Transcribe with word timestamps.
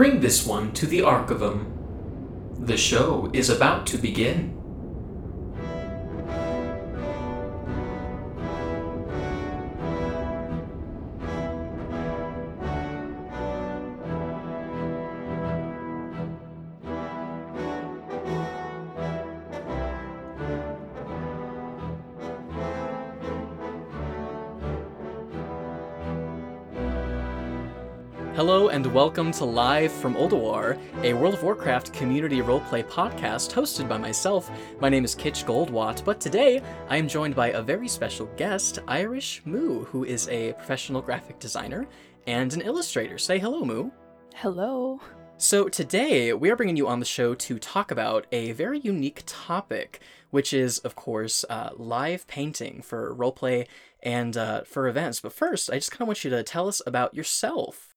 Bring 0.00 0.20
this 0.20 0.46
one 0.46 0.72
to 0.72 0.86
the 0.86 1.00
Archivum. 1.00 1.66
The 2.58 2.78
show 2.78 3.30
is 3.34 3.50
about 3.50 3.86
to 3.88 3.98
begin. 3.98 4.58
Welcome 29.00 29.32
to 29.32 29.46
Live 29.46 29.90
from 29.90 30.14
Ulduar, 30.14 30.78
a 31.02 31.14
World 31.14 31.32
of 31.32 31.42
Warcraft 31.42 31.90
community 31.94 32.42
roleplay 32.42 32.84
podcast 32.84 33.50
hosted 33.50 33.88
by 33.88 33.96
myself. 33.96 34.50
My 34.78 34.90
name 34.90 35.06
is 35.06 35.14
Kitch 35.14 35.46
Goldwatt, 35.46 36.04
but 36.04 36.20
today 36.20 36.60
I 36.90 36.98
am 36.98 37.08
joined 37.08 37.34
by 37.34 37.52
a 37.52 37.62
very 37.62 37.88
special 37.88 38.26
guest, 38.36 38.78
Irish 38.86 39.40
Moo, 39.46 39.84
who 39.84 40.04
is 40.04 40.28
a 40.28 40.52
professional 40.52 41.00
graphic 41.00 41.38
designer 41.38 41.88
and 42.26 42.52
an 42.52 42.60
illustrator. 42.60 43.16
Say 43.16 43.38
hello, 43.38 43.64
Moo. 43.64 43.90
Hello. 44.34 45.00
So, 45.38 45.70
today 45.70 46.34
we 46.34 46.50
are 46.50 46.56
bringing 46.56 46.76
you 46.76 46.86
on 46.86 47.00
the 47.00 47.06
show 47.06 47.34
to 47.34 47.58
talk 47.58 47.90
about 47.90 48.26
a 48.30 48.52
very 48.52 48.80
unique 48.80 49.22
topic, 49.24 50.00
which 50.28 50.52
is, 50.52 50.76
of 50.80 50.94
course, 50.94 51.42
uh, 51.48 51.70
live 51.74 52.26
painting 52.26 52.82
for 52.82 53.14
roleplay 53.14 53.66
and 54.02 54.36
uh, 54.36 54.64
for 54.64 54.88
events. 54.88 55.20
But 55.20 55.32
first, 55.32 55.70
I 55.70 55.76
just 55.76 55.90
kind 55.90 56.02
of 56.02 56.08
want 56.08 56.22
you 56.22 56.28
to 56.32 56.42
tell 56.42 56.68
us 56.68 56.82
about 56.86 57.14
yourself. 57.14 57.89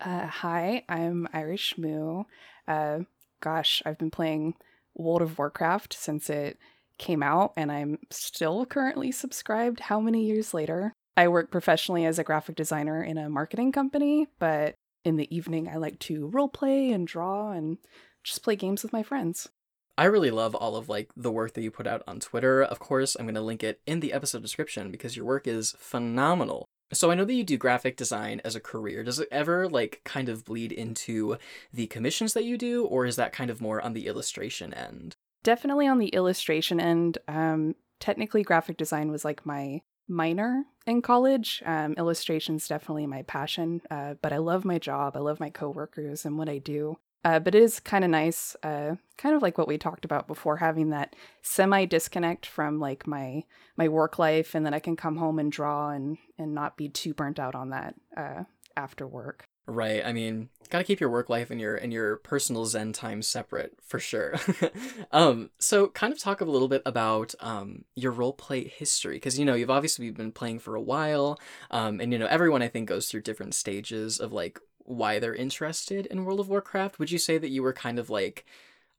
Uh, 0.00 0.26
hi, 0.26 0.82
I'm 0.88 1.28
Irish 1.32 1.76
Moo. 1.76 2.24
Uh, 2.66 3.00
gosh, 3.40 3.82
I've 3.84 3.98
been 3.98 4.10
playing 4.10 4.54
World 4.94 5.20
of 5.20 5.36
Warcraft 5.36 5.92
since 5.92 6.30
it 6.30 6.58
came 6.96 7.22
out, 7.22 7.52
and 7.56 7.70
I'm 7.70 7.98
still 8.10 8.64
currently 8.64 9.12
subscribed. 9.12 9.80
How 9.80 10.00
many 10.00 10.24
years 10.24 10.54
later? 10.54 10.94
I 11.18 11.28
work 11.28 11.50
professionally 11.50 12.06
as 12.06 12.18
a 12.18 12.24
graphic 12.24 12.56
designer 12.56 13.02
in 13.02 13.18
a 13.18 13.28
marketing 13.28 13.72
company, 13.72 14.26
but 14.38 14.74
in 15.04 15.16
the 15.16 15.34
evening, 15.34 15.68
I 15.68 15.76
like 15.76 15.98
to 16.00 16.30
roleplay 16.32 16.94
and 16.94 17.06
draw 17.06 17.52
and 17.52 17.76
just 18.24 18.42
play 18.42 18.56
games 18.56 18.82
with 18.82 18.94
my 18.94 19.02
friends. 19.02 19.50
I 19.98 20.04
really 20.04 20.30
love 20.30 20.54
all 20.54 20.76
of 20.76 20.88
like 20.88 21.10
the 21.14 21.30
work 21.30 21.52
that 21.54 21.62
you 21.62 21.70
put 21.70 21.86
out 21.86 22.02
on 22.06 22.20
Twitter. 22.20 22.62
Of 22.62 22.78
course, 22.78 23.16
I'm 23.16 23.26
going 23.26 23.34
to 23.34 23.42
link 23.42 23.62
it 23.62 23.80
in 23.86 24.00
the 24.00 24.14
episode 24.14 24.40
description 24.40 24.90
because 24.90 25.14
your 25.14 25.26
work 25.26 25.46
is 25.46 25.74
phenomenal. 25.78 26.64
So 26.92 27.10
I 27.10 27.14
know 27.14 27.24
that 27.24 27.34
you 27.34 27.44
do 27.44 27.56
graphic 27.56 27.96
design 27.96 28.40
as 28.44 28.56
a 28.56 28.60
career. 28.60 29.04
Does 29.04 29.20
it 29.20 29.28
ever 29.30 29.68
like 29.68 30.00
kind 30.04 30.28
of 30.28 30.44
bleed 30.44 30.72
into 30.72 31.36
the 31.72 31.86
commissions 31.86 32.34
that 32.34 32.44
you 32.44 32.58
do 32.58 32.84
or 32.84 33.06
is 33.06 33.16
that 33.16 33.32
kind 33.32 33.50
of 33.50 33.60
more 33.60 33.80
on 33.80 33.92
the 33.92 34.06
illustration 34.06 34.74
end? 34.74 35.14
Definitely 35.42 35.86
on 35.86 35.98
the 35.98 36.08
illustration 36.08 36.80
end. 36.80 37.18
Um, 37.28 37.76
technically, 38.00 38.42
graphic 38.42 38.76
design 38.76 39.10
was 39.10 39.24
like 39.24 39.46
my 39.46 39.82
minor 40.08 40.64
in 40.86 41.00
college. 41.00 41.62
Um, 41.64 41.94
illustration's 41.96 42.68
definitely 42.68 43.06
my 43.06 43.22
passion, 43.22 43.80
uh, 43.90 44.14
but 44.20 44.32
I 44.32 44.38
love 44.38 44.64
my 44.64 44.78
job. 44.78 45.16
I 45.16 45.20
love 45.20 45.40
my 45.40 45.50
coworkers 45.50 46.26
and 46.26 46.36
what 46.36 46.48
I 46.48 46.58
do. 46.58 46.98
Uh, 47.24 47.38
but 47.38 47.54
it 47.54 47.62
is 47.62 47.80
kind 47.80 48.04
of 48.04 48.10
nice, 48.10 48.56
uh, 48.62 48.94
kind 49.18 49.36
of 49.36 49.42
like 49.42 49.58
what 49.58 49.68
we 49.68 49.76
talked 49.76 50.04
about 50.04 50.26
before, 50.26 50.56
having 50.56 50.90
that 50.90 51.14
semi 51.42 51.84
disconnect 51.84 52.46
from 52.46 52.80
like 52.80 53.06
my 53.06 53.44
my 53.76 53.88
work 53.88 54.18
life, 54.18 54.54
and 54.54 54.64
then 54.64 54.72
I 54.72 54.78
can 54.78 54.96
come 54.96 55.16
home 55.16 55.38
and 55.38 55.52
draw 55.52 55.90
and 55.90 56.16
and 56.38 56.54
not 56.54 56.76
be 56.76 56.88
too 56.88 57.12
burnt 57.12 57.38
out 57.38 57.54
on 57.54 57.70
that 57.70 57.94
uh, 58.16 58.44
after 58.76 59.06
work. 59.06 59.44
Right. 59.66 60.04
I 60.04 60.12
mean, 60.12 60.48
gotta 60.68 60.82
keep 60.82 60.98
your 60.98 61.10
work 61.10 61.28
life 61.28 61.50
and 61.50 61.60
your 61.60 61.76
and 61.76 61.92
your 61.92 62.16
personal 62.16 62.64
Zen 62.64 62.92
time 62.92 63.22
separate 63.22 63.76
for 63.82 64.00
sure. 64.00 64.34
um, 65.12 65.50
so 65.58 65.88
kind 65.88 66.12
of 66.12 66.18
talk 66.18 66.40
a 66.40 66.44
little 66.44 66.68
bit 66.68 66.82
about 66.84 67.34
um 67.40 67.84
your 67.94 68.12
role 68.12 68.32
play 68.32 68.66
history 68.66 69.16
because 69.16 69.38
you 69.38 69.44
know 69.44 69.54
you've 69.54 69.70
obviously 69.70 70.10
been 70.10 70.32
playing 70.32 70.58
for 70.58 70.74
a 70.74 70.80
while, 70.80 71.38
um, 71.70 72.00
and 72.00 72.12
you 72.12 72.18
know 72.18 72.26
everyone 72.26 72.62
I 72.62 72.68
think 72.68 72.88
goes 72.88 73.08
through 73.08 73.22
different 73.22 73.54
stages 73.54 74.18
of 74.18 74.32
like 74.32 74.58
why 74.90 75.18
they're 75.18 75.34
interested 75.34 76.06
in 76.06 76.24
World 76.24 76.40
of 76.40 76.48
Warcraft. 76.48 76.98
Would 76.98 77.10
you 77.10 77.18
say 77.18 77.38
that 77.38 77.50
you 77.50 77.62
were 77.62 77.72
kind 77.72 77.98
of 77.98 78.10
like 78.10 78.44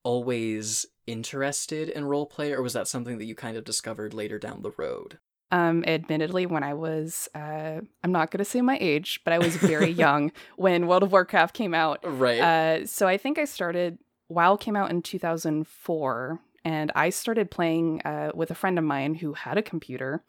always 0.04 0.86
interested 1.06 1.90
in 1.90 2.06
roleplay, 2.06 2.52
or 2.52 2.62
was 2.62 2.74
that 2.74 2.88
something 2.88 3.18
that 3.18 3.26
you 3.26 3.36
kind 3.36 3.58
of 3.58 3.64
discovered 3.64 4.14
later 4.14 4.40
down 4.40 4.62
the 4.62 4.72
road? 4.78 5.20
Um, 5.52 5.84
admittedly, 5.86 6.46
when 6.46 6.64
I 6.64 6.74
was, 6.74 7.28
uh, 7.36 7.82
I'm 8.04 8.12
not 8.12 8.32
going 8.32 8.38
to 8.38 8.46
say 8.46 8.62
my 8.62 8.78
age, 8.80 9.20
but 9.26 9.34
I 9.34 9.40
was 9.40 9.58
very 9.58 9.90
young 9.92 10.32
when 10.56 10.88
World 10.88 11.04
of 11.04 11.12
Warcraft 11.12 11.54
came 11.54 11.74
out. 11.74 12.00
Right. 12.04 12.40
Uh, 12.40 12.86
so 12.86 13.08
I 13.08 13.18
think 13.18 13.38
I 13.38 13.44
started, 13.44 13.98
WoW 14.30 14.56
came 14.56 14.78
out 14.78 14.92
in 14.92 15.02
2004, 15.02 16.40
and 16.64 16.92
I 16.96 17.10
started 17.10 17.52
playing 17.52 18.02
uh, 18.04 18.32
with 18.34 18.50
a 18.50 18.56
friend 18.56 18.80
of 18.80 18.86
mine 18.86 19.16
who 19.16 19.34
had 19.34 19.58
a 19.58 19.62
computer, 19.62 20.24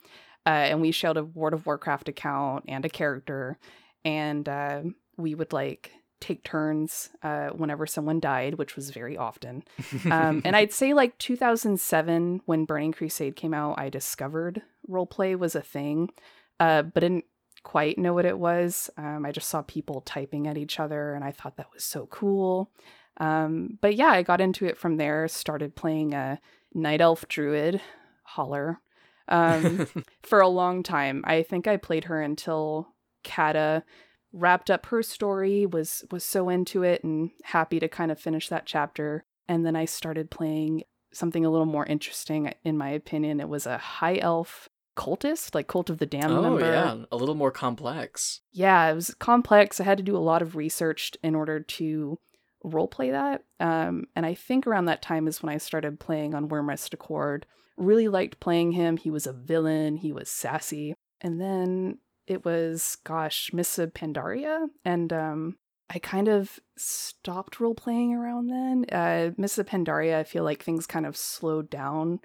uh, 0.44 0.49
and 0.49 0.81
we 0.81 0.91
shared 0.91 1.17
a 1.17 1.25
World 1.25 1.55
of 1.55 1.67
Warcraft 1.67 2.09
account 2.09 2.65
and 2.67 2.84
a 2.84 2.89
character, 2.89 3.59
and 4.05 4.49
uh, 4.49 4.83
we 5.17 5.34
would 5.34 5.53
like 5.53 5.93
take 6.21 6.45
turns 6.45 7.11
uh, 7.23 7.49
whenever 7.49 7.87
someone 7.87 8.21
died, 8.21 8.55
which 8.55 8.77
was 8.77 8.91
very 8.91 9.17
often. 9.17 9.65
Um, 10.11 10.43
and 10.45 10.55
I'd 10.56 10.73
say 10.73 10.95
like 10.95 11.19
2007, 11.19 12.43
when 12.47 12.65
Burning 12.65 12.93
Crusade 12.93 13.37
came 13.37 13.53
out, 13.53 13.78
I 13.78 13.89
discovered 13.89 14.62
roleplay 14.89 15.39
was 15.39 15.55
a 15.55 15.61
thing, 15.61 16.11
uh, 16.61 16.83
but 16.83 17.00
didn't 17.00 17.25
quite 17.62 17.99
know 17.99 18.15
what 18.15 18.25
it 18.25 18.39
was. 18.39 18.91
Um, 18.97 19.25
I 19.27 19.33
just 19.33 19.49
saw 19.49 19.62
people 19.62 20.00
typing 20.00 20.47
at 20.47 20.59
each 20.59 20.81
other, 20.81 21.15
and 21.15 21.25
I 21.25 21.33
thought 21.33 21.56
that 21.56 21.73
was 21.73 21.84
so 21.84 22.06
cool. 22.06 22.71
Um, 23.19 23.79
but 23.81 23.97
yeah, 23.97 24.11
I 24.11 24.23
got 24.23 24.41
into 24.41 24.67
it 24.67 24.79
from 24.79 24.97
there. 24.97 25.29
Started 25.29 25.75
playing 25.75 26.15
a 26.15 26.41
night 26.75 27.00
elf 27.00 27.27
druid, 27.29 27.81
holler, 28.23 28.81
um, 29.29 29.87
for 30.23 30.41
a 30.41 30.49
long 30.49 30.83
time. 30.83 31.23
I 31.27 31.43
think 31.43 31.67
I 31.67 31.77
played 31.77 32.05
her 32.05 32.21
until 32.21 32.89
Kata 33.25 33.84
wrapped 34.32 34.70
up 34.70 34.87
her 34.87 35.03
story 35.03 35.66
was 35.66 36.04
was 36.10 36.25
so 36.25 36.48
into 36.48 36.82
it 36.82 37.04
and 37.04 37.31
happy 37.44 37.78
to 37.78 37.88
kind 37.88 38.10
of 38.10 38.19
finish 38.19 38.48
that 38.48 38.66
chapter. 38.66 39.25
And 39.48 39.66
then 39.66 39.76
i 39.76 39.84
started 39.84 40.31
playing 40.31 40.84
something 41.12 41.44
a 41.44 41.50
little 41.50 41.66
more 41.66 41.87
interesting 41.87 42.53
in 42.65 42.78
my 42.78 42.91
opinion. 42.91 43.41
It 43.41 43.48
was 43.48 43.66
a 43.66 43.78
high 43.78 44.19
elf 44.19 44.69
cultist 44.97 45.54
like 45.54 45.69
cult 45.69 45.88
of 45.88 45.98
the 45.98 46.06
damned 46.06 46.32
oh 46.32 46.43
member. 46.43 46.70
yeah, 46.70 46.97
a 47.10 47.16
little 47.16 47.34
more 47.34 47.50
complex. 47.50 48.41
yeah 48.53 48.91
it 48.91 48.94
was 48.94 49.15
complex. 49.19 49.81
I 49.81 49.84
had 49.84 49.98
to 49.98 50.04
do 50.04 50.16
a 50.16 50.19
lot 50.19 50.43
of 50.43 50.54
research 50.56 51.12
in 51.22 51.34
order 51.34 51.60
to 51.60 52.19
role 52.62 52.88
play 52.88 53.10
that. 53.10 53.44
Um, 53.59 54.04
and 54.14 54.25
i 54.25 54.34
think 54.34 54.66
around 54.66 54.84
that 54.87 55.03
time 55.03 55.26
is 55.26 55.43
when 55.43 55.53
i 55.53 55.59
started 55.59 55.99
playing 56.00 56.34
on 56.34 56.49
Wyrmrest 56.49 56.93
Accord. 56.94 57.47
Really 57.76 58.06
liked 58.09 58.38
playing 58.38 58.72
him. 58.72 58.97
He 58.99 59.10
was 59.10 59.26
a 59.26 59.32
villain. 59.32 59.97
He 59.97 60.12
was 60.12 60.28
sassy. 60.28 60.94
And 61.22 61.41
then 61.41 61.99
it 62.32 62.44
was 62.44 62.97
gosh 63.04 63.50
Mists 63.53 63.78
of 63.78 63.94
pandaria 63.94 64.66
and 64.84 65.12
um 65.12 65.56
i 65.91 65.98
kind 65.98 66.28
of 66.28 66.59
stopped 66.76 67.60
role 67.60 67.75
playing 67.75 68.15
around 68.15 68.48
then. 68.48 68.84
Uh 68.91 69.31
Mists 69.37 69.59
of 69.59 69.66
pandaria 69.66 70.16
i 70.16 70.25
feel 70.25 70.44
like 70.44 70.62
things 70.62 70.87
kind 70.87 71.06
of 71.06 71.16
slowed 71.16 71.70
down 71.70 72.20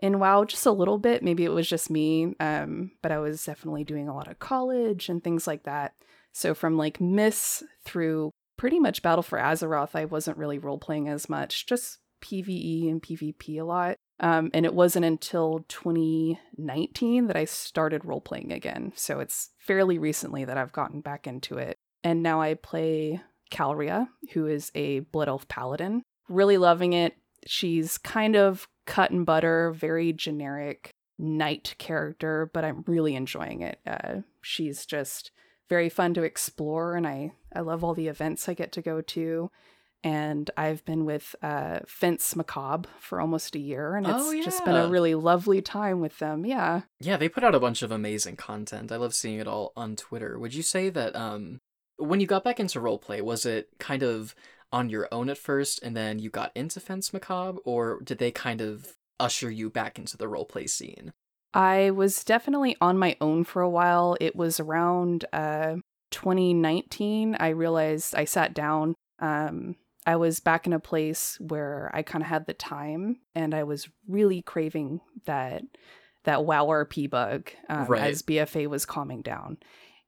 in 0.00 0.18
wow 0.18 0.44
just 0.44 0.66
a 0.66 0.72
little 0.72 0.98
bit. 0.98 1.22
Maybe 1.22 1.44
it 1.44 1.52
was 1.52 1.68
just 1.68 1.90
me 1.90 2.34
um 2.40 2.90
but 3.02 3.12
i 3.12 3.18
was 3.18 3.44
definitely 3.44 3.84
doing 3.84 4.08
a 4.08 4.14
lot 4.14 4.28
of 4.28 4.38
college 4.38 5.08
and 5.08 5.22
things 5.22 5.46
like 5.46 5.64
that. 5.64 5.94
So 6.32 6.54
from 6.54 6.76
like 6.76 7.00
Mists 7.00 7.62
through 7.84 8.30
pretty 8.56 8.78
much 8.78 9.02
battle 9.02 9.22
for 9.22 9.38
azeroth 9.38 9.94
i 9.94 10.04
wasn't 10.04 10.36
really 10.36 10.58
role 10.58 10.78
playing 10.78 11.08
as 11.08 11.28
much 11.28 11.66
just 11.66 11.98
pve 12.22 12.88
and 12.88 13.02
pvp 13.02 13.60
a 13.60 13.64
lot 13.64 13.96
um, 14.22 14.50
and 14.54 14.64
it 14.64 14.72
wasn't 14.72 15.04
until 15.04 15.64
2019 15.68 17.26
that 17.26 17.36
I 17.36 17.44
started 17.44 18.04
role 18.04 18.20
playing 18.20 18.52
again. 18.52 18.92
So 18.94 19.18
it's 19.18 19.50
fairly 19.58 19.98
recently 19.98 20.44
that 20.44 20.56
I've 20.56 20.72
gotten 20.72 21.00
back 21.00 21.26
into 21.26 21.58
it. 21.58 21.76
And 22.04 22.22
now 22.22 22.40
I 22.40 22.54
play 22.54 23.20
Calria, 23.50 24.08
who 24.32 24.46
is 24.46 24.70
a 24.76 25.00
Blood 25.00 25.28
Elf 25.28 25.48
Paladin. 25.48 26.02
Really 26.28 26.56
loving 26.56 26.92
it. 26.92 27.16
She's 27.46 27.98
kind 27.98 28.36
of 28.36 28.68
cut 28.86 29.10
and 29.10 29.26
butter, 29.26 29.72
very 29.72 30.12
generic 30.12 30.92
knight 31.18 31.74
character, 31.78 32.48
but 32.54 32.64
I'm 32.64 32.84
really 32.86 33.16
enjoying 33.16 33.62
it. 33.62 33.80
Uh, 33.84 34.20
she's 34.40 34.86
just 34.86 35.32
very 35.68 35.88
fun 35.88 36.14
to 36.14 36.22
explore, 36.22 36.94
and 36.94 37.06
I, 37.06 37.32
I 37.54 37.60
love 37.60 37.82
all 37.82 37.94
the 37.94 38.08
events 38.08 38.48
I 38.48 38.54
get 38.54 38.70
to 38.72 38.82
go 38.82 39.00
to 39.00 39.50
and 40.04 40.50
I've 40.56 40.84
been 40.84 41.04
with 41.04 41.34
uh, 41.42 41.80
Fence 41.86 42.34
Macabre 42.36 42.88
for 43.00 43.20
almost 43.20 43.54
a 43.54 43.58
year, 43.58 43.94
and 43.96 44.06
it's 44.06 44.16
Oh, 44.18 44.42
just 44.42 44.64
been 44.64 44.76
a 44.76 44.88
really 44.88 45.14
lovely 45.14 45.62
time 45.62 46.00
with 46.00 46.18
them. 46.18 46.44
Yeah, 46.44 46.82
Yeah, 47.00 47.16
they 47.16 47.28
put 47.28 47.44
out 47.44 47.54
a 47.54 47.60
bunch 47.60 47.82
of 47.82 47.90
amazing 47.92 48.36
content. 48.36 48.90
I 48.92 48.96
love 48.96 49.14
seeing 49.14 49.38
it 49.38 49.46
all 49.48 49.72
on 49.76 49.96
Twitter. 49.96 50.38
Would 50.38 50.54
you 50.54 50.62
say 50.62 50.90
that 50.90 51.14
um 51.16 51.60
when 51.96 52.20
you 52.20 52.26
got 52.26 52.42
back 52.44 52.58
into 52.58 52.80
roleplay, 52.80 53.20
was 53.22 53.46
it 53.46 53.68
kind 53.78 54.02
of 54.02 54.34
on 54.72 54.88
your 54.88 55.06
own 55.12 55.28
at 55.28 55.38
first 55.38 55.80
and 55.82 55.94
then 55.96 56.18
you 56.18 56.30
got 56.30 56.50
into 56.56 56.80
Fence 56.80 57.12
Macabre, 57.12 57.58
or 57.64 58.00
did 58.02 58.18
they 58.18 58.30
kind 58.30 58.60
of 58.60 58.96
usher 59.20 59.50
you 59.50 59.70
back 59.70 59.98
into 59.98 60.16
the 60.16 60.24
roleplay 60.26 60.68
scene? 60.68 61.12
I 61.54 61.90
was 61.90 62.24
definitely 62.24 62.76
on 62.80 62.96
my 62.98 63.14
own 63.20 63.44
for 63.44 63.60
a 63.60 63.68
while. 63.68 64.16
It 64.20 64.34
was 64.34 64.58
around 64.58 65.26
uh, 65.34 65.76
2019. 66.10 67.36
I 67.38 67.48
realized 67.50 68.14
I 68.14 68.24
sat 68.24 68.54
down 68.54 68.94
Um, 69.18 69.76
I 70.06 70.16
was 70.16 70.40
back 70.40 70.66
in 70.66 70.72
a 70.72 70.80
place 70.80 71.38
where 71.40 71.90
I 71.94 72.02
kind 72.02 72.22
of 72.22 72.28
had 72.28 72.46
the 72.46 72.54
time 72.54 73.18
and 73.34 73.54
I 73.54 73.62
was 73.62 73.88
really 74.08 74.42
craving 74.42 75.00
that 75.26 75.62
that 76.24 76.44
WoW 76.44 76.66
RP 76.66 77.10
bug 77.10 77.50
um, 77.68 77.86
Right. 77.86 78.02
as 78.02 78.22
BFA 78.22 78.68
was 78.68 78.86
calming 78.86 79.22
down. 79.22 79.58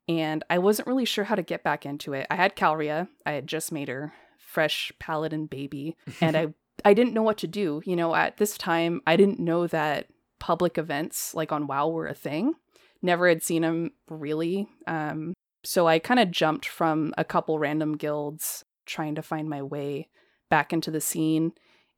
And 0.09 0.45
I 0.51 0.59
wasn't 0.59 0.87
really 0.87 1.05
sure 1.05 1.25
how 1.25 1.35
to 1.35 1.43
get 1.43 1.65
back 1.65 1.87
into 1.87 2.13
it. 2.13 2.27
I 2.31 2.37
had 2.37 2.55
Calria, 2.57 3.09
I 3.25 3.33
had 3.33 3.47
just 3.47 3.73
made 3.73 3.89
her 3.89 4.13
fresh 4.39 4.93
paladin 5.01 5.47
baby, 5.47 5.97
and 6.21 6.37
I 6.37 6.49
I 6.85 6.93
didn't 6.93 7.15
know 7.15 7.23
what 7.23 7.39
to 7.39 7.47
do. 7.47 7.81
You 7.85 7.97
know, 7.97 8.15
at 8.15 8.37
this 8.37 8.59
time, 8.59 9.01
I 9.07 9.17
didn't 9.17 9.41
know 9.41 9.67
that 9.69 10.07
public 10.41 10.77
events 10.77 11.35
like 11.35 11.53
on 11.53 11.67
WoW 11.67 11.89
were 11.89 12.07
a 12.07 12.15
thing. 12.15 12.55
Never 13.01 13.29
had 13.29 13.43
seen 13.43 13.63
them 13.63 13.93
really. 14.09 14.69
Um, 14.87 15.35
so 15.65 15.87
I 15.89 15.99
kind 15.99 16.21
of 16.21 16.31
jumped 16.31 16.67
from 16.67 17.15
a 17.17 17.25
couple 17.25 17.59
random 17.59 17.97
guilds 17.97 18.65
trying 18.87 19.15
to 19.15 19.23
find 19.23 19.49
my 19.49 19.63
way 19.63 20.09
back 20.51 20.73
into 20.73 20.91
the 20.91 21.01
scene. 21.01 21.53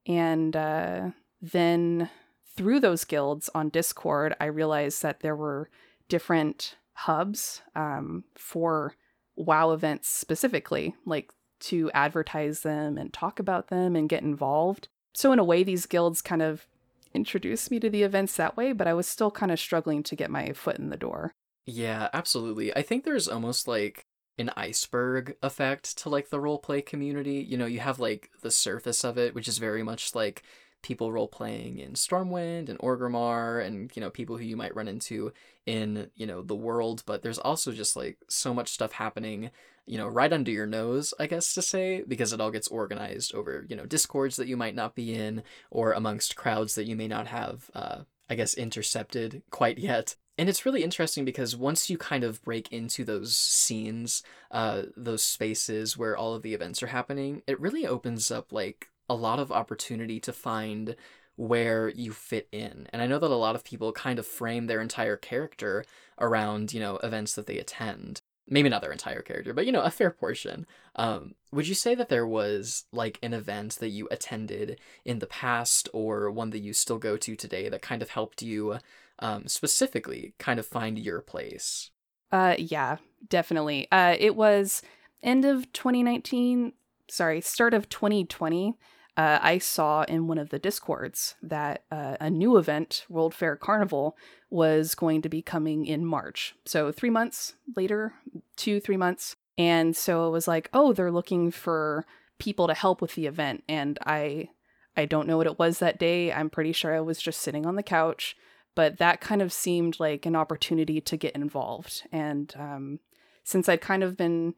And 0.06 0.54
uh, 0.56 1.10
then 1.40 2.10
through 2.56 2.80
those 2.80 3.04
guilds 3.04 3.50
on 3.54 3.68
Discord, 3.68 4.34
I 4.40 4.46
realized 4.46 5.02
that 5.02 5.20
there 5.20 5.36
were 5.36 5.68
different 6.08 6.76
hubs 6.94 7.62
um, 7.74 8.24
for 8.34 8.94
WoW 9.36 9.72
events 9.72 10.08
specifically, 10.08 10.94
like 11.04 11.30
to 11.58 11.90
advertise 11.92 12.60
them 12.60 12.96
and 12.96 13.12
talk 13.12 13.38
about 13.38 13.68
them 13.68 13.94
and 13.96 14.08
get 14.08 14.22
involved. 14.22 14.88
So, 15.14 15.32
in 15.32 15.38
a 15.38 15.44
way, 15.44 15.62
these 15.62 15.86
guilds 15.86 16.22
kind 16.22 16.42
of 16.42 16.66
introduced 17.14 17.70
me 17.70 17.80
to 17.80 17.90
the 17.90 18.02
events 18.02 18.36
that 18.36 18.56
way, 18.56 18.72
but 18.72 18.86
I 18.86 18.94
was 18.94 19.06
still 19.06 19.30
kind 19.30 19.50
of 19.50 19.58
struggling 19.58 20.02
to 20.04 20.16
get 20.16 20.30
my 20.30 20.52
foot 20.52 20.78
in 20.78 20.90
the 20.90 20.96
door. 20.96 21.34
Yeah, 21.64 22.08
absolutely. 22.12 22.74
I 22.76 22.82
think 22.82 23.04
there's 23.04 23.28
almost 23.28 23.66
like 23.66 24.06
an 24.38 24.50
iceberg 24.56 25.36
effect 25.42 25.96
to 25.98 26.08
like 26.08 26.30
the 26.30 26.38
roleplay 26.38 26.84
community. 26.84 27.44
You 27.48 27.56
know, 27.56 27.66
you 27.66 27.80
have 27.80 27.98
like 27.98 28.30
the 28.42 28.50
surface 28.50 29.04
of 29.04 29.18
it, 29.18 29.34
which 29.34 29.48
is 29.48 29.58
very 29.58 29.82
much 29.82 30.14
like 30.14 30.42
people 30.82 31.10
role 31.10 31.26
playing 31.26 31.78
in 31.78 31.94
Stormwind 31.94 32.68
and 32.68 32.78
Orgrimmar 32.78 33.64
and, 33.64 33.90
you 33.96 34.00
know, 34.00 34.10
people 34.10 34.36
who 34.36 34.44
you 34.44 34.56
might 34.56 34.76
run 34.76 34.88
into 34.88 35.32
in, 35.64 36.10
you 36.14 36.26
know, 36.26 36.42
the 36.42 36.54
world, 36.54 37.02
but 37.06 37.22
there's 37.22 37.38
also 37.38 37.72
just 37.72 37.96
like 37.96 38.18
so 38.28 38.54
much 38.54 38.68
stuff 38.68 38.92
happening, 38.92 39.50
you 39.86 39.98
know, 39.98 40.06
right 40.06 40.32
under 40.32 40.50
your 40.50 40.66
nose, 40.66 41.12
I 41.18 41.26
guess 41.26 41.54
to 41.54 41.62
say, 41.62 42.04
because 42.06 42.32
it 42.32 42.40
all 42.40 42.50
gets 42.52 42.68
organized 42.68 43.34
over, 43.34 43.66
you 43.68 43.74
know, 43.74 43.86
discords 43.86 44.36
that 44.36 44.48
you 44.48 44.56
might 44.56 44.76
not 44.76 44.94
be 44.94 45.14
in 45.14 45.42
or 45.70 45.92
amongst 45.92 46.36
crowds 46.36 46.74
that 46.76 46.86
you 46.86 46.94
may 46.94 47.08
not 47.08 47.26
have 47.26 47.70
uh 47.74 48.02
I 48.28 48.34
guess 48.34 48.54
intercepted 48.54 49.42
quite 49.50 49.78
yet. 49.78 50.16
And 50.38 50.48
it's 50.48 50.66
really 50.66 50.82
interesting 50.82 51.24
because 51.24 51.56
once 51.56 51.88
you 51.88 51.96
kind 51.96 52.22
of 52.22 52.42
break 52.42 52.70
into 52.72 53.04
those 53.04 53.36
scenes, 53.36 54.22
uh, 54.50 54.82
those 54.96 55.22
spaces 55.22 55.96
where 55.96 56.16
all 56.16 56.34
of 56.34 56.42
the 56.42 56.52
events 56.52 56.82
are 56.82 56.88
happening, 56.88 57.42
it 57.46 57.60
really 57.60 57.86
opens 57.86 58.30
up 58.30 58.52
like 58.52 58.88
a 59.08 59.14
lot 59.14 59.38
of 59.38 59.50
opportunity 59.50 60.20
to 60.20 60.32
find 60.32 60.96
where 61.36 61.88
you 61.90 62.12
fit 62.12 62.48
in. 62.50 62.88
And 62.92 63.00
I 63.00 63.06
know 63.06 63.18
that 63.18 63.30
a 63.30 63.34
lot 63.34 63.54
of 63.54 63.64
people 63.64 63.92
kind 63.92 64.18
of 64.18 64.26
frame 64.26 64.66
their 64.66 64.80
entire 64.80 65.16
character 65.16 65.84
around, 66.18 66.72
you 66.72 66.80
know, 66.80 66.96
events 66.96 67.34
that 67.34 67.46
they 67.46 67.58
attend. 67.58 68.20
Maybe 68.48 68.68
not 68.68 68.80
their 68.80 68.92
entire 68.92 69.22
character, 69.22 69.52
but 69.52 69.66
you 69.66 69.72
know, 69.72 69.82
a 69.82 69.90
fair 69.90 70.10
portion. 70.10 70.66
Um, 70.94 71.34
would 71.50 71.66
you 71.66 71.74
say 71.74 71.96
that 71.96 72.08
there 72.08 72.26
was 72.26 72.84
like 72.92 73.18
an 73.22 73.34
event 73.34 73.76
that 73.80 73.88
you 73.88 74.06
attended 74.10 74.78
in 75.04 75.18
the 75.18 75.26
past 75.26 75.88
or 75.92 76.30
one 76.30 76.50
that 76.50 76.60
you 76.60 76.72
still 76.72 76.98
go 76.98 77.16
to 77.16 77.34
today 77.34 77.68
that 77.68 77.82
kind 77.82 78.02
of 78.02 78.10
helped 78.10 78.42
you 78.42 78.78
um, 79.18 79.46
specifically 79.46 80.34
kind 80.38 80.58
of 80.58 80.66
find 80.66 80.98
your 80.98 81.20
place? 81.20 81.90
Uh, 82.32 82.54
yeah, 82.58 82.96
definitely. 83.28 83.88
Uh, 83.90 84.16
it 84.18 84.36
was 84.36 84.82
end 85.22 85.44
of 85.44 85.72
2019, 85.72 86.72
sorry, 87.08 87.40
start 87.40 87.74
of 87.74 87.88
2020. 87.88 88.76
Uh, 89.16 89.38
I 89.40 89.58
saw 89.58 90.02
in 90.02 90.26
one 90.26 90.36
of 90.36 90.50
the 90.50 90.58
discords 90.58 91.36
that 91.42 91.84
uh, 91.90 92.16
a 92.20 92.28
new 92.28 92.58
event, 92.58 93.06
World 93.08 93.34
Fair 93.34 93.56
Carnival, 93.56 94.16
was 94.50 94.94
going 94.94 95.22
to 95.22 95.28
be 95.30 95.40
coming 95.40 95.86
in 95.86 96.04
March. 96.04 96.54
So 96.66 96.92
three 96.92 97.10
months 97.10 97.54
later, 97.76 98.12
two, 98.56 98.78
three 98.78 98.98
months. 98.98 99.36
And 99.56 99.96
so 99.96 100.26
it 100.26 100.30
was 100.30 100.46
like, 100.46 100.68
oh, 100.74 100.92
they're 100.92 101.10
looking 101.10 101.50
for 101.50 102.04
people 102.38 102.66
to 102.66 102.74
help 102.74 103.00
with 103.00 103.14
the 103.14 103.26
event. 103.26 103.64
And 103.66 103.98
I, 104.04 104.50
I 104.98 105.06
don't 105.06 105.26
know 105.26 105.38
what 105.38 105.46
it 105.46 105.58
was 105.58 105.78
that 105.78 105.98
day. 105.98 106.30
I'm 106.30 106.50
pretty 106.50 106.72
sure 106.72 106.94
I 106.94 107.00
was 107.00 107.18
just 107.18 107.40
sitting 107.40 107.64
on 107.64 107.76
the 107.76 107.82
couch 107.82 108.36
but 108.76 108.98
that 108.98 109.20
kind 109.20 109.42
of 109.42 109.52
seemed 109.52 109.98
like 109.98 110.24
an 110.26 110.36
opportunity 110.36 111.00
to 111.00 111.16
get 111.16 111.34
involved. 111.34 112.04
And 112.12 112.54
um, 112.56 113.00
since 113.42 113.68
I'd 113.68 113.80
kind 113.80 114.04
of 114.04 114.16
been, 114.16 114.54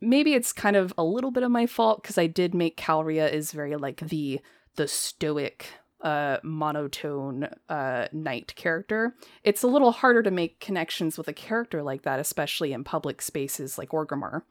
maybe 0.00 0.34
it's 0.34 0.52
kind 0.52 0.74
of 0.74 0.92
a 0.98 1.04
little 1.04 1.30
bit 1.30 1.44
of 1.44 1.52
my 1.52 1.66
fault 1.66 2.02
because 2.02 2.18
I 2.18 2.26
did 2.26 2.54
make 2.54 2.76
Calria 2.76 3.28
is 3.28 3.52
very 3.52 3.76
like 3.76 4.00
the 4.00 4.40
the 4.76 4.88
stoic, 4.88 5.66
uh, 6.02 6.38
monotone 6.42 7.48
uh, 7.68 8.06
knight 8.12 8.54
character. 8.54 9.14
It's 9.42 9.64
a 9.64 9.66
little 9.66 9.92
harder 9.92 10.22
to 10.22 10.30
make 10.30 10.60
connections 10.60 11.18
with 11.18 11.28
a 11.28 11.32
character 11.32 11.82
like 11.82 12.02
that, 12.02 12.20
especially 12.20 12.72
in 12.72 12.84
public 12.84 13.20
spaces 13.20 13.76
like 13.76 13.90
Orgrimmar. 13.90 14.42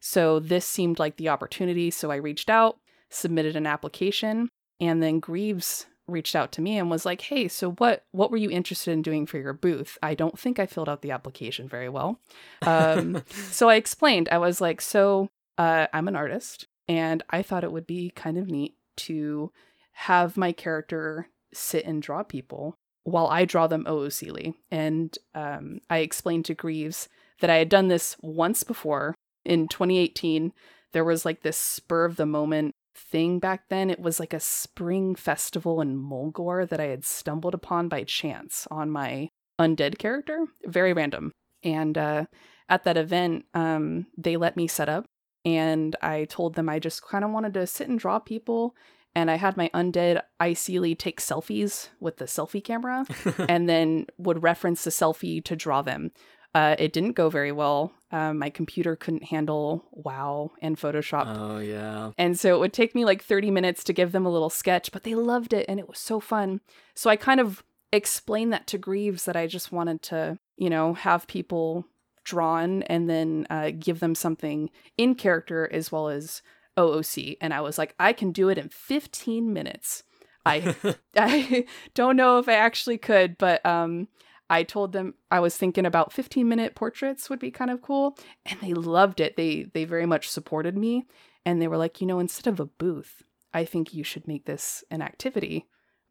So 0.00 0.38
this 0.38 0.64
seemed 0.64 0.98
like 0.98 1.16
the 1.16 1.28
opportunity. 1.28 1.90
So 1.90 2.10
I 2.12 2.16
reached 2.16 2.48
out, 2.48 2.78
submitted 3.10 3.56
an 3.56 3.66
application, 3.66 4.48
and 4.80 5.02
then 5.02 5.18
Greaves 5.18 5.86
reached 6.12 6.36
out 6.36 6.52
to 6.52 6.60
me 6.60 6.78
and 6.78 6.90
was 6.90 7.04
like, 7.04 7.22
"Hey, 7.22 7.48
so 7.48 7.72
what 7.72 8.04
what 8.12 8.30
were 8.30 8.36
you 8.36 8.50
interested 8.50 8.92
in 8.92 9.02
doing 9.02 9.26
for 9.26 9.38
your 9.38 9.52
booth?" 9.52 9.98
I 10.02 10.14
don't 10.14 10.38
think 10.38 10.58
I 10.58 10.66
filled 10.66 10.88
out 10.88 11.02
the 11.02 11.10
application 11.10 11.68
very 11.68 11.88
well. 11.88 12.20
Um, 12.62 13.22
so 13.50 13.68
I 13.68 13.74
explained. 13.76 14.28
I 14.30 14.38
was 14.38 14.60
like, 14.60 14.80
"So 14.80 15.28
uh, 15.58 15.86
I'm 15.92 16.08
an 16.08 16.16
artist, 16.16 16.66
and 16.88 17.22
I 17.30 17.42
thought 17.42 17.64
it 17.64 17.72
would 17.72 17.86
be 17.86 18.10
kind 18.10 18.38
of 18.38 18.48
neat 18.48 18.76
to 18.96 19.50
have 19.92 20.36
my 20.36 20.52
character 20.52 21.28
sit 21.52 21.84
and 21.84 22.02
draw 22.02 22.22
people 22.22 22.74
while 23.04 23.26
I 23.26 23.44
draw 23.44 23.66
them 23.66 23.84
OOCly." 23.84 24.54
And 24.70 25.16
um, 25.34 25.80
I 25.90 25.98
explained 25.98 26.44
to 26.46 26.54
Greaves 26.54 27.08
that 27.40 27.50
I 27.50 27.56
had 27.56 27.68
done 27.68 27.88
this 27.88 28.16
once 28.20 28.62
before 28.62 29.14
in 29.44 29.68
2018. 29.68 30.52
There 30.92 31.04
was 31.04 31.24
like 31.24 31.42
this 31.42 31.56
spur 31.56 32.04
of 32.04 32.16
the 32.16 32.26
moment 32.26 32.72
thing 32.94 33.38
back 33.38 33.68
then. 33.68 33.90
It 33.90 34.00
was 34.00 34.20
like 34.20 34.32
a 34.32 34.40
spring 34.40 35.14
festival 35.14 35.80
in 35.80 35.96
Mulgore 35.96 36.68
that 36.68 36.80
I 36.80 36.86
had 36.86 37.04
stumbled 37.04 37.54
upon 37.54 37.88
by 37.88 38.04
chance 38.04 38.66
on 38.70 38.90
my 38.90 39.28
undead 39.60 39.98
character. 39.98 40.46
Very 40.64 40.92
random. 40.92 41.32
And 41.62 41.96
uh, 41.96 42.24
at 42.68 42.84
that 42.84 42.96
event, 42.96 43.44
um, 43.54 44.06
they 44.16 44.36
let 44.36 44.56
me 44.56 44.66
set 44.66 44.88
up, 44.88 45.06
and 45.44 45.94
I 46.02 46.24
told 46.24 46.54
them 46.54 46.68
I 46.68 46.78
just 46.78 47.02
kind 47.06 47.24
of 47.24 47.30
wanted 47.30 47.54
to 47.54 47.66
sit 47.66 47.88
and 47.88 47.98
draw 47.98 48.18
people. 48.18 48.74
And 49.14 49.30
I 49.30 49.34
had 49.34 49.58
my 49.58 49.70
undead 49.74 50.22
ICly 50.40 50.98
take 50.98 51.20
selfies 51.20 51.90
with 52.00 52.16
the 52.16 52.24
selfie 52.24 52.64
camera, 52.64 53.04
and 53.48 53.68
then 53.68 54.06
would 54.16 54.42
reference 54.42 54.84
the 54.84 54.90
selfie 54.90 55.44
to 55.44 55.54
draw 55.54 55.82
them. 55.82 56.12
Uh, 56.54 56.76
it 56.78 56.92
didn't 56.92 57.12
go 57.12 57.28
very 57.28 57.52
well. 57.52 57.92
Um, 58.12 58.38
my 58.38 58.50
computer 58.50 58.94
couldn't 58.94 59.24
handle 59.24 59.86
WoW 59.90 60.52
and 60.60 60.76
Photoshop 60.76 61.24
oh 61.26 61.58
yeah. 61.58 62.10
and 62.18 62.38
so 62.38 62.54
it 62.54 62.58
would 62.58 62.74
take 62.74 62.94
me 62.94 63.06
like 63.06 63.24
30 63.24 63.50
minutes 63.50 63.82
to 63.84 63.94
give 63.94 64.12
them 64.12 64.26
a 64.26 64.30
little 64.30 64.50
sketch, 64.50 64.92
but 64.92 65.02
they 65.02 65.14
loved 65.14 65.52
it 65.52 65.64
and 65.68 65.80
it 65.80 65.88
was 65.88 65.98
so 65.98 66.20
fun. 66.20 66.60
So 66.94 67.08
I 67.08 67.16
kind 67.16 67.40
of 67.40 67.64
explained 67.92 68.52
that 68.52 68.66
to 68.68 68.78
Greaves 68.78 69.24
that 69.24 69.36
I 69.36 69.46
just 69.46 69.72
wanted 69.72 70.02
to, 70.02 70.38
you 70.56 70.70
know, 70.70 70.94
have 70.94 71.26
people 71.26 71.86
drawn 72.24 72.82
and 72.84 73.08
then 73.08 73.46
uh, 73.50 73.70
give 73.78 74.00
them 74.00 74.14
something 74.14 74.70
in 74.96 75.14
character 75.14 75.68
as 75.72 75.92
well 75.92 76.08
as 76.08 76.42
OOC. 76.78 77.36
And 77.40 77.52
I 77.52 77.60
was 77.60 77.78
like, 77.78 77.94
I 77.98 78.12
can 78.12 78.32
do 78.32 78.48
it 78.48 78.58
in 78.58 78.68
15 78.68 79.52
minutes. 79.52 80.04
I 80.44 80.74
I 81.16 81.66
don't 81.94 82.16
know 82.16 82.38
if 82.38 82.48
I 82.48 82.54
actually 82.54 82.98
could, 82.98 83.38
but 83.38 83.64
um 83.64 84.08
I 84.52 84.64
told 84.64 84.92
them 84.92 85.14
I 85.30 85.40
was 85.40 85.56
thinking 85.56 85.86
about 85.86 86.12
15 86.12 86.46
minute 86.46 86.74
portraits 86.74 87.30
would 87.30 87.38
be 87.38 87.50
kind 87.50 87.70
of 87.70 87.80
cool 87.80 88.18
and 88.44 88.60
they 88.60 88.74
loved 88.74 89.18
it. 89.18 89.34
They 89.34 89.62
they 89.72 89.84
very 89.84 90.04
much 90.04 90.28
supported 90.28 90.76
me 90.76 91.06
and 91.46 91.60
they 91.60 91.68
were 91.68 91.78
like, 91.78 92.02
"You 92.02 92.06
know, 92.06 92.18
instead 92.18 92.52
of 92.52 92.60
a 92.60 92.66
booth, 92.66 93.22
I 93.54 93.64
think 93.64 93.94
you 93.94 94.04
should 94.04 94.28
make 94.28 94.44
this 94.44 94.84
an 94.90 95.00
activity." 95.00 95.68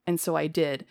And 0.08 0.20
so 0.20 0.36
I 0.36 0.48
did. 0.48 0.86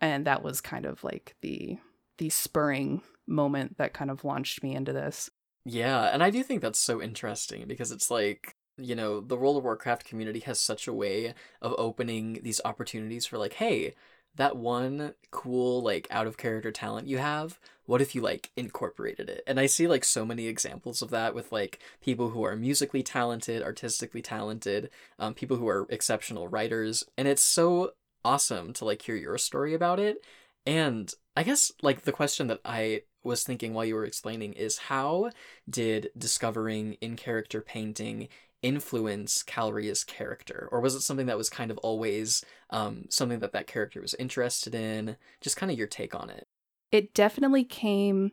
And 0.00 0.26
that 0.26 0.42
was 0.42 0.62
kind 0.62 0.86
of 0.86 1.04
like 1.04 1.36
the 1.42 1.76
the 2.16 2.30
spurring 2.30 3.02
moment 3.26 3.76
that 3.76 3.92
kind 3.92 4.10
of 4.10 4.24
launched 4.24 4.62
me 4.62 4.74
into 4.74 4.94
this. 4.94 5.28
Yeah, 5.66 6.04
and 6.04 6.22
I 6.22 6.30
do 6.30 6.42
think 6.42 6.62
that's 6.62 6.78
so 6.78 7.02
interesting 7.02 7.66
because 7.66 7.92
it's 7.92 8.10
like, 8.10 8.56
you 8.78 8.94
know, 8.94 9.20
the 9.20 9.36
World 9.36 9.58
of 9.58 9.64
Warcraft 9.64 10.06
community 10.06 10.40
has 10.40 10.58
such 10.60 10.88
a 10.88 10.94
way 10.94 11.34
of 11.60 11.74
opening 11.76 12.38
these 12.42 12.60
opportunities 12.64 13.26
for 13.26 13.36
like, 13.36 13.54
hey, 13.54 13.92
that 14.36 14.56
one 14.56 15.14
cool 15.30 15.82
like 15.82 16.06
out 16.10 16.26
of 16.26 16.36
character 16.36 16.70
talent 16.70 17.08
you 17.08 17.18
have, 17.18 17.58
what 17.86 18.00
if 18.00 18.14
you 18.14 18.20
like 18.20 18.50
incorporated 18.56 19.28
it? 19.28 19.42
And 19.46 19.58
I 19.58 19.66
see 19.66 19.86
like 19.86 20.04
so 20.04 20.24
many 20.24 20.46
examples 20.46 21.02
of 21.02 21.10
that 21.10 21.34
with 21.34 21.52
like 21.52 21.78
people 22.00 22.30
who 22.30 22.44
are 22.44 22.56
musically 22.56 23.02
talented, 23.02 23.62
artistically 23.62 24.22
talented, 24.22 24.90
um, 25.18 25.34
people 25.34 25.56
who 25.56 25.68
are 25.68 25.86
exceptional 25.88 26.48
writers, 26.48 27.04
and 27.16 27.28
it's 27.28 27.42
so 27.42 27.92
awesome 28.24 28.72
to 28.74 28.84
like 28.84 29.02
hear 29.02 29.16
your 29.16 29.38
story 29.38 29.72
about 29.74 30.00
it. 30.00 30.18
And 30.66 31.12
I 31.36 31.42
guess 31.44 31.72
like 31.82 32.02
the 32.02 32.12
question 32.12 32.48
that 32.48 32.60
I 32.64 33.02
was 33.22 33.44
thinking 33.44 33.74
while 33.74 33.84
you 33.84 33.94
were 33.94 34.04
explaining 34.04 34.52
is 34.52 34.78
how 34.78 35.30
did 35.68 36.10
discovering 36.16 36.94
in 36.94 37.16
character 37.16 37.60
painting 37.60 38.28
influence 38.62 39.42
Calria's 39.42 40.04
character, 40.04 40.68
or 40.72 40.80
was 40.80 40.94
it 40.94 41.02
something 41.02 41.26
that 41.26 41.38
was 41.38 41.50
kind 41.50 41.70
of 41.70 41.78
always 41.78 42.44
um, 42.70 43.04
something 43.10 43.38
that 43.40 43.52
that 43.52 43.66
character 43.66 44.00
was 44.00 44.14
interested 44.14 44.74
in? 44.74 45.16
Just 45.40 45.56
kind 45.56 45.70
of 45.70 45.78
your 45.78 45.86
take 45.86 46.14
on 46.14 46.30
it. 46.30 46.46
It 46.90 47.14
definitely 47.14 47.64
came 47.64 48.32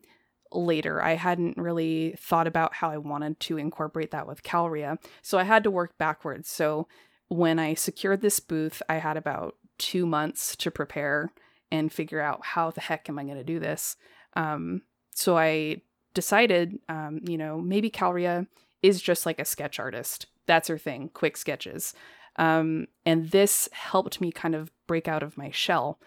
later. 0.52 1.02
I 1.02 1.16
hadn't 1.16 1.58
really 1.58 2.16
thought 2.20 2.48
about 2.48 2.76
how 2.76 2.90
I 2.90 2.98
wanted 2.98 3.40
to 3.42 3.58
incorporate 3.58 4.12
that 4.12 4.28
with 4.28 4.44
Calria, 4.44 4.98
so 5.22 5.38
I 5.38 5.44
had 5.44 5.64
to 5.64 5.72
work 5.72 5.98
backwards. 5.98 6.50
So 6.50 6.88
when 7.28 7.60
I 7.60 7.74
secured 7.74 8.22
this 8.22 8.40
booth, 8.40 8.82
I 8.88 8.96
had 8.96 9.18
about 9.18 9.56
two 9.78 10.06
months 10.06 10.56
to 10.58 10.70
prepare 10.70 11.32
and 11.72 11.92
figure 11.92 12.22
out 12.22 12.46
how 12.46 12.70
the 12.70 12.82
heck 12.82 13.10
am 13.10 13.18
I 13.18 13.24
going 13.24 13.38
to 13.38 13.44
do 13.44 13.60
this. 13.60 13.96
Um, 14.36 14.84
so 15.16 15.38
I 15.38 15.82
decided, 16.14 16.78
um, 16.88 17.22
you 17.28 17.38
know, 17.38 17.60
maybe 17.60 17.90
Calria 17.90 18.46
is 18.84 19.02
just 19.02 19.26
like 19.26 19.40
a 19.40 19.46
sketch 19.46 19.80
artist. 19.80 20.28
That's 20.46 20.68
her 20.68 20.78
thing, 20.78 21.10
quick 21.14 21.38
sketches. 21.38 21.94
Um, 22.36 22.88
and 23.06 23.32
this 23.32 23.70
helped 23.72 24.20
me 24.20 24.32
kind 24.32 24.54
of 24.54 24.72
break 24.86 25.08
out 25.08 25.24
of 25.24 25.38
my 25.38 25.50
shell 25.52 26.00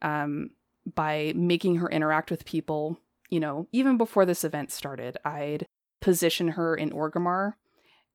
um, 0.00 0.50
by 0.94 1.32
making 1.34 1.76
her 1.76 1.90
interact 1.90 2.30
with 2.30 2.44
people. 2.44 2.98
You 3.28 3.40
know, 3.40 3.68
even 3.72 3.98
before 3.98 4.24
this 4.24 4.44
event 4.44 4.70
started, 4.70 5.16
I'd 5.24 5.66
position 6.00 6.48
her 6.48 6.74
in 6.74 6.90
Orgrimmar 6.90 7.54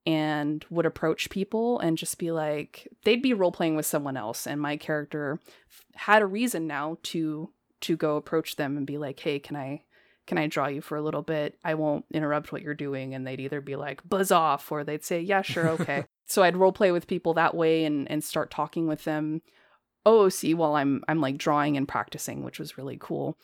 and 0.05 0.63
would 0.69 0.85
approach 0.85 1.29
people 1.29 1.79
and 1.79 1.97
just 1.97 2.17
be 2.19 2.31
like, 2.31 2.87
they'd 3.03 3.21
be 3.21 3.33
role 3.33 3.51
playing 3.51 3.75
with 3.75 3.85
someone 3.85 4.17
else, 4.17 4.45
and 4.45 4.61
my 4.61 4.77
character 4.77 5.39
had 5.95 6.21
a 6.21 6.27
reason 6.27 6.67
now 6.67 6.97
to 7.03 7.49
to 7.81 7.97
go 7.97 8.15
approach 8.15 8.55
them 8.55 8.77
and 8.77 8.87
be 8.87 8.97
like, 8.97 9.19
hey, 9.19 9.39
can 9.39 9.55
I 9.55 9.83
can 10.25 10.37
I 10.37 10.47
draw 10.47 10.67
you 10.67 10.81
for 10.81 10.97
a 10.97 11.01
little 11.01 11.21
bit? 11.21 11.57
I 11.63 11.75
won't 11.75 12.05
interrupt 12.11 12.51
what 12.51 12.61
you're 12.61 12.73
doing. 12.73 13.13
And 13.13 13.25
they'd 13.25 13.39
either 13.39 13.61
be 13.61 13.75
like, 13.75 14.07
buzz 14.07 14.31
off, 14.31 14.71
or 14.71 14.83
they'd 14.83 15.03
say, 15.03 15.21
yeah, 15.21 15.41
sure, 15.41 15.69
okay. 15.69 16.05
so 16.25 16.43
I'd 16.43 16.57
role 16.57 16.71
play 16.71 16.91
with 16.91 17.07
people 17.07 17.35
that 17.35 17.55
way 17.55 17.85
and, 17.85 18.09
and 18.09 18.23
start 18.23 18.51
talking 18.51 18.87
with 18.87 19.03
them 19.03 19.41
OOC 20.05 20.55
while 20.55 20.75
I'm 20.75 21.03
I'm 21.07 21.19
like 21.19 21.37
drawing 21.37 21.77
and 21.77 21.87
practicing, 21.87 22.43
which 22.43 22.59
was 22.59 22.77
really 22.77 22.97
cool. 22.99 23.37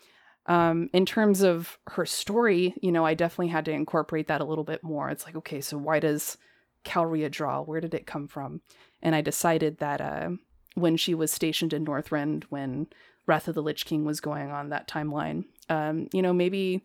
Um, 0.47 0.89
in 0.93 1.05
terms 1.05 1.41
of 1.41 1.77
her 1.87 2.05
story, 2.05 2.73
you 2.81 2.91
know, 2.91 3.05
I 3.05 3.13
definitely 3.13 3.49
had 3.49 3.65
to 3.65 3.71
incorporate 3.71 4.27
that 4.27 4.41
a 4.41 4.45
little 4.45 4.63
bit 4.63 4.83
more. 4.83 5.09
It's 5.09 5.25
like, 5.25 5.35
okay, 5.35 5.61
so 5.61 5.77
why 5.77 5.99
does 5.99 6.37
Calria 6.83 7.29
draw? 7.29 7.61
Where 7.61 7.81
did 7.81 7.93
it 7.93 8.07
come 8.07 8.27
from? 8.27 8.61
And 9.03 9.15
I 9.15 9.21
decided 9.21 9.77
that 9.77 10.01
uh, 10.01 10.31
when 10.73 10.97
she 10.97 11.13
was 11.13 11.31
stationed 11.31 11.73
in 11.73 11.85
Northrend, 11.85 12.45
when 12.45 12.87
Wrath 13.27 13.47
of 13.47 13.55
the 13.55 13.63
Lich 13.63 13.85
King 13.85 14.03
was 14.03 14.19
going 14.19 14.51
on 14.51 14.69
that 14.69 14.87
timeline. 14.87 15.45
Um, 15.71 16.07
you 16.11 16.21
know, 16.21 16.33
maybe 16.33 16.83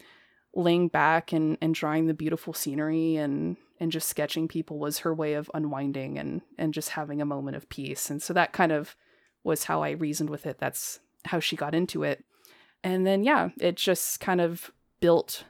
laying 0.54 0.88
back 0.88 1.32
and, 1.32 1.58
and 1.60 1.74
drawing 1.74 2.06
the 2.06 2.14
beautiful 2.14 2.54
scenery 2.54 3.16
and 3.16 3.56
and 3.78 3.92
just 3.92 4.08
sketching 4.08 4.48
people 4.48 4.78
was 4.78 5.00
her 5.00 5.14
way 5.14 5.34
of 5.34 5.50
unwinding 5.52 6.18
and 6.18 6.40
and 6.56 6.72
just 6.72 6.90
having 6.90 7.20
a 7.20 7.26
moment 7.26 7.56
of 7.56 7.68
peace. 7.68 8.08
And 8.08 8.22
so 8.22 8.32
that 8.32 8.52
kind 8.52 8.72
of 8.72 8.96
was 9.44 9.64
how 9.64 9.82
I 9.82 9.90
reasoned 9.90 10.30
with 10.30 10.46
it. 10.46 10.58
That's 10.58 11.00
how 11.26 11.40
she 11.40 11.56
got 11.56 11.74
into 11.74 12.02
it. 12.02 12.24
And 12.82 13.06
then 13.06 13.22
yeah, 13.22 13.50
it 13.60 13.76
just 13.76 14.20
kind 14.20 14.40
of 14.40 14.70
built 15.00 15.44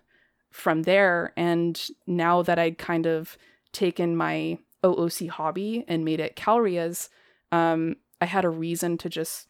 from 0.51 0.83
there. 0.83 1.33
And 1.37 1.81
now 2.07 2.43
that 2.43 2.59
I'd 2.59 2.79
kind 2.79 3.07
of 3.07 3.37
taken 3.73 4.17
my 4.17 4.59
OOC 4.83 5.29
hobby 5.29 5.85
and 5.87 6.05
made 6.05 6.21
it 6.21 6.37
Calria's, 6.37 7.11
um, 7.53 7.97
I 8.21 8.25
had 8.25 8.45
a 8.45 8.51
reason 8.51 8.99
to 8.99 9.09
just 9.09 9.49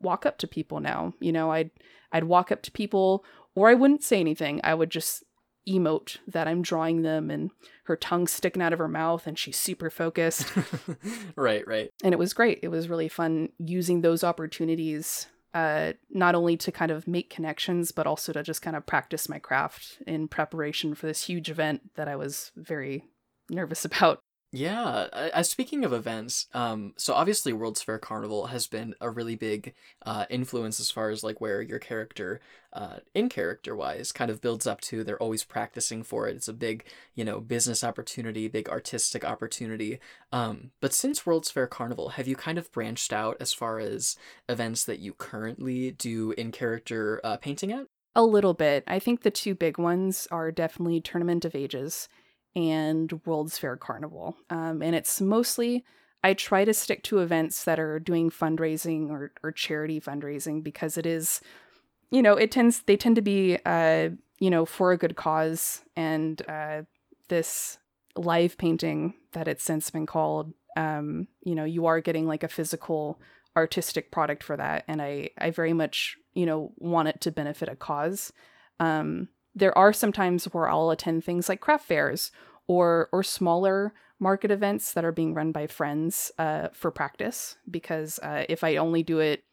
walk 0.00 0.26
up 0.26 0.38
to 0.38 0.46
people 0.46 0.80
now. 0.80 1.14
You 1.20 1.32
know, 1.32 1.52
I'd 1.52 1.70
I'd 2.16 2.24
walk 2.24 2.50
up 2.50 2.62
to 2.62 2.70
people 2.70 3.24
or 3.54 3.68
I 3.68 3.74
wouldn't 3.74 4.02
say 4.02 4.20
anything. 4.20 4.60
I 4.64 4.74
would 4.74 4.90
just 4.90 5.22
emote 5.68 6.16
that 6.26 6.48
I'm 6.48 6.62
drawing 6.62 7.02
them 7.02 7.30
and 7.30 7.50
her 7.84 7.96
tongue 7.96 8.26
sticking 8.26 8.62
out 8.62 8.72
of 8.72 8.78
her 8.78 8.88
mouth 8.88 9.26
and 9.26 9.38
she's 9.38 9.58
super 9.58 9.90
focused. 9.90 10.50
right, 11.36 11.66
right. 11.66 11.90
And 12.02 12.14
it 12.14 12.18
was 12.18 12.32
great. 12.32 12.60
It 12.62 12.68
was 12.68 12.88
really 12.88 13.08
fun 13.08 13.50
using 13.58 14.00
those 14.00 14.24
opportunities 14.24 15.26
uh, 15.52 15.92
not 16.10 16.34
only 16.34 16.56
to 16.56 16.72
kind 16.72 16.90
of 16.90 17.06
make 17.06 17.30
connections, 17.30 17.92
but 17.92 18.06
also 18.06 18.32
to 18.32 18.42
just 18.42 18.62
kind 18.62 18.76
of 18.76 18.86
practice 18.86 19.28
my 19.28 19.38
craft 19.38 19.98
in 20.06 20.28
preparation 20.28 20.94
for 20.94 21.06
this 21.06 21.24
huge 21.24 21.50
event 21.50 21.94
that 21.96 22.08
I 22.08 22.16
was 22.16 22.52
very 22.56 23.04
nervous 23.50 23.84
about. 23.84 24.20
Yeah. 24.56 25.08
Uh, 25.12 25.42
speaking 25.42 25.84
of 25.84 25.92
events, 25.92 26.46
um, 26.54 26.94
so 26.96 27.12
obviously 27.12 27.52
World's 27.52 27.82
Fair 27.82 27.98
Carnival 27.98 28.46
has 28.46 28.66
been 28.66 28.94
a 29.02 29.10
really 29.10 29.36
big 29.36 29.74
uh, 30.06 30.24
influence 30.30 30.80
as 30.80 30.90
far 30.90 31.10
as 31.10 31.22
like 31.22 31.42
where 31.42 31.60
your 31.60 31.78
character, 31.78 32.40
uh, 32.72 33.00
in 33.14 33.28
character 33.28 33.76
wise, 33.76 34.12
kind 34.12 34.30
of 34.30 34.40
builds 34.40 34.66
up 34.66 34.80
to. 34.80 35.04
They're 35.04 35.22
always 35.22 35.44
practicing 35.44 36.02
for 36.02 36.26
it. 36.26 36.36
It's 36.36 36.48
a 36.48 36.54
big, 36.54 36.86
you 37.14 37.22
know, 37.22 37.38
business 37.38 37.84
opportunity, 37.84 38.48
big 38.48 38.70
artistic 38.70 39.26
opportunity. 39.26 40.00
Um, 40.32 40.70
but 40.80 40.94
since 40.94 41.26
World's 41.26 41.50
Fair 41.50 41.66
Carnival, 41.66 42.10
have 42.10 42.26
you 42.26 42.34
kind 42.34 42.56
of 42.56 42.72
branched 42.72 43.12
out 43.12 43.36
as 43.40 43.52
far 43.52 43.78
as 43.78 44.16
events 44.48 44.84
that 44.84 45.00
you 45.00 45.12
currently 45.12 45.90
do 45.90 46.32
in 46.32 46.50
character 46.50 47.20
uh, 47.22 47.36
painting 47.36 47.72
at? 47.72 47.88
A 48.14 48.24
little 48.24 48.54
bit. 48.54 48.84
I 48.86 49.00
think 49.00 49.20
the 49.20 49.30
two 49.30 49.54
big 49.54 49.76
ones 49.76 50.26
are 50.30 50.50
definitely 50.50 51.02
Tournament 51.02 51.44
of 51.44 51.54
Ages 51.54 52.08
and 52.56 53.20
World's 53.26 53.58
Fair 53.58 53.76
Carnival. 53.76 54.36
Um, 54.48 54.82
and 54.82 54.96
it's 54.96 55.20
mostly, 55.20 55.84
I 56.24 56.32
try 56.32 56.64
to 56.64 56.72
stick 56.72 57.02
to 57.04 57.18
events 57.18 57.62
that 57.64 57.78
are 57.78 58.00
doing 58.00 58.30
fundraising 58.30 59.10
or, 59.10 59.32
or 59.44 59.52
charity 59.52 60.00
fundraising 60.00 60.64
because 60.64 60.96
it 60.96 61.04
is, 61.04 61.42
you 62.10 62.22
know, 62.22 62.34
it 62.34 62.50
tends, 62.50 62.80
they 62.80 62.96
tend 62.96 63.14
to 63.16 63.22
be, 63.22 63.58
uh, 63.66 64.08
you 64.40 64.50
know, 64.50 64.64
for 64.64 64.90
a 64.90 64.96
good 64.96 65.16
cause. 65.16 65.82
And 65.94 66.40
uh, 66.48 66.82
this 67.28 67.78
live 68.16 68.56
painting 68.56 69.14
that 69.32 69.46
it's 69.46 69.62
since 69.62 69.90
been 69.90 70.06
called, 70.06 70.54
um, 70.76 71.28
you 71.44 71.54
know, 71.54 71.64
you 71.64 71.84
are 71.84 72.00
getting 72.00 72.26
like 72.26 72.42
a 72.42 72.48
physical 72.48 73.20
artistic 73.54 74.10
product 74.10 74.42
for 74.42 74.56
that. 74.56 74.84
And 74.88 75.02
I, 75.02 75.30
I 75.38 75.50
very 75.50 75.74
much, 75.74 76.16
you 76.32 76.46
know, 76.46 76.72
want 76.78 77.08
it 77.08 77.20
to 77.22 77.30
benefit 77.30 77.68
a 77.68 77.76
cause. 77.76 78.32
Um, 78.80 79.28
there 79.56 79.76
are 79.76 79.92
some 79.92 80.12
times 80.12 80.44
where 80.44 80.68
I'll 80.68 80.90
attend 80.90 81.24
things 81.24 81.48
like 81.48 81.60
craft 81.60 81.86
fairs 81.86 82.30
or 82.68 83.08
or 83.10 83.22
smaller 83.22 83.94
market 84.20 84.50
events 84.50 84.92
that 84.92 85.04
are 85.04 85.12
being 85.12 85.34
run 85.34 85.50
by 85.50 85.66
friends 85.66 86.30
uh, 86.38 86.68
for 86.72 86.90
practice 86.90 87.56
because 87.70 88.18
uh, 88.20 88.44
if 88.48 88.62
I 88.62 88.76
only 88.76 89.02
do 89.02 89.18
it 89.18 89.44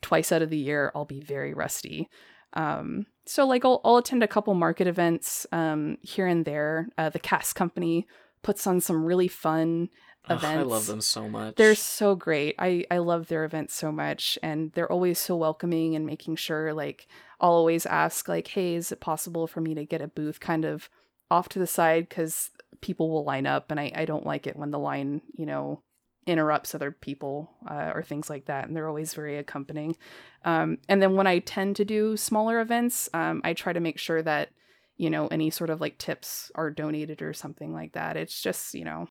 twice 0.00 0.32
out 0.32 0.42
of 0.42 0.50
the 0.50 0.56
year, 0.56 0.92
I'll 0.94 1.04
be 1.04 1.20
very 1.20 1.54
rusty. 1.54 2.08
Um, 2.54 3.06
so 3.26 3.46
like 3.46 3.64
I'll, 3.64 3.80
I'll 3.84 3.98
attend 3.98 4.22
a 4.22 4.28
couple 4.28 4.54
market 4.54 4.86
events 4.86 5.46
um, 5.52 5.98
here 6.02 6.26
and 6.26 6.44
there. 6.44 6.88
Uh, 6.96 7.10
the 7.10 7.18
Cast 7.18 7.54
Company 7.54 8.06
puts 8.42 8.66
on 8.66 8.80
some 8.80 9.04
really 9.04 9.28
fun 9.28 9.88
events. 10.30 10.44
I 10.44 10.62
love 10.62 10.86
them 10.86 11.00
so 11.00 11.28
much. 11.28 11.56
They're 11.56 11.74
so 11.74 12.14
great. 12.14 12.54
I 12.58 12.84
I 12.90 12.98
love 12.98 13.28
their 13.28 13.44
events 13.44 13.74
so 13.74 13.92
much, 13.92 14.38
and 14.42 14.72
they're 14.72 14.90
always 14.90 15.18
so 15.18 15.36
welcoming 15.36 15.94
and 15.94 16.06
making 16.06 16.36
sure 16.36 16.72
like 16.72 17.06
I'll 17.40 17.52
always 17.52 17.86
ask 17.86 18.28
like, 18.28 18.48
hey, 18.48 18.74
is 18.74 18.92
it 18.92 19.00
possible 19.00 19.46
for 19.46 19.60
me 19.60 19.74
to 19.74 19.84
get 19.84 20.02
a 20.02 20.08
booth 20.08 20.40
kind 20.40 20.64
of 20.64 20.88
off 21.30 21.48
to 21.50 21.58
the 21.58 21.66
side 21.66 22.08
because 22.08 22.50
people 22.80 23.10
will 23.10 23.24
line 23.24 23.46
up, 23.46 23.70
and 23.70 23.78
I 23.80 23.92
I 23.94 24.04
don't 24.04 24.26
like 24.26 24.46
it 24.46 24.56
when 24.56 24.70
the 24.70 24.78
line 24.78 25.22
you 25.36 25.46
know 25.46 25.82
interrupts 26.28 26.74
other 26.74 26.92
people 26.92 27.50
uh, 27.68 27.90
or 27.94 28.02
things 28.02 28.28
like 28.28 28.44
that 28.44 28.66
and 28.66 28.76
they're 28.76 28.88
always 28.88 29.14
very 29.14 29.38
accompanying 29.38 29.96
um, 30.44 30.76
and 30.88 31.00
then 31.00 31.14
when 31.14 31.26
i 31.26 31.38
tend 31.38 31.74
to 31.74 31.84
do 31.84 32.16
smaller 32.18 32.60
events 32.60 33.08
um, 33.14 33.40
i 33.44 33.54
try 33.54 33.72
to 33.72 33.80
make 33.80 33.98
sure 33.98 34.22
that 34.22 34.50
you 34.98 35.08
know 35.08 35.26
any 35.28 35.48
sort 35.48 35.70
of 35.70 35.80
like 35.80 35.96
tips 35.96 36.52
are 36.54 36.70
donated 36.70 37.22
or 37.22 37.32
something 37.32 37.72
like 37.72 37.92
that 37.92 38.16
it's 38.16 38.42
just 38.42 38.74
you 38.74 38.84
know 38.84 39.08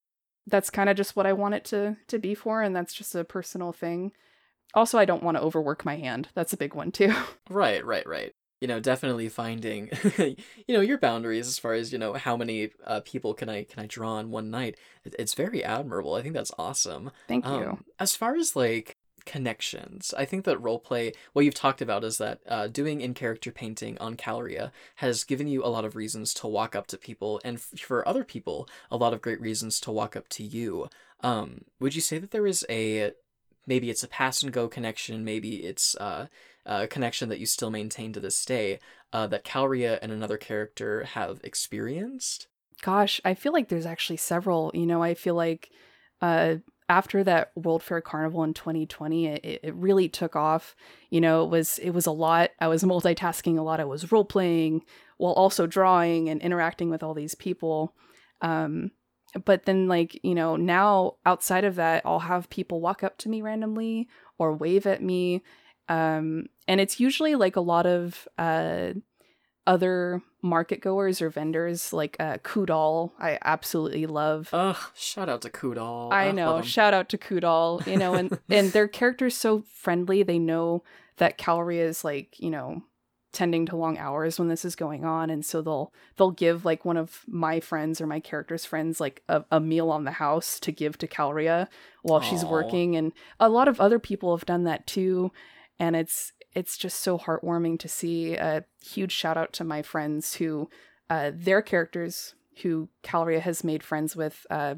that's 0.48 0.70
kind 0.70 0.90
of 0.90 0.98
just 0.98 1.16
what 1.16 1.28
I 1.28 1.34
want 1.34 1.56
it 1.56 1.66
to 1.66 1.98
to 2.08 2.18
be 2.18 2.34
for, 2.34 2.62
and 2.62 2.76
that's 2.76 2.94
just 2.94 3.14
a 3.14 3.24
personal 3.24 3.72
thing. 3.72 4.12
Also, 4.74 4.98
I 4.98 5.06
don't 5.06 5.24
want 5.24 5.38
to 5.38 5.44
overwork 5.44 5.86
my 5.86 5.98
hand. 5.98 6.30
That's 6.34 6.54
a 6.54 6.58
big 6.58 6.74
one 6.74 6.92
too. 6.92 7.14
Right, 7.50 7.86
right, 7.86 8.06
right. 8.08 8.34
You 8.60 8.68
know, 8.68 8.80
definitely 8.80 9.30
finding, 9.30 9.90
you 10.18 10.36
know, 10.68 10.82
your 10.82 10.98
boundaries 10.98 11.48
as 11.48 11.60
far 11.60 11.74
as 11.74 11.94
you 11.94 12.00
know 12.00 12.14
how 12.14 12.36
many 12.36 12.72
uh, 12.86 13.02
people 13.06 13.34
can 13.34 13.50
I 13.50 13.64
can 13.64 13.84
I 13.84 13.86
draw 13.86 14.18
in 14.20 14.32
one 14.32 14.50
night. 14.50 14.78
It's 15.06 15.34
very 15.36 15.64
admirable. 15.64 16.16
I 16.16 16.24
think 16.24 16.34
that's 16.34 16.52
awesome. 16.58 17.12
Thank 17.28 17.46
you. 17.46 17.52
Um, 17.52 17.86
as 18.00 18.16
far 18.16 18.36
as 18.36 18.56
like 18.56 18.98
connections. 19.28 20.14
I 20.18 20.26
think 20.26 20.46
that 20.46 20.60
roleplay, 20.60 21.14
what 21.34 21.46
you've 21.46 21.54
talked 21.54 21.82
about 21.82 22.04
is 22.04 22.18
that 22.18 22.40
uh, 22.48 22.68
doing 22.68 23.02
in 23.02 23.14
character 23.14 23.52
painting 23.52 23.98
on 24.00 24.16
Calria 24.16 24.72
has 24.96 25.24
given 25.24 25.48
you 25.48 25.64
a 25.64 25.70
lot 25.70 25.86
of 25.86 25.96
reasons 25.96 26.34
to 26.36 26.48
walk 26.48 26.76
up 26.76 26.88
to 26.88 26.98
people, 26.98 27.40
and 27.44 27.58
f- 27.58 27.80
for 27.80 28.08
other 28.08 28.24
people, 28.24 28.68
a 28.90 28.98
lot 28.98 29.14
of 29.14 29.22
great 29.22 29.40
reasons 29.40 29.80
to 29.82 29.92
walk 29.92 30.16
up 30.16 30.28
to 30.30 30.44
you. 30.44 30.90
Um, 31.22 31.66
would 31.80 31.94
you 31.94 32.02
say 32.02 32.18
that 32.18 32.32
there 32.32 32.48
is 32.48 32.66
a 32.70 33.12
maybe 33.68 33.90
it's 33.90 34.04
a 34.04 34.08
pass 34.08 34.42
and 34.42 34.52
go 34.52 34.68
connection, 34.68 35.24
maybe 35.26 35.58
it's 35.58 35.94
uh, 35.98 36.28
a 36.66 36.88
connection 36.88 37.30
that 37.30 37.40
you 37.40 37.46
still 37.46 37.70
maintain 37.70 38.14
to 38.14 38.20
this 38.20 38.44
day 38.46 38.80
uh, 39.14 39.28
that 39.28 39.44
Calria 39.44 40.00
and 40.02 40.12
another 40.12 40.38
character 40.38 41.04
have 41.04 41.42
experienced? 41.44 42.48
Gosh, 42.82 43.20
I 43.26 43.34
feel 43.34 43.54
like 43.54 43.70
there's 43.70 43.86
actually 43.86 44.18
several. 44.18 44.72
You 44.74 44.86
know, 44.86 45.04
I 45.04 45.14
feel 45.14 45.36
like 45.36 45.70
uh, 46.22 46.56
after 46.90 47.24
that 47.24 47.52
World 47.56 47.84
Fair 47.84 48.02
Carnival 48.02 48.44
in 48.44 48.54
2020, 48.54 49.28
it, 49.28 49.60
it 49.64 49.76
really 49.76 50.08
took 50.08 50.36
off. 50.36 50.76
You 51.10 51.22
know, 51.22 51.44
it 51.44 51.50
was 51.50 51.80
it 51.80 51.92
was 51.92 52.06
a 52.06 52.12
lot. 52.12 52.52
I 52.60 52.68
was 52.68 52.84
multitasking 52.84 53.58
a 53.58 53.62
lot. 53.62 53.80
I 53.80 53.86
was 53.86 54.12
role 54.12 54.26
playing 54.26 54.84
while 55.18 55.34
also 55.34 55.68
drawing 55.68 56.30
and 56.30 56.42
interacting 56.42 56.90
with 56.90 57.04
all 57.04 57.14
these 57.14 57.36
people. 57.36 57.94
Um, 58.42 58.92
but 59.46 59.66
then 59.66 59.88
like 59.88 60.20
you 60.24 60.34
know 60.34 60.56
now 60.56 61.16
outside 61.26 61.64
of 61.64 61.76
that 61.76 62.02
i'll 62.06 62.20
have 62.20 62.50
people 62.50 62.82
walk 62.82 63.04
up 63.04 63.18
to 63.18 63.30
me 63.30 63.42
randomly 63.42 64.08
or 64.38 64.54
wave 64.54 64.86
at 64.88 65.02
me 65.02 65.44
um 65.90 66.46
and 66.68 66.80
it's 66.80 67.00
usually 67.00 67.36
like 67.36 67.56
a 67.56 67.62
lot 67.62 67.86
of 67.86 68.28
uh 68.38 68.94
other 69.68 70.22
market 70.42 70.82
goers 70.82 71.22
or 71.22 71.30
vendors 71.30 71.92
like 71.92 72.16
uh 72.20 72.38
Kudal 72.38 73.12
I 73.20 73.38
absolutely 73.44 74.08
love. 74.08 74.50
Ugh, 74.54 74.78
shout 74.96 75.30
out 75.30 75.42
to 75.42 75.50
Kudal. 75.50 76.12
I 76.12 76.30
Ugh, 76.30 76.36
know, 76.36 76.62
shout 76.62 76.94
out 76.94 77.10
to 77.10 77.18
Kudal, 77.18 77.86
you 77.86 77.98
know, 77.98 78.14
and 78.16 78.40
and 78.50 78.72
their 78.72 78.88
character's 78.88 79.36
so 79.36 79.64
friendly. 79.74 80.24
They 80.24 80.40
know 80.40 80.84
that 81.18 81.38
Calria 81.38 81.86
is 81.86 82.04
like, 82.04 82.40
you 82.40 82.50
know, 82.50 82.84
tending 83.34 83.66
to 83.68 83.76
long 83.76 83.98
hours 83.98 84.40
when 84.40 84.48
this 84.48 84.66
is 84.66 84.76
going 84.76 85.04
on 85.06 85.30
and 85.30 85.46
so 85.46 85.62
they'll 85.62 85.94
they'll 86.16 86.32
give 86.32 86.66
like 86.66 86.86
one 86.86 86.98
of 86.98 87.22
my 87.28 87.60
friends 87.60 88.00
or 88.02 88.08
my 88.08 88.20
character's 88.20 88.66
friends 88.66 89.00
like 89.00 89.22
a, 89.28 89.44
a 89.52 89.60
meal 89.60 89.92
on 89.92 90.06
the 90.06 90.12
house 90.12 90.60
to 90.60 90.72
give 90.72 90.98
to 90.98 91.08
Calria 91.08 91.70
while 92.02 92.22
she's 92.22 92.44
working 92.46 92.96
and 92.96 93.12
a 93.40 93.50
lot 93.50 93.68
of 93.68 93.80
other 93.80 94.00
people 94.00 94.36
have 94.36 94.46
done 94.46 94.64
that 94.64 94.88
too 94.88 95.32
and 95.78 95.96
it's 95.96 96.32
it's 96.54 96.78
just 96.78 97.00
so 97.00 97.18
heartwarming 97.18 97.78
to 97.80 97.88
see 97.88 98.36
a 98.36 98.66
huge 98.84 99.12
shout 99.12 99.38
out 99.38 99.54
to 99.54 99.64
my 99.64 99.82
friends 99.82 100.36
who 100.36 100.70
uh 101.10 101.32
their 101.34 101.62
characters 101.62 102.34
who 102.64 102.90
Calria 103.04 103.40
has 103.40 103.64
made 103.64 103.84
friends 103.84 104.16
with 104.16 104.46
uh 104.50 104.76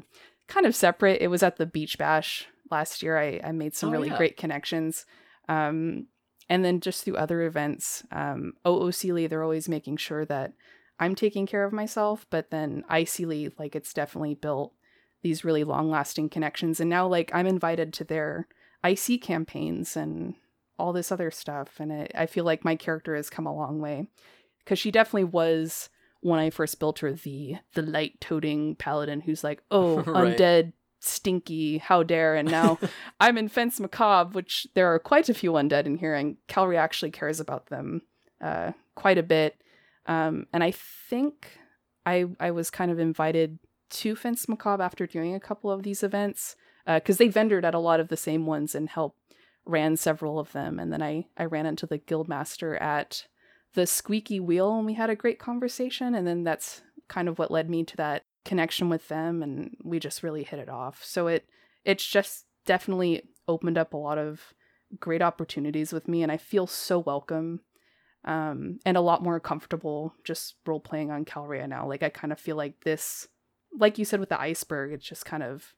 kind 0.48 0.66
of 0.66 0.74
separate. 0.76 1.20
It 1.22 1.28
was 1.28 1.42
at 1.42 1.56
the 1.56 1.66
beach 1.66 1.96
bash 1.96 2.46
last 2.70 3.02
year. 3.02 3.16
I 3.18 3.40
i 3.42 3.52
made 3.52 3.74
some 3.74 3.88
Oh, 3.88 3.92
really 3.92 4.08
yeah. 4.08 4.16
great 4.16 4.36
connections. 4.36 5.06
Um 5.48 6.06
and 6.48 6.64
then 6.64 6.80
just 6.80 7.04
through 7.04 7.16
other 7.16 7.42
events 7.42 8.02
um 8.12 8.52
OOCly 8.66 9.28
they're 9.28 9.42
always 9.44 9.68
making 9.68 9.96
sure 9.96 10.24
that 10.24 10.52
i'm 10.98 11.14
taking 11.14 11.46
care 11.46 11.64
of 11.64 11.72
myself 11.72 12.26
but 12.28 12.50
then 12.50 12.84
ICly 12.90 13.52
like 13.58 13.74
it's 13.76 13.94
definitely 13.94 14.34
built 14.34 14.72
these 15.22 15.44
really 15.44 15.64
long 15.64 15.90
lasting 15.90 16.28
connections. 16.28 16.80
And 16.80 16.90
now 16.90 17.06
like 17.06 17.30
i'm 17.32 17.46
invited 17.46 17.92
to 17.94 18.04
their 18.04 18.48
ic 18.84 19.22
campaigns 19.22 19.96
and 19.96 20.34
all 20.80 20.92
this 20.92 21.12
other 21.12 21.30
stuff 21.30 21.78
and 21.78 21.92
it, 21.92 22.10
i 22.14 22.26
feel 22.26 22.44
like 22.44 22.64
my 22.64 22.74
character 22.76 23.14
has 23.14 23.30
come 23.30 23.46
a 23.46 23.54
long 23.54 23.80
way 23.80 24.06
because 24.64 24.78
she 24.78 24.90
definitely 24.90 25.24
was 25.24 25.88
when 26.20 26.40
i 26.40 26.50
first 26.50 26.78
built 26.80 26.98
her 27.00 27.12
the 27.12 27.56
the 27.74 27.82
light 27.82 28.20
toting 28.20 28.74
paladin 28.76 29.20
who's 29.20 29.44
like 29.44 29.62
oh 29.70 29.96
Right. 30.02 30.36
undead 30.36 30.72
stinky 31.02 31.78
how 31.78 32.02
dare 32.02 32.34
and 32.36 32.50
now 32.50 32.78
i'm 33.20 33.38
in 33.38 33.48
fence 33.48 33.80
macabre 33.80 34.30
which 34.32 34.66
there 34.74 34.92
are 34.92 34.98
quite 34.98 35.28
a 35.28 35.34
few 35.34 35.52
undead 35.52 35.86
in 35.86 35.96
here 35.96 36.14
and 36.14 36.36
Calria 36.46 36.78
actually 36.80 37.10
cares 37.10 37.40
about 37.40 37.66
them 37.66 38.02
uh 38.42 38.72
quite 38.94 39.16
a 39.18 39.22
bit 39.22 39.56
um 40.06 40.46
and 40.52 40.62
i 40.62 40.70
think 40.70 41.58
i 42.04 42.26
i 42.38 42.50
was 42.50 42.68
kind 42.70 42.90
of 42.90 42.98
invited 42.98 43.58
to 43.88 44.14
fence 44.14 44.46
macabre 44.48 44.82
after 44.82 45.06
doing 45.06 45.34
a 45.34 45.40
couple 45.40 45.70
of 45.70 45.82
these 45.82 46.02
events 46.02 46.54
because 46.86 47.18
they 47.18 47.28
vendored 47.28 47.64
at 47.64 47.74
a 47.74 47.78
lot 47.78 48.00
of 48.00 48.08
the 48.08 48.16
same 48.16 48.44
ones 48.46 48.74
and 48.74 48.88
helped 48.90 49.19
ran 49.66 49.96
several 49.96 50.38
of 50.38 50.52
them 50.52 50.78
and 50.78 50.92
then 50.92 51.02
i 51.02 51.24
i 51.36 51.44
ran 51.44 51.66
into 51.66 51.86
the 51.86 51.98
guildmaster 51.98 52.80
at 52.80 53.26
the 53.74 53.86
squeaky 53.86 54.40
wheel 54.40 54.76
and 54.76 54.86
we 54.86 54.94
had 54.94 55.10
a 55.10 55.16
great 55.16 55.38
conversation 55.38 56.14
and 56.14 56.26
then 56.26 56.42
that's 56.44 56.82
kind 57.08 57.28
of 57.28 57.38
what 57.38 57.50
led 57.50 57.68
me 57.68 57.84
to 57.84 57.96
that 57.96 58.24
connection 58.44 58.88
with 58.88 59.08
them 59.08 59.42
and 59.42 59.76
we 59.84 59.98
just 59.98 60.22
really 60.22 60.42
hit 60.42 60.58
it 60.58 60.68
off. 60.68 61.04
So 61.04 61.26
it 61.26 61.46
it's 61.84 62.06
just 62.06 62.46
definitely 62.66 63.22
opened 63.48 63.78
up 63.78 63.92
a 63.92 63.98
lot 63.98 64.18
of 64.18 64.54
great 64.98 65.22
opportunities 65.22 65.92
with 65.92 66.08
me 66.08 66.22
and 66.22 66.32
i 66.32 66.36
feel 66.36 66.66
so 66.66 66.98
welcome 66.98 67.60
um 68.24 68.80
and 68.84 68.96
a 68.96 69.00
lot 69.00 69.22
more 69.22 69.38
comfortable 69.38 70.14
just 70.24 70.56
role 70.66 70.80
playing 70.80 71.12
on 71.12 71.24
calria 71.24 71.66
now. 71.66 71.86
Like 71.86 72.02
i 72.02 72.08
kind 72.08 72.32
of 72.32 72.40
feel 72.40 72.56
like 72.56 72.82
this 72.84 73.28
like 73.78 73.98
you 73.98 74.04
said 74.04 74.18
with 74.18 74.30
the 74.30 74.40
iceberg 74.40 74.92
it's 74.92 75.06
just 75.06 75.24
kind 75.24 75.44
of 75.44 75.74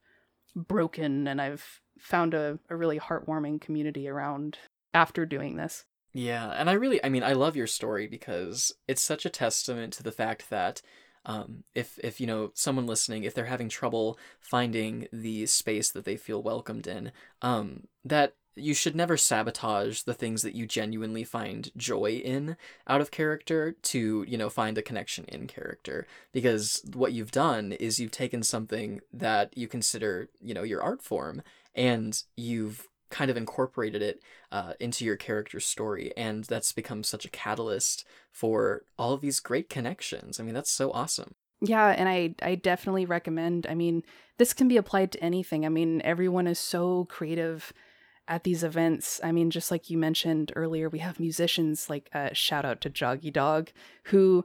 broken 0.56 1.28
and 1.28 1.40
i've 1.40 1.81
found 1.98 2.34
a, 2.34 2.58
a 2.68 2.76
really 2.76 2.98
heartwarming 2.98 3.60
community 3.60 4.08
around 4.08 4.58
after 4.94 5.26
doing 5.26 5.56
this. 5.56 5.84
Yeah, 6.14 6.50
and 6.50 6.68
I 6.68 6.74
really, 6.74 7.02
I 7.02 7.08
mean, 7.08 7.22
I 7.22 7.32
love 7.32 7.56
your 7.56 7.66
story 7.66 8.06
because 8.06 8.72
it's 8.86 9.02
such 9.02 9.24
a 9.24 9.30
testament 9.30 9.94
to 9.94 10.02
the 10.02 10.12
fact 10.12 10.50
that 10.50 10.82
um, 11.24 11.64
if 11.74 11.98
if 12.02 12.20
you 12.20 12.26
know 12.26 12.50
someone 12.54 12.86
listening, 12.86 13.24
if 13.24 13.34
they're 13.34 13.44
having 13.46 13.68
trouble 13.68 14.18
finding 14.40 15.06
the 15.12 15.46
space 15.46 15.90
that 15.90 16.04
they 16.04 16.16
feel 16.16 16.42
welcomed 16.42 16.86
in, 16.86 17.12
um, 17.40 17.84
that 18.04 18.34
you 18.54 18.74
should 18.74 18.94
never 18.94 19.16
sabotage 19.16 20.02
the 20.02 20.12
things 20.12 20.42
that 20.42 20.54
you 20.54 20.66
genuinely 20.66 21.24
find 21.24 21.70
joy 21.74 22.20
in 22.22 22.56
out 22.86 23.00
of 23.00 23.10
character 23.10 23.72
to 23.82 24.24
you 24.28 24.36
know 24.36 24.50
find 24.50 24.76
a 24.76 24.82
connection 24.82 25.24
in 25.28 25.46
character. 25.46 26.06
Because 26.32 26.82
what 26.92 27.12
you've 27.12 27.30
done 27.30 27.72
is 27.72 28.00
you've 28.00 28.10
taken 28.10 28.42
something 28.42 29.00
that 29.12 29.56
you 29.56 29.68
consider 29.68 30.28
you 30.42 30.54
know 30.54 30.64
your 30.64 30.82
art 30.82 31.02
form 31.02 31.42
and 31.74 32.22
you've 32.36 32.88
kind 33.10 33.30
of 33.30 33.36
incorporated 33.36 34.02
it 34.02 34.22
uh, 34.50 34.72
into 34.80 35.04
your 35.04 35.16
character's 35.16 35.64
story, 35.64 36.12
and 36.16 36.44
that's 36.44 36.72
become 36.72 37.04
such 37.04 37.24
a 37.24 37.30
catalyst 37.30 38.04
for 38.30 38.84
all 38.98 39.12
of 39.12 39.20
these 39.20 39.38
great 39.38 39.68
connections. 39.68 40.40
I 40.40 40.42
mean, 40.42 40.54
that's 40.54 40.72
so 40.72 40.90
awesome. 40.92 41.34
Yeah, 41.60 41.88
and 41.88 42.08
I 42.08 42.34
I 42.42 42.56
definitely 42.56 43.06
recommend. 43.06 43.66
I 43.68 43.74
mean, 43.74 44.02
this 44.38 44.52
can 44.52 44.66
be 44.66 44.76
applied 44.76 45.12
to 45.12 45.22
anything. 45.22 45.64
I 45.64 45.68
mean, 45.68 46.02
everyone 46.02 46.48
is 46.48 46.58
so 46.58 47.04
creative 47.04 47.72
at 48.26 48.44
these 48.44 48.64
events. 48.64 49.20
I 49.22 49.30
mean, 49.30 49.50
just 49.50 49.70
like 49.70 49.90
you 49.90 49.98
mentioned 49.98 50.52
earlier, 50.56 50.88
we 50.88 50.98
have 51.00 51.20
musicians 51.20 51.88
like 51.88 52.08
uh, 52.12 52.30
shout 52.32 52.64
out 52.64 52.80
to 52.80 52.90
Joggy 52.90 53.32
Dog, 53.32 53.70
who 54.04 54.44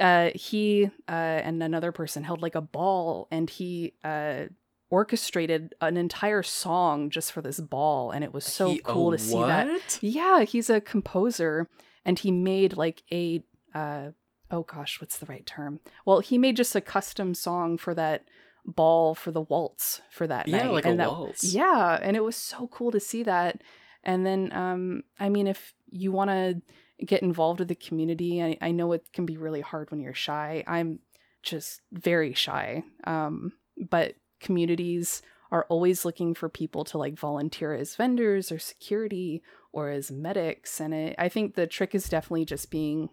uh, 0.00 0.30
he 0.34 0.90
uh, 1.08 1.40
and 1.44 1.62
another 1.62 1.92
person 1.92 2.24
held 2.24 2.40
like 2.40 2.54
a 2.54 2.60
ball, 2.60 3.28
and 3.30 3.50
he 3.50 3.94
uh, 4.04 4.44
orchestrated 4.90 5.74
an 5.80 5.96
entire 5.96 6.42
song 6.42 7.10
just 7.10 7.32
for 7.32 7.42
this 7.42 7.60
ball, 7.60 8.10
and 8.10 8.22
it 8.24 8.32
was 8.32 8.44
so 8.44 8.70
He- 8.72 8.78
cool 8.78 9.10
to 9.10 9.18
see 9.18 9.42
that. 9.42 9.98
Yeah, 10.00 10.42
he's 10.42 10.70
a 10.70 10.80
composer 10.80 11.68
and 12.04 12.18
he 12.18 12.30
made 12.30 12.76
like 12.76 13.02
a 13.12 13.42
uh 13.74 14.10
oh 14.50 14.62
gosh, 14.62 15.00
what's 15.00 15.18
the 15.18 15.26
right 15.26 15.44
term? 15.44 15.80
Well, 16.04 16.20
he 16.20 16.38
made 16.38 16.56
just 16.56 16.76
a 16.76 16.80
custom 16.80 17.34
song 17.34 17.78
for 17.78 17.94
that 17.94 18.24
ball 18.64 19.14
for 19.14 19.30
the 19.30 19.40
waltz 19.42 20.00
for 20.10 20.26
that 20.26 20.48
Yeah, 20.48 20.58
night. 20.58 20.72
like 20.72 20.84
a 20.84 20.88
and 20.90 21.00
that, 21.00 21.08
waltz. 21.10 21.42
Yeah, 21.44 21.98
and 22.00 22.16
it 22.16 22.22
was 22.24 22.36
so 22.36 22.68
cool 22.68 22.90
to 22.92 23.00
see 23.00 23.22
that. 23.24 23.62
And 24.04 24.24
then 24.24 24.52
um 24.52 25.02
I 25.18 25.28
mean 25.28 25.46
if 25.48 25.74
you 25.90 26.12
want 26.12 26.30
to 26.30 26.60
get 27.04 27.22
involved 27.22 27.58
with 27.58 27.68
the 27.68 27.74
community, 27.74 28.42
I, 28.42 28.56
I 28.60 28.70
know 28.70 28.92
it 28.92 29.12
can 29.12 29.26
be 29.26 29.36
really 29.36 29.60
hard 29.60 29.90
when 29.90 30.00
you're 30.00 30.14
shy. 30.14 30.62
I'm 30.66 31.00
just 31.42 31.80
very 31.92 32.34
shy. 32.34 32.84
Um 33.04 33.52
but 33.90 34.14
communities 34.46 35.22
are 35.50 35.66
always 35.68 36.04
looking 36.04 36.34
for 36.34 36.48
people 36.48 36.84
to 36.84 36.98
like 36.98 37.18
volunteer 37.18 37.74
as 37.74 37.96
vendors 37.96 38.50
or 38.52 38.58
security 38.58 39.42
or 39.72 39.90
as 39.90 40.10
medics 40.10 40.80
and 40.80 40.94
it, 40.94 41.14
i 41.18 41.28
think 41.28 41.54
the 41.54 41.66
trick 41.66 41.94
is 41.94 42.08
definitely 42.08 42.44
just 42.44 42.70
being 42.70 43.08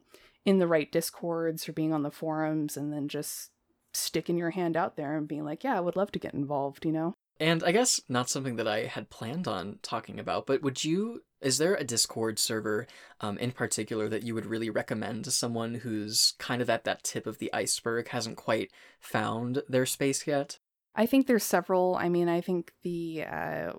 in 0.46 0.60
the 0.60 0.68
right 0.68 0.92
discords 0.92 1.68
or 1.68 1.74
being 1.74 1.94
on 1.94 2.04
the 2.04 2.12
forums 2.12 2.78
and 2.78 2.94
then 2.94 3.08
just 3.08 3.50
sticking 3.94 4.38
your 4.38 4.52
hand 4.52 4.76
out 4.78 4.96
there 4.96 5.18
and 5.18 5.28
being 5.28 5.44
like 5.44 5.64
yeah 5.64 5.78
i 5.78 5.80
would 5.80 5.96
love 5.96 6.12
to 6.12 6.20
get 6.20 6.34
involved 6.34 6.86
you 6.86 6.92
know 6.92 7.14
And 7.40 7.64
I 7.64 7.72
guess 7.72 8.00
not 8.08 8.30
something 8.30 8.58
that 8.58 8.68
I 8.68 8.86
had 8.86 9.10
planned 9.10 9.48
on 9.48 9.80
talking 9.82 10.20
about, 10.20 10.46
but 10.46 10.62
would 10.62 10.84
you? 10.84 11.24
Is 11.42 11.58
there 11.58 11.76
a 11.76 11.84
Discord 11.84 12.38
server 12.40 12.88
um, 13.20 13.38
in 13.38 13.52
particular 13.52 14.08
that 14.08 14.24
you 14.24 14.34
would 14.36 14.46
really 14.46 14.70
recommend 14.70 15.26
to 15.26 15.32
someone 15.32 15.74
who's 15.84 16.36
kind 16.38 16.62
of 16.62 16.70
at 16.70 16.84
that 16.86 17.04
tip 17.04 17.26
of 17.28 17.40
the 17.40 17.52
iceberg, 17.52 18.10
hasn't 18.10 18.38
quite 18.38 18.72
found 19.00 19.64
their 19.68 19.86
space 19.86 20.26
yet? 20.28 20.60
I 20.96 21.06
think 21.06 21.28
there's 21.28 21.44
several 21.44 21.96
i 21.96 22.08
mean 22.10 22.28
i 22.30 22.42
think 22.42 22.72
the 22.84 23.24
uh 23.24 23.72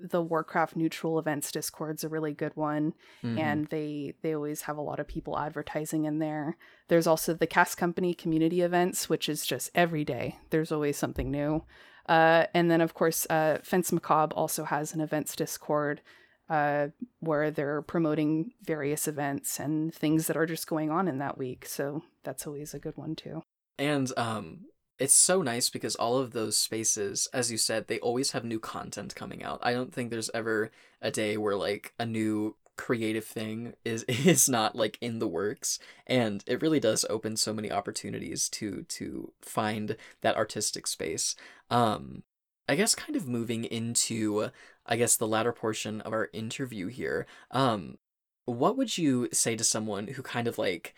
the 0.00 0.20
warcraft 0.22 0.74
neutral 0.76 1.18
events 1.20 1.52
discord's 1.52 2.02
a 2.04 2.08
really 2.08 2.32
good 2.32 2.54
one 2.56 2.92
Mhm. 3.22 3.38
and 3.38 3.66
they 3.68 4.14
they 4.22 4.34
always 4.34 4.62
have 4.62 4.76
a 4.76 4.82
lot 4.82 4.98
of 5.00 5.06
people 5.06 5.38
advertising 5.38 6.04
in 6.04 6.18
there. 6.18 6.56
There's 6.88 7.06
also 7.06 7.32
the 7.32 7.46
cast 7.46 7.78
company 7.78 8.12
community 8.12 8.60
events 8.60 9.08
which 9.08 9.28
is 9.28 9.46
just 9.46 9.70
every 9.74 10.04
day 10.04 10.36
there's 10.50 10.72
always 10.72 10.96
something 10.98 11.30
new. 11.30 11.64
Uh, 12.08 12.46
and 12.52 12.70
then 12.70 12.80
of 12.80 12.92
course 12.92 13.24
uh, 13.30 13.58
fence 13.62 13.92
macabre 13.92 14.34
also 14.34 14.64
has 14.64 14.92
an 14.94 15.00
events 15.00 15.36
discord 15.36 16.02
uh, 16.50 16.88
where 17.20 17.50
they're 17.52 17.80
promoting 17.80 18.50
various 18.62 19.06
events 19.08 19.58
and 19.60 19.94
things 19.94 20.26
that 20.26 20.36
are 20.36 20.44
just 20.44 20.66
going 20.66 20.90
on 20.90 21.06
in 21.08 21.18
that 21.18 21.38
week 21.38 21.64
so 21.66 22.02
that's 22.24 22.46
always 22.48 22.74
a 22.74 22.80
good 22.80 22.96
one 22.96 23.14
too. 23.14 23.42
And 23.78 24.12
um 24.18 24.66
it's 24.98 25.14
so 25.14 25.42
nice 25.42 25.70
because 25.70 25.96
all 25.96 26.18
of 26.18 26.32
those 26.32 26.56
spaces, 26.56 27.28
as 27.32 27.50
you 27.50 27.58
said, 27.58 27.88
they 27.88 27.98
always 27.98 28.30
have 28.32 28.44
new 28.44 28.60
content 28.60 29.14
coming 29.14 29.42
out. 29.42 29.60
I 29.62 29.72
don't 29.72 29.92
think 29.92 30.10
there's 30.10 30.30
ever 30.32 30.70
a 31.02 31.10
day 31.10 31.36
where 31.36 31.56
like 31.56 31.94
a 31.98 32.06
new 32.06 32.56
creative 32.76 33.24
thing 33.24 33.74
is 33.84 34.02
is 34.08 34.48
not 34.48 34.74
like 34.76 34.98
in 35.00 35.18
the 35.18 35.28
works 35.28 35.78
and 36.06 36.42
it 36.46 36.60
really 36.60 36.80
does 36.80 37.04
open 37.08 37.36
so 37.36 37.52
many 37.52 37.70
opportunities 37.70 38.48
to 38.48 38.82
to 38.88 39.32
find 39.40 39.96
that 40.22 40.36
artistic 40.36 40.86
space. 40.86 41.34
Um 41.70 42.22
I 42.68 42.76
guess 42.76 42.94
kind 42.94 43.16
of 43.16 43.28
moving 43.28 43.64
into 43.64 44.50
I 44.86 44.96
guess 44.96 45.16
the 45.16 45.28
latter 45.28 45.52
portion 45.52 46.00
of 46.02 46.12
our 46.12 46.30
interview 46.32 46.88
here. 46.88 47.26
Um 47.50 47.98
what 48.46 48.76
would 48.76 48.98
you 48.98 49.28
say 49.32 49.56
to 49.56 49.64
someone 49.64 50.08
who 50.08 50.22
kind 50.22 50.46
of 50.48 50.58
like 50.58 50.94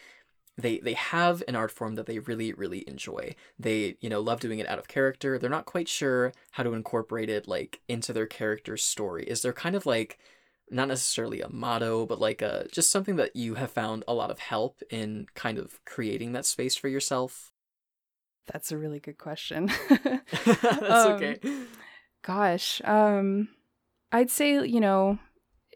they 0.58 0.78
they 0.78 0.94
have 0.94 1.42
an 1.48 1.56
art 1.56 1.70
form 1.70 1.94
that 1.96 2.06
they 2.06 2.18
really 2.18 2.52
really 2.52 2.84
enjoy. 2.88 3.34
They 3.58 3.96
you 4.00 4.08
know 4.08 4.20
love 4.20 4.40
doing 4.40 4.58
it 4.58 4.68
out 4.68 4.78
of 4.78 4.88
character. 4.88 5.38
They're 5.38 5.50
not 5.50 5.66
quite 5.66 5.88
sure 5.88 6.32
how 6.52 6.62
to 6.62 6.72
incorporate 6.74 7.28
it 7.30 7.46
like 7.48 7.80
into 7.88 8.12
their 8.12 8.26
character's 8.26 8.84
story. 8.84 9.24
Is 9.24 9.42
there 9.42 9.52
kind 9.52 9.76
of 9.76 9.86
like 9.86 10.18
not 10.70 10.88
necessarily 10.88 11.40
a 11.42 11.48
motto, 11.48 12.06
but 12.06 12.18
like 12.20 12.42
a 12.42 12.66
just 12.72 12.90
something 12.90 13.16
that 13.16 13.36
you 13.36 13.54
have 13.54 13.70
found 13.70 14.02
a 14.08 14.14
lot 14.14 14.30
of 14.30 14.38
help 14.40 14.82
in 14.90 15.26
kind 15.34 15.58
of 15.58 15.84
creating 15.84 16.32
that 16.32 16.46
space 16.46 16.74
for 16.76 16.88
yourself? 16.88 17.52
That's 18.52 18.72
a 18.72 18.78
really 18.78 19.00
good 19.00 19.18
question. 19.18 19.70
That's 19.88 20.82
Um, 20.82 21.12
okay. 21.12 21.38
Gosh, 22.22 22.80
um, 22.84 23.48
I'd 24.10 24.30
say 24.30 24.66
you 24.66 24.80
know, 24.80 25.18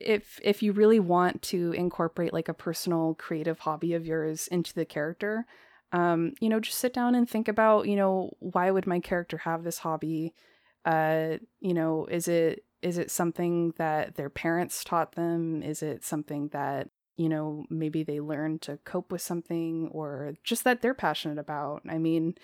if 0.00 0.40
if 0.42 0.62
you 0.62 0.72
really 0.72 1.00
want 1.00 1.42
to 1.42 1.72
incorporate 1.72 2.32
like 2.32 2.48
a 2.48 2.54
personal 2.54 3.14
creative 3.14 3.60
hobby 3.60 3.94
of 3.94 4.06
yours 4.06 4.48
into 4.48 4.74
the 4.74 4.84
character, 4.84 5.46
um, 5.92 6.34
you 6.40 6.48
know, 6.48 6.60
just 6.60 6.78
sit 6.78 6.94
down 6.94 7.14
and 7.14 7.28
think 7.28 7.48
about 7.48 7.86
you 7.86 7.96
know 7.96 8.34
why 8.40 8.70
would 8.70 8.86
my 8.86 9.00
character 9.00 9.38
have 9.38 9.62
this 9.62 9.78
hobby? 9.78 10.34
Uh, 10.84 11.36
you 11.60 11.74
know, 11.74 12.06
is 12.06 12.28
it 12.28 12.64
is 12.82 12.98
it 12.98 13.10
something 13.10 13.74
that 13.76 14.16
their 14.16 14.30
parents 14.30 14.82
taught 14.82 15.12
them? 15.12 15.62
Is 15.62 15.82
it 15.82 16.04
something 16.04 16.48
that 16.48 16.88
you 17.16 17.28
know 17.28 17.64
maybe 17.70 18.02
they 18.02 18.20
learned 18.20 18.62
to 18.62 18.78
cope 18.84 19.12
with 19.12 19.22
something, 19.22 19.88
or 19.92 20.34
just 20.44 20.64
that 20.64 20.80
they're 20.80 20.94
passionate 20.94 21.38
about? 21.38 21.82
I 21.88 21.98
mean 21.98 22.34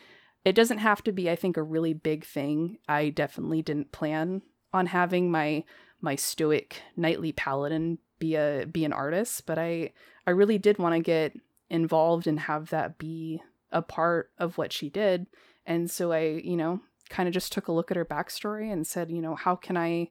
it 0.44 0.54
doesn't 0.54 0.78
have 0.78 1.02
to 1.02 1.10
be 1.10 1.28
i 1.28 1.34
think 1.34 1.56
a 1.56 1.62
really 1.62 1.92
big 1.92 2.24
thing 2.24 2.78
i 2.88 3.08
definitely 3.10 3.62
didn't 3.62 3.90
plan 3.90 4.40
on 4.72 4.86
having 4.86 5.28
my 5.30 5.64
my 6.06 6.14
stoic 6.16 6.80
knightly 6.96 7.32
paladin 7.32 7.98
be 8.18 8.34
a 8.34 8.64
be 8.70 8.84
an 8.86 8.92
artist 8.94 9.44
but 9.44 9.58
i 9.58 9.92
i 10.26 10.30
really 10.30 10.56
did 10.56 10.78
want 10.78 10.94
to 10.94 11.00
get 11.00 11.34
involved 11.68 12.26
and 12.26 12.40
have 12.40 12.70
that 12.70 12.96
be 12.96 13.42
a 13.72 13.82
part 13.82 14.30
of 14.38 14.56
what 14.56 14.72
she 14.72 14.88
did. 14.88 15.26
And 15.66 15.90
so 15.90 16.12
i 16.12 16.20
you 16.20 16.56
know 16.56 16.80
kind 17.08 17.28
of 17.28 17.34
just 17.34 17.52
took 17.52 17.68
a 17.68 17.72
look 17.72 17.90
at 17.90 17.96
her 17.96 18.04
backstory 18.04 18.72
and 18.72 18.86
said 18.86 19.10
you 19.10 19.22
know 19.22 19.34
how 19.34 19.54
can 19.54 19.76
i 19.76 20.10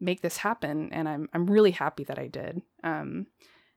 make 0.00 0.22
this 0.22 0.38
happen? 0.38 0.90
And 0.92 1.08
i'm 1.08 1.28
i'm 1.32 1.46
really 1.46 1.72
happy 1.72 2.04
that 2.04 2.18
i 2.18 2.28
did. 2.28 2.62
Um 2.84 3.26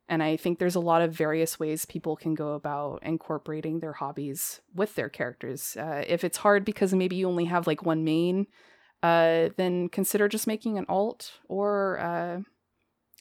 and 0.08 0.22
I 0.22 0.38
think 0.38 0.60
there's 0.60 0.76
a 0.76 0.80
lot 0.80 1.02
of 1.02 1.14
various 1.14 1.60
ways 1.60 1.84
people 1.88 2.16
can 2.16 2.36
go 2.36 2.54
about 2.54 3.00
incorporating 3.02 3.80
their 3.80 3.94
hobbies 3.94 4.62
with 4.76 4.94
their 4.94 5.10
characters. 5.10 5.76
Uh, 5.76 6.04
if 6.08 6.24
it's 6.24 6.38
hard 6.38 6.64
because 6.64 6.94
maybe 6.94 7.16
you 7.16 7.28
only 7.28 7.46
have 7.46 7.66
like 7.66 7.82
one 7.82 8.04
main, 8.04 8.46
uh, 9.04 9.50
then 9.58 9.90
consider 9.90 10.28
just 10.28 10.48
making 10.48 10.78
an 10.78 10.86
alt 10.90 11.34
or 11.48 12.00
uh, 12.00 12.40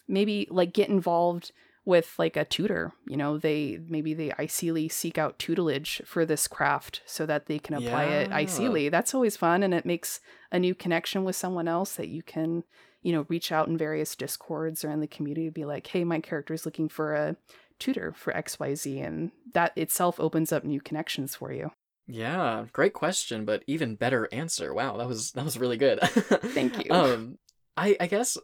maybe 0.09 0.49
like 0.51 0.73
get 0.73 0.89
involved 0.89 1.53
with 1.85 2.15
like 2.19 2.37
a 2.37 2.45
tutor. 2.45 2.93
You 3.07 3.17
know, 3.17 3.37
they 3.37 3.79
maybe 3.87 4.15
they 4.15 4.31
ICly 4.31 4.91
seek 4.91 5.19
out 5.19 5.39
tutelage 5.39 6.01
for 6.07 6.25
this 6.25 6.49
craft 6.49 7.03
so 7.05 7.27
that 7.27 7.47
they 7.47 7.59
can 7.59 7.75
apply 7.75 8.05
it 8.05 8.31
Yeah. 8.31 8.43
ICly. 8.43 8.91
That's 8.91 9.15
always 9.15 9.37
fun 9.37 9.63
and 9.63 9.75
it 9.75 9.85
makes 9.85 10.21
a 10.51 10.59
new 10.59 10.75
connection 10.75 11.25
with 11.25 11.37
someone 11.37 11.69
else 11.69 11.95
that 11.97 12.09
you 12.09 12.23
can 12.23 12.65
you 13.05 13.13
know, 13.13 13.27
reach 13.29 13.53
out 13.53 13.69
in 13.69 13.77
various 13.77 14.17
discords 14.17 14.83
or 14.83 14.91
in 14.91 15.01
the 15.01 15.07
community, 15.07 15.51
be 15.51 15.67
like, 15.67 15.87
hey, 15.87 16.05
my 16.05 16.21
character 16.21 16.55
is 16.55 16.65
looking 16.65 16.89
for 16.89 17.15
a 17.15 17.37
tutor 17.79 18.15
for 18.17 18.33
XYZ. 18.33 19.07
And 19.07 19.31
that 19.53 19.77
itself 19.77 20.19
opens 20.19 20.53
up 20.53 20.65
new 20.65 20.81
connections 20.81 21.37
for 21.37 21.53
you. 21.53 21.71
Yeah, 22.07 22.67
great 22.73 22.93
question, 22.93 23.45
but 23.45 23.62
even 23.67 23.97
better 23.97 24.29
answer. 24.31 24.75
Wow, 24.75 24.99
that 24.99 25.09
was 25.09 25.33
that 25.33 25.45
was 25.45 25.59
really 25.59 25.77
good. 25.77 26.01
Thank 26.01 26.85
you. 26.85 26.93
Um, 26.93 27.38
I 27.77 27.97
I 27.99 28.07
guess 28.07 28.37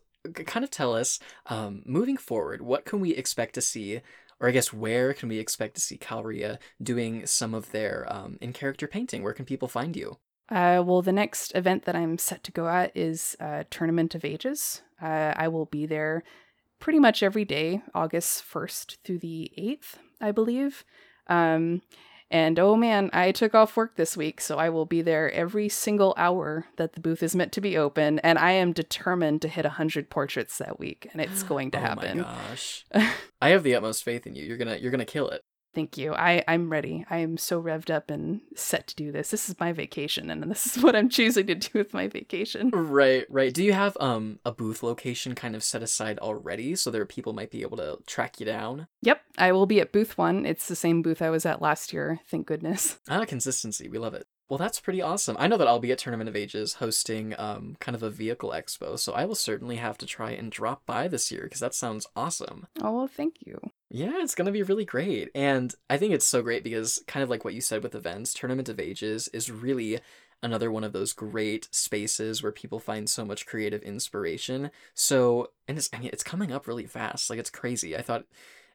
kind 0.46 0.64
of 0.64 0.70
tell 0.70 0.94
us, 0.94 1.18
um, 1.46 1.82
moving 1.86 2.16
forward, 2.16 2.62
what 2.62 2.84
can 2.84 3.00
we 3.00 3.14
expect 3.14 3.54
to 3.54 3.60
see, 3.60 4.00
or 4.38 4.48
I 4.48 4.50
guess 4.50 4.72
where 4.72 5.12
can 5.14 5.28
we 5.28 5.38
expect 5.38 5.74
to 5.74 5.80
see 5.80 5.96
Calria 5.96 6.58
doing 6.82 7.26
some 7.26 7.54
of 7.54 7.70
their 7.70 8.06
um 8.10 8.38
in 8.40 8.52
character 8.52 8.86
painting? 8.86 9.22
Where 9.22 9.34
can 9.34 9.44
people 9.44 9.68
find 9.68 9.94
you? 9.96 10.18
Uh, 10.50 10.82
well, 10.84 11.00
the 11.00 11.12
next 11.12 11.54
event 11.54 11.84
that 11.84 11.94
I'm 11.94 12.18
set 12.18 12.42
to 12.44 12.52
go 12.52 12.66
at 12.66 12.96
is 12.96 13.36
uh, 13.38 13.64
Tournament 13.70 14.16
of 14.16 14.24
Ages. 14.24 14.82
Uh, 15.00 15.32
I 15.36 15.46
will 15.46 15.66
be 15.66 15.86
there 15.86 16.24
pretty 16.80 16.98
much 16.98 17.22
every 17.22 17.44
day, 17.44 17.82
August 17.94 18.42
1st 18.42 18.96
through 19.04 19.18
the 19.18 19.52
8th, 19.56 19.98
I 20.20 20.32
believe. 20.32 20.84
Um, 21.28 21.82
and 22.30 22.58
oh 22.58 22.76
man, 22.76 23.10
I 23.12 23.32
took 23.32 23.54
off 23.54 23.76
work 23.76 23.96
this 23.96 24.16
week, 24.16 24.40
so 24.40 24.58
I 24.58 24.68
will 24.68 24.86
be 24.86 25.02
there 25.02 25.30
every 25.32 25.68
single 25.68 26.14
hour 26.16 26.66
that 26.76 26.92
the 26.92 27.00
booth 27.00 27.22
is 27.22 27.34
meant 27.34 27.52
to 27.52 27.60
be 27.60 27.76
open. 27.76 28.18
And 28.20 28.38
I 28.38 28.52
am 28.52 28.72
determined 28.72 29.42
to 29.42 29.48
hit 29.48 29.64
100 29.64 30.10
portraits 30.10 30.58
that 30.58 30.78
week, 30.78 31.08
and 31.12 31.20
it's 31.20 31.42
going 31.44 31.70
to 31.72 31.78
happen. 31.78 32.20
oh 32.20 32.22
my 32.22 32.28
gosh, 32.48 32.84
I 33.42 33.48
have 33.50 33.62
the 33.62 33.74
utmost 33.74 34.04
faith 34.04 34.26
in 34.26 34.34
you. 34.34 34.44
You're 34.44 34.58
gonna 34.58 34.76
you're 34.76 34.90
gonna 34.90 35.04
kill 35.04 35.28
it. 35.28 35.42
Thank 35.74 35.96
you. 35.96 36.14
I, 36.14 36.42
I'm 36.48 36.70
ready. 36.70 37.04
I 37.08 37.18
am 37.18 37.36
so 37.36 37.62
revved 37.62 37.90
up 37.90 38.10
and 38.10 38.40
set 38.56 38.88
to 38.88 38.96
do 38.96 39.12
this. 39.12 39.30
This 39.30 39.48
is 39.48 39.58
my 39.60 39.72
vacation, 39.72 40.30
and 40.30 40.42
this 40.50 40.66
is 40.66 40.82
what 40.82 40.96
I'm 40.96 41.08
choosing 41.08 41.46
to 41.46 41.54
do 41.54 41.70
with 41.74 41.94
my 41.94 42.08
vacation. 42.08 42.70
Right, 42.70 43.24
right. 43.30 43.52
Do 43.52 43.62
you 43.62 43.72
have 43.72 43.96
um 44.00 44.40
a 44.44 44.52
booth 44.52 44.82
location 44.82 45.34
kind 45.34 45.54
of 45.54 45.62
set 45.62 45.82
aside 45.82 46.18
already 46.18 46.74
so 46.74 46.90
there 46.90 47.06
people 47.06 47.32
might 47.32 47.50
be 47.50 47.62
able 47.62 47.76
to 47.76 47.98
track 48.06 48.40
you 48.40 48.46
down? 48.46 48.88
Yep, 49.02 49.20
I 49.38 49.52
will 49.52 49.66
be 49.66 49.80
at 49.80 49.92
booth 49.92 50.18
one. 50.18 50.44
It's 50.44 50.66
the 50.68 50.76
same 50.76 51.02
booth 51.02 51.22
I 51.22 51.30
was 51.30 51.46
at 51.46 51.62
last 51.62 51.92
year, 51.92 52.20
thank 52.28 52.46
goodness. 52.46 52.98
Ah, 53.08 53.24
consistency. 53.24 53.88
We 53.88 53.98
love 53.98 54.14
it. 54.14 54.26
Well, 54.50 54.58
that's 54.58 54.80
pretty 54.80 55.00
awesome. 55.00 55.36
I 55.38 55.46
know 55.46 55.56
that 55.58 55.68
I'll 55.68 55.78
be 55.78 55.92
at 55.92 55.98
Tournament 55.98 56.28
of 56.28 56.34
Ages 56.34 56.74
hosting 56.74 57.36
um 57.38 57.76
kind 57.78 57.94
of 57.94 58.02
a 58.02 58.10
vehicle 58.10 58.50
expo, 58.50 58.98
so 58.98 59.12
I 59.12 59.24
will 59.24 59.36
certainly 59.36 59.76
have 59.76 59.96
to 59.98 60.06
try 60.06 60.32
and 60.32 60.50
drop 60.50 60.84
by 60.84 61.06
this 61.06 61.30
year 61.30 61.44
because 61.44 61.60
that 61.60 61.72
sounds 61.72 62.08
awesome. 62.16 62.66
Oh, 62.82 62.92
well, 62.92 63.06
thank 63.06 63.36
you. 63.46 63.60
Yeah, 63.90 64.14
it's 64.16 64.34
gonna 64.34 64.50
be 64.50 64.64
really 64.64 64.84
great. 64.84 65.30
And 65.36 65.72
I 65.88 65.98
think 65.98 66.12
it's 66.12 66.26
so 66.26 66.42
great 66.42 66.64
because 66.64 67.00
kind 67.06 67.22
of 67.22 67.30
like 67.30 67.44
what 67.44 67.54
you 67.54 67.60
said 67.60 67.84
with 67.84 67.94
events, 67.94 68.34
Tournament 68.34 68.68
of 68.68 68.80
Ages 68.80 69.28
is 69.28 69.52
really 69.52 70.00
another 70.42 70.72
one 70.72 70.82
of 70.82 70.92
those 70.92 71.12
great 71.12 71.68
spaces 71.70 72.42
where 72.42 72.50
people 72.50 72.80
find 72.80 73.08
so 73.08 73.24
much 73.24 73.46
creative 73.46 73.82
inspiration. 73.82 74.72
So 74.94 75.52
and 75.68 75.78
it's 75.78 75.88
I 75.92 76.00
mean 76.00 76.10
it's 76.12 76.24
coming 76.24 76.50
up 76.50 76.66
really 76.66 76.86
fast. 76.86 77.30
Like 77.30 77.38
it's 77.38 77.50
crazy. 77.50 77.96
I 77.96 78.02
thought 78.02 78.24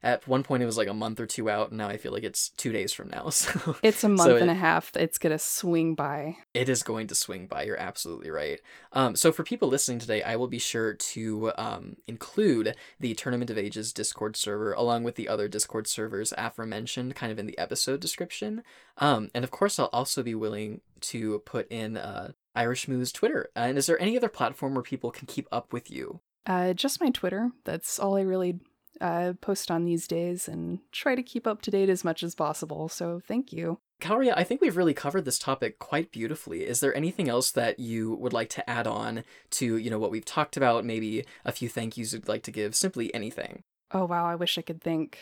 at 0.05 0.25
one 0.27 0.43
point 0.43 0.63
it 0.63 0.65
was 0.67 0.77
like 0.77 0.87
a 0.87 0.93
month 0.93 1.19
or 1.19 1.25
two 1.25 1.49
out, 1.49 1.69
and 1.69 1.77
now 1.79 1.89
I 1.89 1.97
feel 1.97 2.13
like 2.13 2.23
it's 2.23 2.49
two 2.49 2.71
days 2.71 2.93
from 2.93 3.09
now. 3.09 3.29
So 3.31 3.75
It's 3.83 4.03
a 4.05 4.07
month 4.09 4.21
So 4.29 4.35
and 4.37 4.49
it- 4.49 4.53
a 4.53 4.55
half. 4.55 4.95
It's 4.95 5.17
going 5.17 5.31
to 5.31 5.39
swing 5.39 5.95
by. 5.95 6.37
it 6.53 6.69
is 6.69 6.83
going 6.83 7.07
to 7.07 7.15
swing 7.15 7.47
by. 7.47 7.63
You're 7.63 7.79
absolutely 7.79 8.29
right. 8.29 8.61
Um, 8.93 9.15
so 9.17 9.31
for 9.33 9.43
people 9.43 9.67
listening 9.67 9.99
today, 9.99 10.23
I 10.23 10.35
will 10.37 10.47
be 10.47 10.59
sure 10.59 10.93
to 10.93 11.51
um, 11.57 11.97
include 12.07 12.75
the 12.99 13.13
Tournament 13.15 13.49
of 13.49 13.57
Ages 13.57 13.91
Discord 13.91 14.37
server 14.37 14.71
along 14.73 15.03
with 15.03 15.15
the 15.15 15.27
other 15.27 15.47
Discord 15.47 15.87
servers 15.87 16.33
aforementioned, 16.37 17.15
kind 17.15 17.31
of 17.31 17.39
in 17.39 17.47
the 17.47 17.57
episode 17.57 17.99
description. 17.99 18.63
Um, 18.99 19.29
and 19.33 19.43
of 19.43 19.51
course, 19.51 19.79
I'll 19.79 19.89
also 19.91 20.23
be 20.23 20.35
willing 20.35 20.81
to 21.01 21.39
put 21.39 21.67
in 21.71 21.97
uh, 21.97 22.31
Irish 22.55 22.87
Moo's 22.87 23.11
Twitter. 23.11 23.49
And 23.55 23.77
is 23.77 23.85
there 23.87 23.99
any 24.01 24.15
other 24.15 24.29
platform 24.29 24.75
where 24.75 24.83
people 24.83 25.11
can 25.11 25.27
keep 25.27 25.47
up 25.51 25.73
with 25.73 25.91
you? 25.91 26.21
Uh, 26.45 26.73
just 26.73 27.01
my 27.01 27.09
Twitter. 27.09 27.51
That's 27.63 27.99
all 27.99 28.15
I 28.17 28.21
really 28.21 28.59
uh, 29.01 29.33
post 29.41 29.69
on 29.69 29.85
these 29.85 30.07
days 30.07 30.47
and 30.47 30.79
try 30.91 31.15
to 31.15 31.23
keep 31.23 31.45
up 31.45 31.61
to 31.63 31.71
date 31.71 31.89
as 31.89 32.03
much 32.03 32.23
as 32.23 32.35
possible. 32.35 32.87
So 32.89 33.21
thank 33.27 33.51
you. 33.51 33.79
Kauria, 34.01 34.33
I 34.35 34.43
think 34.43 34.61
we've 34.61 34.77
really 34.77 34.93
covered 34.93 35.25
this 35.25 35.39
topic 35.39 35.79
quite 35.79 36.11
beautifully. 36.11 36.63
Is 36.63 36.79
there 36.79 36.95
anything 36.95 37.29
else 37.29 37.51
that 37.51 37.79
you 37.79 38.15
would 38.15 38.33
like 38.33 38.49
to 38.49 38.69
add 38.69 38.87
on 38.87 39.23
to, 39.51 39.77
you 39.77 39.89
know, 39.89 39.99
what 39.99 40.11
we've 40.11 40.25
talked 40.25 40.57
about? 40.57 40.85
Maybe 40.85 41.25
a 41.45 41.51
few 41.51 41.69
thank 41.69 41.97
yous 41.97 42.13
you'd 42.13 42.27
like 42.27 42.43
to 42.43 42.51
give, 42.51 42.75
simply 42.75 43.13
anything. 43.13 43.63
Oh 43.91 44.05
wow, 44.05 44.25
I 44.25 44.35
wish 44.35 44.57
I 44.57 44.61
could 44.61 44.81
thank 44.81 45.19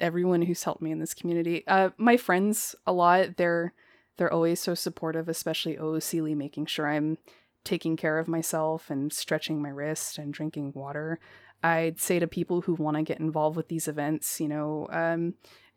everyone 0.00 0.42
who's 0.42 0.62
helped 0.62 0.82
me 0.82 0.90
in 0.90 0.98
this 0.98 1.14
community. 1.14 1.64
Uh 1.66 1.90
my 1.98 2.16
friends 2.16 2.74
a 2.86 2.92
lot. 2.92 3.36
They're 3.36 3.74
they're 4.16 4.32
always 4.32 4.60
so 4.60 4.74
supportive, 4.74 5.28
especially 5.28 5.76
OOCly 5.76 6.34
making 6.34 6.66
sure 6.66 6.88
I'm 6.88 7.18
taking 7.64 7.96
care 7.96 8.18
of 8.18 8.28
myself 8.28 8.88
and 8.88 9.12
stretching 9.12 9.60
my 9.60 9.68
wrist 9.68 10.16
and 10.18 10.32
drinking 10.32 10.72
water. 10.74 11.18
I'd 11.62 12.00
say 12.00 12.18
to 12.18 12.26
people 12.26 12.60
who 12.60 12.74
want 12.74 12.96
to 12.96 13.02
get 13.02 13.20
involved 13.20 13.56
with 13.56 13.68
these 13.68 13.88
events, 13.88 14.40
you 14.40 14.48
know, 14.48 14.88
um, 14.90 15.34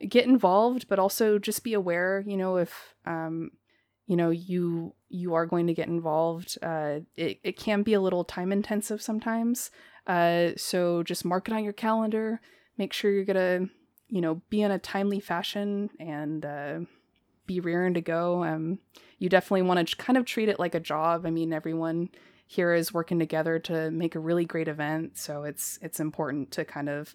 get 0.08 0.26
involved, 0.26 0.88
but 0.88 1.00
also 1.00 1.39
just 1.39 1.63
be 1.63 1.74
aware, 1.74 2.24
you 2.26 2.38
know, 2.38 2.58
if 2.58 2.96
um, 3.06 3.52
you 4.06 4.15
know 4.15 4.30
you 4.30 4.94
you 5.10 5.34
are 5.34 5.46
going 5.46 5.68
to 5.68 5.74
get 5.74 5.88
involved, 5.88 6.58
uh, 6.62 7.00
it 7.15 7.39
it 7.44 7.58
can 7.58 7.84
be 7.84 7.94
a 7.94 8.02
little 8.02 8.24
time 8.24 8.52
intensive 8.52 9.02
sometimes. 9.02 9.72
Uh, 10.08 10.52
so 10.58 11.04
just 11.04 11.26
mark 11.26 11.48
it 11.48 11.54
on 11.54 11.63
your 11.63 11.74
calendar. 11.74 12.42
Make 12.78 12.94
sure 12.94 13.12
you're 13.12 13.26
gonna, 13.26 13.68
you 14.08 14.22
know, 14.22 14.42
be 14.50 14.62
in 14.62 14.72
a 14.72 14.80
timely 14.80 15.20
fashion 15.20 15.89
and 16.00 16.46
uh, 16.46 16.80
be 17.46 17.60
rearing 17.60 17.94
to 17.96 18.02
go. 18.02 18.44
Um, 18.44 18.80
you 19.18 19.30
definitely 19.30 19.63
want 19.63 19.88
to 19.88 19.96
kind 19.98 20.18
of 20.18 20.26
treat 20.26 20.50
it 20.50 20.60
like 20.60 20.76
a 20.76 20.80
job. 20.80 21.26
I 21.26 21.30
mean, 21.30 21.52
everyone 21.52 22.10
here 22.52 22.74
is 22.74 22.92
working 22.92 23.20
together 23.20 23.60
to 23.60 23.92
make 23.92 24.16
a 24.16 24.20
really 24.20 24.44
great 24.44 24.68
event, 24.68 25.20
so 25.20 25.44
it's 25.44 25.78
it's 25.84 26.00
important 26.00 26.50
to 26.54 26.66
kind 26.66 26.90
of 26.90 27.14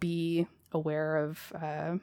be 0.00 0.48
aware 0.72 1.16
of. 1.16 1.52
Uh, 1.54 1.98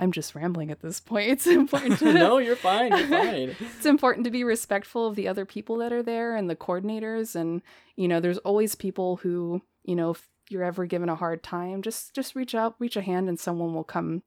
I'm 0.00 0.12
just 0.12 0.34
rambling 0.34 0.70
at 0.70 0.80
this 0.80 0.98
point. 0.98 1.28
It's 1.32 1.46
important 1.46 1.98
to 1.98 2.12
no, 2.14 2.38
you're 2.38 2.56
fine. 2.56 2.96
You're 2.96 3.06
fine. 3.06 3.54
it's 3.60 3.84
important 3.84 4.24
to 4.24 4.30
be 4.30 4.44
respectful 4.44 5.06
of 5.06 5.14
the 5.14 5.28
other 5.28 5.44
people 5.44 5.76
that 5.76 5.92
are 5.92 6.02
there 6.02 6.34
and 6.34 6.48
the 6.48 6.56
coordinators 6.56 7.36
and 7.36 7.60
you 7.96 8.08
know 8.08 8.18
there's 8.18 8.38
always 8.38 8.74
people 8.74 9.16
who 9.16 9.60
you 9.84 9.94
know 9.94 10.12
if 10.12 10.26
you're 10.48 10.64
ever 10.64 10.86
given 10.86 11.10
a 11.10 11.16
hard 11.16 11.42
time 11.42 11.82
just 11.82 12.14
just 12.14 12.34
reach 12.34 12.54
out 12.54 12.76
reach 12.78 12.96
a 12.96 13.02
hand 13.02 13.28
and 13.28 13.38
someone 13.38 13.74
will 13.74 13.84
come 13.84 14.22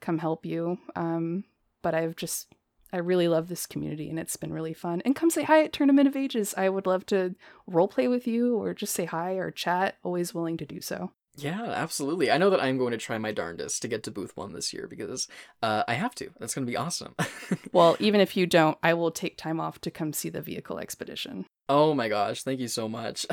come 0.00 0.18
help 0.18 0.44
you. 0.44 0.78
Um, 0.96 1.44
but 1.82 1.94
I've 1.94 2.16
just 2.16 2.52
I 2.92 2.98
really 2.98 3.28
love 3.28 3.48
this 3.48 3.66
community 3.66 4.08
and 4.08 4.18
it's 4.18 4.36
been 4.36 4.52
really 4.52 4.74
fun. 4.74 5.02
And 5.04 5.14
come 5.14 5.30
say 5.30 5.42
hi 5.42 5.64
at 5.64 5.72
Tournament 5.72 6.08
of 6.08 6.16
Ages. 6.16 6.54
I 6.56 6.68
would 6.68 6.86
love 6.86 7.04
to 7.06 7.34
role 7.66 7.88
play 7.88 8.08
with 8.08 8.26
you 8.26 8.56
or 8.56 8.74
just 8.74 8.94
say 8.94 9.04
hi 9.04 9.32
or 9.32 9.50
chat. 9.50 9.96
Always 10.02 10.34
willing 10.34 10.56
to 10.58 10.66
do 10.66 10.80
so. 10.80 11.12
Yeah, 11.36 11.62
absolutely. 11.62 12.32
I 12.32 12.38
know 12.38 12.50
that 12.50 12.62
I'm 12.62 12.78
going 12.78 12.90
to 12.90 12.98
try 12.98 13.16
my 13.16 13.30
darndest 13.30 13.80
to 13.82 13.88
get 13.88 14.02
to 14.04 14.10
booth 14.10 14.36
one 14.36 14.52
this 14.52 14.72
year 14.72 14.88
because 14.88 15.28
uh, 15.62 15.84
I 15.86 15.94
have 15.94 16.14
to. 16.16 16.30
That's 16.40 16.54
going 16.54 16.66
to 16.66 16.70
be 16.70 16.76
awesome. 16.76 17.14
well, 17.72 17.96
even 18.00 18.20
if 18.20 18.36
you 18.36 18.46
don't, 18.46 18.76
I 18.82 18.94
will 18.94 19.12
take 19.12 19.36
time 19.36 19.60
off 19.60 19.80
to 19.82 19.90
come 19.90 20.12
see 20.12 20.30
the 20.30 20.40
vehicle 20.40 20.80
expedition. 20.80 21.46
Oh 21.70 21.92
my 21.92 22.08
gosh, 22.08 22.42
thank 22.44 22.60
you 22.60 22.68
so 22.68 22.88
much. 22.88 23.26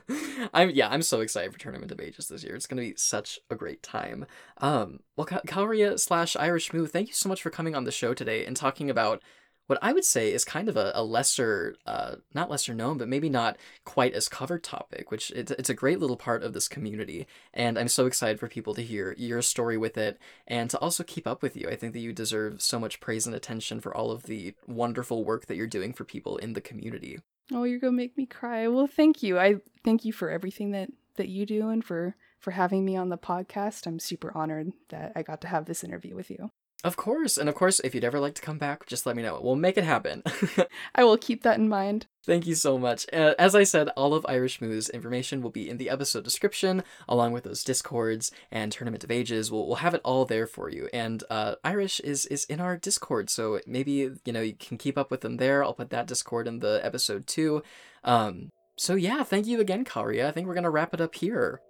I'm 0.54 0.70
yeah, 0.70 0.88
I'm 0.88 1.02
so 1.02 1.20
excited 1.20 1.52
for 1.52 1.58
Tournament 1.58 1.90
of 1.90 2.00
Ages 2.00 2.28
this 2.28 2.44
year. 2.44 2.54
It's 2.54 2.68
gonna 2.68 2.82
be 2.82 2.94
such 2.96 3.40
a 3.50 3.56
great 3.56 3.82
time. 3.82 4.26
Um, 4.58 5.00
well, 5.16 5.26
Calria 5.46 5.98
slash 5.98 6.36
Irish 6.36 6.72
Moo, 6.72 6.86
thank 6.86 7.08
you 7.08 7.14
so 7.14 7.28
much 7.28 7.42
for 7.42 7.50
coming 7.50 7.74
on 7.74 7.84
the 7.84 7.90
show 7.90 8.14
today 8.14 8.46
and 8.46 8.56
talking 8.56 8.90
about 8.90 9.22
what 9.66 9.78
I 9.82 9.92
would 9.92 10.04
say 10.04 10.32
is 10.32 10.44
kind 10.44 10.68
of 10.68 10.76
a, 10.76 10.90
a 10.96 11.04
lesser, 11.04 11.76
uh, 11.86 12.16
not 12.34 12.50
lesser 12.50 12.74
known, 12.74 12.98
but 12.98 13.06
maybe 13.06 13.28
not 13.28 13.56
quite 13.84 14.14
as 14.14 14.28
covered 14.28 14.64
topic, 14.64 15.12
which 15.12 15.30
it's, 15.30 15.52
it's 15.52 15.70
a 15.70 15.74
great 15.74 16.00
little 16.00 16.16
part 16.16 16.42
of 16.42 16.52
this 16.54 16.66
community. 16.66 17.28
And 17.54 17.78
I'm 17.78 17.86
so 17.86 18.06
excited 18.06 18.40
for 18.40 18.48
people 18.48 18.74
to 18.74 18.82
hear 18.82 19.14
your 19.16 19.42
story 19.42 19.78
with 19.78 19.96
it 19.96 20.18
and 20.44 20.68
to 20.70 20.78
also 20.78 21.04
keep 21.04 21.24
up 21.24 21.40
with 21.40 21.56
you. 21.56 21.68
I 21.68 21.76
think 21.76 21.92
that 21.92 22.00
you 22.00 22.12
deserve 22.12 22.60
so 22.60 22.80
much 22.80 22.98
praise 22.98 23.26
and 23.26 23.34
attention 23.34 23.80
for 23.80 23.96
all 23.96 24.10
of 24.10 24.24
the 24.24 24.54
wonderful 24.66 25.24
work 25.24 25.46
that 25.46 25.56
you're 25.56 25.68
doing 25.68 25.92
for 25.92 26.04
people 26.04 26.36
in 26.36 26.54
the 26.54 26.60
community. 26.60 27.20
Oh, 27.52 27.64
you're 27.64 27.78
gonna 27.78 27.92
make 27.92 28.16
me 28.16 28.26
cry. 28.26 28.68
Well, 28.68 28.86
thank 28.86 29.22
you. 29.22 29.38
I 29.38 29.56
thank 29.84 30.04
you 30.04 30.12
for 30.12 30.30
everything 30.30 30.70
that 30.72 30.90
that 31.16 31.28
you 31.28 31.46
do 31.46 31.68
and 31.68 31.84
for 31.84 32.16
for 32.38 32.52
having 32.52 32.84
me 32.84 32.96
on 32.96 33.08
the 33.08 33.18
podcast. 33.18 33.86
I'm 33.86 33.98
super 33.98 34.32
honored 34.36 34.72
that 34.88 35.12
I 35.14 35.22
got 35.22 35.40
to 35.42 35.48
have 35.48 35.66
this 35.66 35.84
interview 35.84 36.14
with 36.14 36.30
you. 36.30 36.50
Of 36.82 36.96
course. 36.96 37.36
And 37.36 37.48
of 37.48 37.54
course, 37.54 37.80
if 37.80 37.94
you'd 37.94 38.04
ever 38.04 38.18
like 38.18 38.34
to 38.36 38.42
come 38.42 38.56
back, 38.56 38.86
just 38.86 39.04
let 39.04 39.14
me 39.14 39.22
know. 39.22 39.38
We'll 39.42 39.56
make 39.56 39.76
it 39.76 39.84
happen. 39.84 40.22
I 40.94 41.04
will 41.04 41.18
keep 41.18 41.42
that 41.42 41.58
in 41.58 41.68
mind. 41.68 42.06
Thank 42.24 42.46
you 42.46 42.54
so 42.54 42.78
much. 42.78 43.06
Uh, 43.12 43.34
as 43.38 43.54
I 43.54 43.64
said, 43.64 43.88
all 43.90 44.14
of 44.14 44.24
Irish 44.28 44.62
Moo's 44.62 44.88
information 44.88 45.42
will 45.42 45.50
be 45.50 45.68
in 45.68 45.76
the 45.76 45.90
episode 45.90 46.24
description, 46.24 46.82
along 47.06 47.32
with 47.32 47.44
those 47.44 47.64
discords 47.64 48.30
and 48.50 48.72
Tournament 48.72 49.04
of 49.04 49.10
Ages. 49.10 49.50
We'll, 49.50 49.66
we'll 49.66 49.76
have 49.76 49.94
it 49.94 50.00
all 50.04 50.24
there 50.24 50.46
for 50.46 50.70
you. 50.70 50.88
And 50.92 51.22
uh, 51.28 51.56
Irish 51.64 52.00
is, 52.00 52.24
is 52.26 52.44
in 52.44 52.60
our 52.60 52.78
Discord, 52.78 53.28
so 53.28 53.60
maybe, 53.66 54.12
you 54.24 54.32
know, 54.32 54.40
you 54.40 54.54
can 54.54 54.78
keep 54.78 54.96
up 54.96 55.10
with 55.10 55.20
them 55.20 55.36
there. 55.36 55.62
I'll 55.62 55.74
put 55.74 55.90
that 55.90 56.06
Discord 56.06 56.48
in 56.48 56.60
the 56.60 56.80
episode 56.82 57.26
too. 57.26 57.62
Um, 58.04 58.50
so 58.76 58.94
yeah, 58.94 59.22
thank 59.22 59.46
you 59.46 59.60
again, 59.60 59.84
Karia. 59.84 60.26
I 60.26 60.30
think 60.30 60.46
we're 60.46 60.54
going 60.54 60.64
to 60.64 60.70
wrap 60.70 60.94
it 60.94 61.00
up 61.02 61.14
here. 61.14 61.60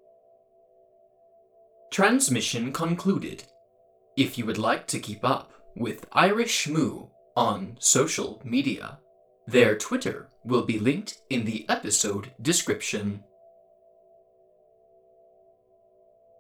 Transmission 1.91 2.73
concluded. 2.73 3.45
If 4.21 4.37
you 4.37 4.45
would 4.45 4.59
like 4.59 4.87
to 4.89 4.99
keep 4.99 5.25
up 5.25 5.51
with 5.75 6.05
Irish 6.13 6.69
Moo 6.69 7.07
on 7.35 7.79
social 7.81 8.43
media, 8.45 8.99
their 9.47 9.79
Twitter 9.79 10.29
will 10.45 10.67
be 10.67 10.79
linked 10.79 11.23
in 11.31 11.47
the 11.47 11.65
episode 11.71 12.31
description. 12.43 13.25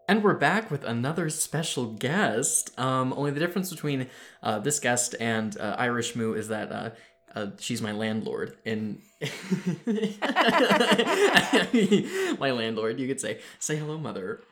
And 0.06 0.22
we're 0.22 0.34
back 0.34 0.70
with 0.70 0.84
another 0.84 1.30
special 1.30 1.94
guest. 1.94 2.78
Um, 2.78 3.14
only 3.14 3.30
the 3.30 3.40
difference 3.40 3.70
between 3.70 4.08
uh, 4.42 4.58
this 4.58 4.78
guest 4.78 5.14
and 5.18 5.56
uh, 5.56 5.76
Irish 5.78 6.14
Moo 6.14 6.34
is 6.34 6.48
that 6.48 6.70
uh, 6.70 6.90
uh, 7.34 7.46
she's 7.58 7.80
my 7.80 7.92
landlord 7.92 8.58
and 8.66 9.00
my 12.38 12.50
landlord 12.50 12.98
you 12.98 13.06
could 13.06 13.20
say 13.20 13.40
say 13.58 13.76
hello 13.76 13.98
mother 13.98 14.42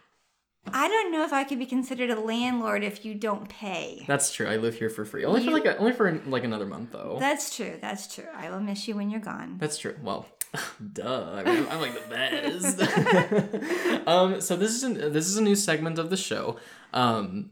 I 0.66 0.88
don't 0.88 1.12
know 1.12 1.24
if 1.24 1.32
I 1.32 1.44
could 1.44 1.58
be 1.58 1.66
considered 1.66 2.10
a 2.10 2.20
landlord 2.20 2.84
if 2.84 3.04
you 3.04 3.14
don't 3.14 3.48
pay. 3.48 4.04
That's 4.06 4.32
true. 4.32 4.46
I 4.46 4.56
live 4.56 4.78
here 4.78 4.90
for 4.90 5.04
free. 5.04 5.24
Only 5.24 5.40
you... 5.40 5.46
for 5.46 5.52
like 5.52 5.64
a, 5.64 5.78
only 5.78 5.92
for 5.92 6.20
like 6.26 6.44
another 6.44 6.66
month 6.66 6.92
though. 6.92 7.16
That's 7.18 7.54
true. 7.54 7.78
That's 7.80 8.14
true. 8.14 8.26
I 8.36 8.50
will 8.50 8.60
miss 8.60 8.86
you 8.86 8.96
when 8.96 9.10
you're 9.10 9.20
gone. 9.20 9.56
That's 9.58 9.78
true. 9.78 9.96
Well, 10.02 10.26
duh. 10.92 11.32
I 11.34 11.42
mean, 11.42 11.66
I'm 11.70 11.80
like 11.80 11.94
the 11.94 12.08
best. 12.10 12.80
um, 14.06 14.40
so 14.40 14.56
this 14.56 14.72
is 14.72 14.82
an, 14.82 15.12
this 15.12 15.26
is 15.26 15.36
a 15.36 15.42
new 15.42 15.54
segment 15.54 15.98
of 15.98 16.10
the 16.10 16.16
show. 16.16 16.58
Um, 16.92 17.50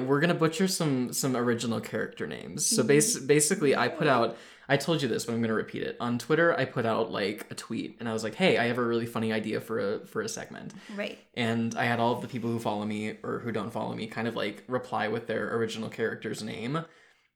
we're 0.00 0.20
gonna 0.20 0.34
butcher 0.34 0.68
some 0.68 1.12
some 1.12 1.36
original 1.36 1.80
character 1.80 2.26
names. 2.26 2.64
So 2.64 2.82
bas- 2.82 3.18
basically, 3.18 3.76
I 3.76 3.88
put 3.88 4.06
out 4.06 4.36
I 4.68 4.76
told 4.76 5.02
you 5.02 5.08
this, 5.08 5.24
but 5.24 5.34
I'm 5.34 5.42
gonna 5.42 5.54
repeat 5.54 5.82
it. 5.82 5.96
On 6.00 6.18
Twitter, 6.18 6.58
I 6.58 6.64
put 6.64 6.86
out 6.86 7.10
like 7.12 7.46
a 7.50 7.54
tweet, 7.54 7.96
and 8.00 8.08
I 8.08 8.12
was 8.12 8.24
like, 8.24 8.34
"Hey, 8.34 8.58
I 8.58 8.64
have 8.66 8.78
a 8.78 8.84
really 8.84 9.06
funny 9.06 9.32
idea 9.32 9.60
for 9.60 9.78
a 9.78 10.06
for 10.06 10.22
a 10.22 10.28
segment." 10.28 10.72
Right. 10.96 11.18
And 11.34 11.74
I 11.74 11.84
had 11.84 12.00
all 12.00 12.12
of 12.14 12.22
the 12.22 12.28
people 12.28 12.50
who 12.50 12.58
follow 12.58 12.84
me 12.84 13.18
or 13.22 13.40
who 13.40 13.52
don't 13.52 13.72
follow 13.72 13.94
me 13.94 14.06
kind 14.06 14.26
of 14.28 14.36
like 14.36 14.64
reply 14.66 15.08
with 15.08 15.26
their 15.26 15.54
original 15.56 15.88
character's 15.88 16.42
name, 16.42 16.84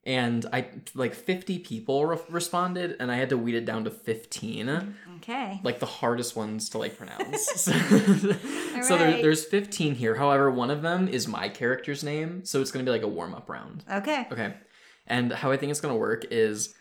and 0.08 0.46
I 0.54 0.68
like 0.94 1.14
50 1.14 1.58
people 1.58 2.06
re- 2.06 2.18
responded, 2.30 2.96
and 2.98 3.12
I 3.12 3.16
had 3.16 3.28
to 3.28 3.36
weed 3.36 3.56
it 3.56 3.66
down 3.66 3.84
to 3.84 3.90
15. 3.90 4.94
Okay. 5.16 5.60
Like 5.62 5.80
the 5.80 5.86
hardest 5.86 6.34
ones 6.34 6.70
to 6.70 6.78
like 6.78 6.96
pronounce. 6.96 7.44
so, 7.60 7.72
so 8.82 8.96
there, 8.96 9.20
there's 9.20 9.44
15 9.44 9.96
here. 9.96 10.14
However, 10.14 10.50
one 10.50 10.70
of 10.70 10.80
them 10.80 11.08
is 11.08 11.28
my 11.28 11.50
character's 11.50 12.02
name, 12.02 12.44
so 12.46 12.62
it's 12.62 12.70
gonna 12.70 12.86
be 12.86 12.90
like 12.90 13.02
a 13.02 13.08
warm 13.08 13.34
up 13.34 13.50
round. 13.50 13.84
Okay. 13.92 14.26
Okay. 14.32 14.54
And 15.06 15.30
how 15.30 15.50
I 15.50 15.58
think 15.58 15.70
it's 15.70 15.80
gonna 15.80 15.96
work 15.96 16.24
is 16.30 16.74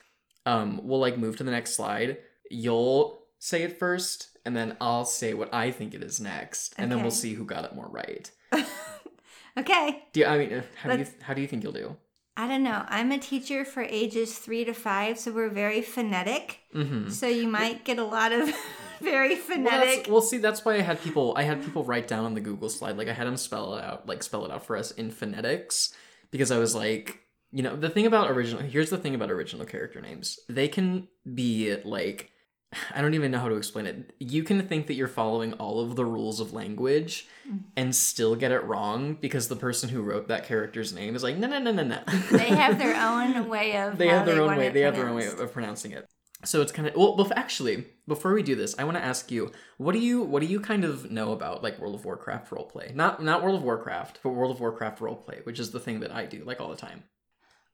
um, 0.47 0.79
we'll 0.83 0.99
like 0.99 1.17
move 1.17 1.35
to 1.37 1.43
the 1.43 1.51
next 1.51 1.75
slide. 1.75 2.17
You'll 2.49 3.19
say 3.37 3.63
it 3.63 3.77
first, 3.77 4.29
and 4.45 4.55
then 4.55 4.77
I'll 4.79 5.05
say 5.05 5.33
what 5.33 5.53
I 5.53 5.71
think 5.71 5.93
it 5.93 6.01
is 6.01 6.21
next, 6.21 6.73
and 6.77 6.85
okay. 6.85 6.95
then 6.95 7.03
we'll 7.03 7.11
see 7.11 7.33
who 7.33 7.43
got 7.43 7.65
it 7.65 7.75
more 7.75 7.89
right. 7.89 8.31
okay. 9.57 10.03
Do 10.13 10.21
you, 10.21 10.25
I 10.25 10.37
mean, 10.37 10.63
how 10.81 10.89
Let's, 10.89 11.09
do 11.09 11.15
you 11.17 11.23
how 11.23 11.33
do 11.33 11.41
you 11.41 11.47
think 11.47 11.63
you'll 11.63 11.73
do? 11.73 11.97
I 12.37 12.47
don't 12.47 12.63
know. 12.63 12.85
I'm 12.87 13.11
a 13.11 13.17
teacher 13.17 13.65
for 13.65 13.81
ages 13.81 14.37
three 14.37 14.63
to 14.63 14.73
five, 14.73 15.19
so 15.19 15.33
we're 15.33 15.49
very 15.49 15.81
phonetic. 15.81 16.59
Mm-hmm. 16.73 17.09
So 17.09 17.27
you 17.27 17.47
might 17.47 17.83
get 17.83 17.97
a 17.97 18.05
lot 18.05 18.31
of 18.31 18.49
very 19.01 19.35
phonetic. 19.35 20.05
Well, 20.05 20.13
well, 20.13 20.21
see, 20.21 20.37
that's 20.37 20.63
why 20.63 20.75
I 20.75 20.81
had 20.81 21.01
people. 21.01 21.33
I 21.35 21.43
had 21.43 21.61
people 21.61 21.83
write 21.83 22.07
down 22.07 22.23
on 22.23 22.35
the 22.35 22.41
Google 22.41 22.69
slide, 22.69 22.97
like 22.97 23.09
I 23.09 23.13
had 23.13 23.27
them 23.27 23.35
spell 23.35 23.75
it 23.75 23.83
out, 23.83 24.07
like 24.07 24.23
spell 24.23 24.45
it 24.45 24.51
out 24.51 24.65
for 24.65 24.77
us 24.77 24.91
in 24.91 25.11
phonetics, 25.11 25.93
because 26.31 26.51
I 26.51 26.57
was 26.57 26.73
like, 26.73 27.26
you 27.57 27.63
know 27.63 27.75
the 27.75 27.89
thing 27.89 28.05
about 28.05 28.29
original 28.29 28.61
here's 28.61 28.91
the 28.91 28.99
thing 28.99 29.15
about 29.15 29.31
original 29.31 29.65
character 29.65 29.99
names. 29.99 30.39
They 30.47 30.67
can 30.67 31.07
be 31.33 31.75
like 31.83 32.29
i 32.93 33.01
don't 33.01 33.15
even 33.15 33.31
know 33.31 33.39
how 33.39 33.49
to 33.49 33.55
explain 33.55 33.87
it. 33.87 34.13
You 34.19 34.43
can 34.43 34.67
think 34.67 34.85
that 34.87 34.93
you're 34.93 35.07
following 35.07 35.53
all 35.53 35.79
of 35.79 35.95
the 35.95 36.05
rules 36.05 36.39
of 36.39 36.53
language 36.53 37.27
mm. 37.49 37.61
and 37.75 37.95
still 37.95 38.35
get 38.35 38.51
it 38.51 38.63
wrong 38.63 39.17
because 39.19 39.47
the 39.47 39.55
person 39.55 39.89
who 39.89 40.03
wrote 40.03 40.27
that 40.27 40.45
character's 40.45 40.93
name 40.93 41.15
is 41.15 41.23
like 41.23 41.37
no 41.37 41.47
no 41.47 41.57
no 41.57 41.71
no 41.71 41.83
no. 41.83 41.99
They 42.29 42.49
have 42.49 42.77
their 42.77 42.95
own 43.09 43.49
way 43.49 43.75
of 43.75 43.97
they 43.97 44.09
have 44.09 44.27
their 44.27 44.35
they 44.35 44.41
own 44.41 44.55
way 44.55 44.69
they 44.69 44.81
have 44.81 44.95
their 44.95 45.09
own 45.09 45.15
way 45.15 45.25
of 45.25 45.51
pronouncing 45.51 45.93
it. 45.93 46.05
So 46.45 46.61
it's 46.61 46.71
kind 46.71 46.87
of 46.87 46.95
well 46.95 47.27
actually 47.35 47.85
before 48.07 48.33
we 48.33 48.43
do 48.43 48.53
this 48.53 48.75
i 48.77 48.83
want 48.83 48.95
to 48.95 49.03
ask 49.03 49.31
you 49.31 49.51
what 49.77 49.93
do 49.93 49.99
you 49.99 50.21
what 50.21 50.41
do 50.41 50.45
you 50.45 50.59
kind 50.59 50.85
of 50.85 51.09
know 51.09 51.31
about 51.31 51.63
like 51.63 51.79
world 51.79 51.95
of 51.95 52.05
warcraft 52.05 52.51
roleplay? 52.51 52.93
Not 52.93 53.23
not 53.23 53.41
world 53.41 53.55
of 53.55 53.63
warcraft 53.63 54.19
but 54.21 54.29
world 54.29 54.51
of 54.51 54.59
warcraft 54.59 54.99
roleplay 54.99 55.43
which 55.47 55.59
is 55.59 55.71
the 55.71 55.79
thing 55.79 56.01
that 56.01 56.11
i 56.11 56.27
do 56.27 56.43
like 56.45 56.61
all 56.61 56.69
the 56.69 56.75
time 56.75 57.03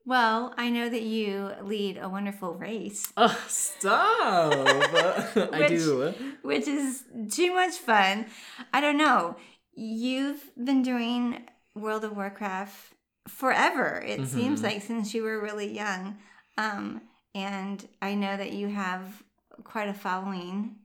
well, 0.06 0.54
I 0.58 0.70
know 0.70 0.89
that 0.89 1.02
you 1.02 1.52
lead 1.62 1.98
a 1.98 2.10
wonderful 2.10 2.54
race. 2.56 3.12
Oh, 3.18 3.46
stop! 3.48 4.54
I 5.54 5.60
which, 5.60 5.70
do. 5.70 6.13
Which 6.42 6.68
is 6.68 7.04
too 7.32 7.54
much 7.54 7.76
fun. 7.76 8.26
I 8.74 8.82
don't 8.82 8.98
know. 8.98 9.38
You've 9.76 10.52
been 10.62 10.82
doing 10.82 11.44
World 11.76 12.04
of 12.04 12.16
Warcraft 12.16 12.94
forever. 13.28 14.04
It 14.06 14.20
mm-hmm. 14.20 14.26
seems 14.26 14.63
like 14.63 14.82
since 14.82 15.13
you 15.13 15.24
were 15.24 15.42
really 15.42 15.74
young. 15.74 16.18
Um, 16.58 17.02
and 17.34 17.88
I 18.02 18.16
know 18.16 18.36
that 18.36 18.54
you 18.54 18.68
have 18.68 19.24
quite 19.63 19.89
a 19.89 19.94
following 19.94 20.76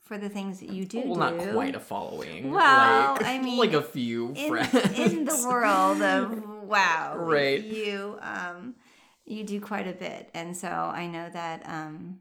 for 0.00 0.16
the 0.18 0.28
things 0.28 0.60
that 0.60 0.70
you 0.70 0.86
do. 0.86 1.02
Well, 1.04 1.30
do. 1.30 1.36
not 1.36 1.52
quite 1.52 1.74
a 1.74 1.80
following. 1.80 2.50
Well, 2.50 3.12
like, 3.14 3.24
I 3.24 3.38
mean, 3.42 3.58
like 3.58 3.74
a 3.74 3.82
few 3.82 4.32
in, 4.34 4.48
friends 4.48 4.98
in 4.98 5.24
the 5.24 5.44
world 5.46 6.00
of 6.02 6.57
wow, 6.68 7.14
right? 7.16 7.62
You 7.62 8.18
um, 8.20 8.74
you 9.24 9.44
do 9.44 9.60
quite 9.60 9.86
a 9.86 9.92
bit, 9.92 10.30
and 10.34 10.56
so 10.56 10.68
I 10.68 11.06
know 11.06 11.28
that 11.32 11.62
um, 11.66 12.20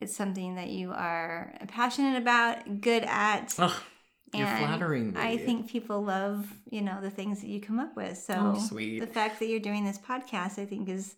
it's 0.00 0.14
something 0.14 0.56
that 0.56 0.68
you 0.68 0.92
are 0.92 1.54
passionate 1.68 2.18
about, 2.18 2.80
good 2.80 3.04
at. 3.04 3.54
You're 4.32 4.48
flattering 4.48 5.12
me. 5.12 5.20
I 5.20 5.36
think 5.36 5.68
people 5.68 6.02
love 6.02 6.52
you 6.68 6.82
know 6.82 7.00
the 7.00 7.10
things 7.10 7.40
that 7.40 7.48
you 7.48 7.60
come 7.60 7.78
up 7.78 7.94
with. 7.94 8.18
So 8.18 8.54
oh, 8.56 8.58
sweet. 8.58 8.98
the 8.98 9.06
fact 9.06 9.38
that 9.38 9.46
you're 9.46 9.60
doing 9.60 9.84
this 9.84 9.98
podcast, 9.98 10.58
I 10.58 10.66
think, 10.66 10.88
is 10.88 11.14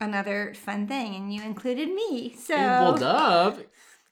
another 0.00 0.52
fun 0.54 0.88
thing, 0.88 1.14
and 1.14 1.32
you 1.32 1.42
included 1.42 1.88
me. 1.88 2.34
So 2.36 2.56
well, 2.56 2.96
duh. 2.96 3.54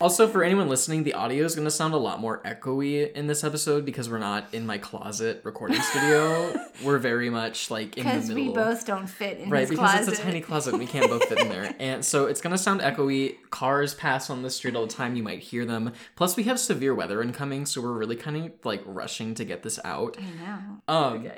Also, 0.01 0.27
for 0.27 0.43
anyone 0.43 0.67
listening, 0.69 1.05
the 1.05 1.13
audio 1.13 1.45
is 1.45 1.55
going 1.55 1.67
to 1.67 1.71
sound 1.71 1.93
a 1.93 1.99
lot 1.99 2.21
more 2.21 2.41
echoey 2.43 3.13
in 3.13 3.27
this 3.27 3.45
episode 3.45 3.85
because 3.85 4.09
we're 4.09 4.17
not 4.19 4.47
in 4.55 4.67
my 4.67 4.79
closet 4.79 5.43
recording 5.45 5.79
studio. 5.83 6.55
we're 6.85 6.97
very 6.97 7.29
much 7.29 7.71
like 7.71 7.99
in 7.99 8.07
the 8.07 8.13
middle. 8.13 8.23
Because 8.23 8.35
we 8.35 8.49
both 8.49 8.87
don't 8.87 9.07
fit 9.07 9.41
in 9.41 9.51
Right, 9.51 9.69
because 9.69 9.91
closet. 9.91 10.13
it's 10.13 10.21
a 10.21 10.23
tiny 10.23 10.41
closet. 10.41 10.79
We 10.79 10.87
can't 10.87 11.11
both 11.11 11.25
fit 11.25 11.39
in 11.41 11.49
there. 11.51 11.75
And 11.81 12.05
so 12.05 12.27
it's 12.27 12.41
going 12.41 12.53
to 12.53 12.59
sound 12.59 12.81
echoey. 12.81 13.37
Cars 13.51 13.95
pass 13.95 14.31
on 14.31 14.43
the 14.43 14.51
street 14.51 14.75
all 14.75 14.87
the 14.87 14.93
time. 14.93 15.17
You 15.17 15.23
might 15.23 15.41
hear 15.41 15.65
them. 15.67 15.93
Plus, 16.17 16.37
we 16.37 16.45
have 16.45 16.59
severe 16.59 16.95
weather 16.95 17.23
incoming, 17.23 17.67
so 17.67 17.81
we're 17.83 17.93
really 17.93 18.17
kind 18.17 18.37
of 18.37 18.53
like 18.65 18.83
rushing 18.87 19.35
to 19.35 19.45
get 19.45 19.63
this 19.63 19.79
out. 19.85 20.17
I 20.19 20.45
know. 20.45 20.83
Um, 20.89 21.31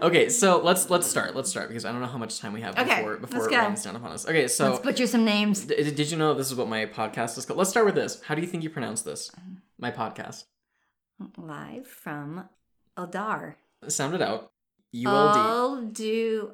okay. 0.02 0.28
so 0.28 0.60
let's 0.62 0.88
let's 0.90 1.06
start. 1.06 1.36
Let's 1.36 1.50
start 1.50 1.68
because 1.68 1.84
I 1.84 1.92
don't 1.92 2.00
know 2.00 2.06
how 2.06 2.18
much 2.18 2.38
time 2.38 2.52
we 2.52 2.60
have 2.62 2.78
Okay, 2.78 2.96
before 2.96 3.16
before 3.16 3.50
it 3.50 3.56
rains 3.56 3.84
down 3.84 3.96
upon 3.96 4.12
us. 4.12 4.26
Okay, 4.26 4.48
so 4.48 4.70
Let's 4.70 4.84
butcher 4.84 5.06
some 5.06 5.24
names. 5.24 5.64
D- 5.64 5.90
did 5.90 6.10
you 6.10 6.16
know 6.16 6.34
this 6.34 6.50
is 6.50 6.54
what 6.56 6.68
my 6.68 6.86
podcast 6.86 7.36
is 7.38 7.46
called? 7.50 7.58
Let's 7.58 7.70
start 7.70 7.86
with 7.86 7.94
this. 7.94 8.22
How 8.22 8.34
do 8.34 8.40
you 8.40 8.46
think 8.46 8.62
you 8.62 8.70
pronounce 8.70 9.02
this? 9.02 9.30
My 9.78 9.90
podcast. 9.90 10.44
Live 11.36 11.86
from 11.86 12.48
Eldar. 12.96 13.54
Sound 13.88 14.14
it 14.14 14.22
out. 14.22 14.52
U 14.92 15.08
L 15.08 15.32
D. 15.32 15.38
All 15.40 15.82
do 15.82 16.52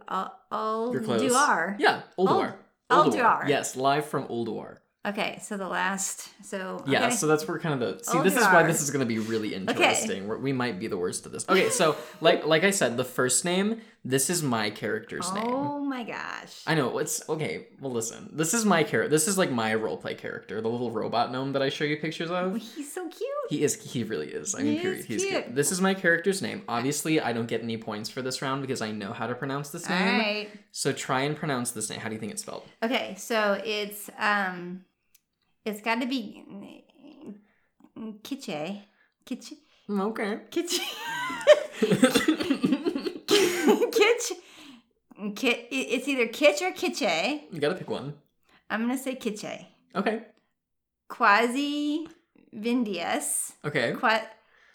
all 0.50 0.92
You're 0.92 1.02
close. 1.02 1.20
do. 1.20 1.76
Yeah, 1.78 2.02
Ulduar. 2.18 2.54
Ul- 2.90 3.04
Ulduar. 3.10 3.48
Yes, 3.48 3.76
live 3.76 4.06
from 4.06 4.26
Ulduar. 4.28 4.78
Okay, 5.06 5.38
so 5.40 5.56
the 5.56 5.68
last 5.68 6.28
so 6.44 6.82
Yeah, 6.86 7.10
so 7.10 7.26
that's 7.26 7.46
where 7.46 7.58
kind 7.60 7.80
of 7.80 7.98
the 7.98 8.04
see. 8.04 8.20
This 8.22 8.36
is 8.36 8.44
why 8.44 8.64
this 8.64 8.82
is 8.82 8.90
going 8.90 9.00
to 9.00 9.06
be 9.06 9.18
really 9.20 9.54
interesting. 9.54 10.26
We're, 10.26 10.38
we 10.38 10.52
might 10.52 10.80
be 10.80 10.88
the 10.88 10.96
worst 10.98 11.24
at 11.26 11.32
this. 11.32 11.48
Okay, 11.48 11.70
so 11.70 11.96
like 12.20 12.44
like 12.46 12.64
I 12.64 12.70
said, 12.70 12.96
the 12.96 13.04
first 13.04 13.44
name. 13.44 13.80
This 14.04 14.30
is 14.30 14.40
my 14.40 14.70
character's 14.70 15.32
name. 15.32 15.42
Oh 15.48 15.80
my 15.80 16.04
gosh. 16.04 16.62
I 16.64 16.76
know 16.76 16.98
it's 16.98 17.28
okay. 17.28 17.66
Well, 17.80 17.90
listen. 17.90 18.30
This 18.32 18.54
is 18.54 18.64
my 18.64 18.84
character. 18.84 19.08
This 19.10 19.26
is 19.26 19.36
like 19.36 19.50
my 19.50 19.74
role 19.74 19.96
play 19.96 20.14
character, 20.14 20.60
the 20.60 20.68
little 20.68 20.92
robot 20.92 21.32
gnome 21.32 21.52
that 21.54 21.62
I 21.62 21.70
show 21.70 21.82
you 21.82 21.96
pictures 21.96 22.30
of. 22.30 22.56
He's 22.56 22.92
so 22.92 23.08
cute. 23.08 23.28
He 23.50 23.64
is. 23.64 23.82
He 23.82 24.04
really 24.04 24.28
is. 24.28 24.54
I 24.54 24.58
mean, 24.62 24.74
He 24.74 24.78
period. 24.80 25.00
is 25.00 25.06
He's 25.06 25.24
cute. 25.24 25.44
cute. 25.44 25.54
This 25.56 25.72
is 25.72 25.80
my 25.80 25.92
character's 25.92 26.40
name. 26.40 26.62
Obviously, 26.68 27.20
I 27.20 27.32
don't 27.32 27.46
get 27.46 27.62
any 27.62 27.76
points 27.76 28.08
for 28.08 28.22
this 28.22 28.40
round 28.42 28.62
because 28.62 28.80
I 28.80 28.92
know 28.92 29.12
how 29.12 29.26
to 29.26 29.34
pronounce 29.34 29.70
this 29.70 29.88
name. 29.88 30.18
right. 30.18 30.48
So 30.70 30.92
try 30.92 31.22
and 31.22 31.36
pronounce 31.36 31.72
this 31.72 31.90
name. 31.90 31.98
How 31.98 32.08
do 32.08 32.14
you 32.14 32.20
think 32.20 32.30
it's 32.30 32.42
spelled? 32.42 32.62
Okay, 32.84 33.16
so 33.18 33.60
it's 33.64 34.08
um 34.20 34.82
it's 35.66 35.82
got 35.82 36.00
to 36.00 36.06
be 36.06 36.42
Kitche. 38.22 38.80
Kitche. 39.26 39.52
Okay. 39.90 40.40
Kitche. 40.50 40.80
Kitch. 43.92 44.32
Kit, 45.34 45.68
it's 45.70 46.06
either 46.08 46.28
Kitch 46.28 46.62
or 46.62 46.72
Kitche. 46.72 47.40
you 47.50 47.60
gotta 47.60 47.74
pick 47.74 47.88
one. 47.90 48.14
I'm 48.70 48.82
gonna 48.82 48.98
say 48.98 49.16
Kitche. 49.16 49.66
Okay. 49.94 50.22
Quasi 51.08 52.06
Vindius. 52.52 53.52
Okay. 53.64 53.92
Qua, 53.94 54.20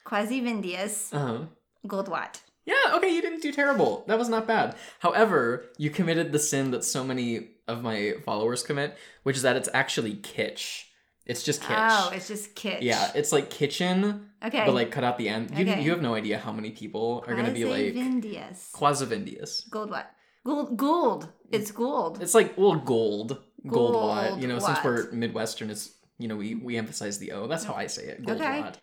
Quasi 0.04 0.41
Vindius. 0.41 1.13
Uh 1.13 1.19
huh. 1.19 1.39
Goldwatt. 1.88 2.41
Yeah. 2.65 2.76
Okay. 2.95 3.10
You 3.13 3.21
didn't 3.21 3.41
do 3.41 3.52
terrible. 3.52 4.04
That 4.08 4.19
was 4.19 4.30
not 4.30 4.47
bad. 4.47 4.76
However, 5.00 5.65
you 5.78 5.89
committed 5.89 6.32
the 6.32 6.39
sin 6.39 6.71
that 6.71 6.84
so 6.84 7.04
many 7.04 7.50
of 7.67 7.82
my 7.84 8.13
followers 8.26 8.63
commit, 8.63 8.97
which 9.24 9.36
is 9.38 9.41
that 9.43 9.56
it's 9.56 9.69
actually 9.74 10.15
kitsch. 10.15 10.84
It's 11.26 11.43
just 11.43 11.62
kitsch. 11.62 11.76
Oh, 11.89 12.12
it's 12.13 12.28
just 12.28 12.56
Kitch. 12.56 12.82
yeah, 12.82 13.12
it's 13.13 13.32
like 13.32 13.50
kitchen, 13.50 14.30
Okay. 14.43 14.63
but 14.65 14.74
like 14.74 14.91
cut 14.91 15.04
out 15.04 15.17
the 15.19 15.30
end. 15.30 15.52
You, 15.58 15.63
Okay. 15.69 15.82
you 15.84 15.91
have 15.91 16.02
no 16.02 16.15
idea 16.15 16.38
how 16.39 16.52
many 16.52 16.71
people 16.71 17.24
are 17.28 17.36
gonna 17.36 17.52
be 17.52 17.63
like 17.65 17.93
Vindius. 17.93 18.69
quasivindius. 18.74 19.69
Goldwatt. 19.69 20.06
Gold. 20.43 20.76
Gold. 20.78 21.30
It's 21.52 21.71
gold. 21.71 22.21
It's 22.21 22.34
like 22.34 22.58
well, 22.58 22.76
gold, 22.76 23.38
gold. 23.67 23.93
Gold 24.32 24.41
You 24.41 24.47
know, 24.47 24.58
since 24.60 24.80
we're 24.84 25.12
Midwestern, 25.12 25.69
it's 25.69 25.91
you 26.17 26.28
know 26.28 26.36
we 26.36 26.56
we 26.56 26.76
emphasize 26.78 27.19
the 27.19 27.32
O. 27.34 27.47
That's 27.47 27.63
how 27.63 27.76
I 27.76 27.88
say 27.88 28.06
it. 28.08 28.26
Gold 28.26 28.41
Okay. 28.41 28.62
watt. 28.62 28.80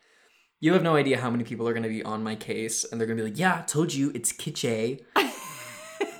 You 0.60 0.72
have 0.72 0.82
no 0.82 0.96
idea 0.96 1.18
how 1.18 1.30
many 1.30 1.44
people 1.44 1.68
are 1.68 1.72
going 1.72 1.84
to 1.84 1.88
be 1.88 2.02
on 2.02 2.22
my 2.22 2.34
case, 2.34 2.84
and 2.84 3.00
they're 3.00 3.06
going 3.06 3.16
to 3.18 3.22
be 3.24 3.30
like, 3.30 3.38
"Yeah, 3.38 3.62
told 3.66 3.94
you, 3.94 4.10
it's 4.14 4.32
kitschy. 4.32 5.02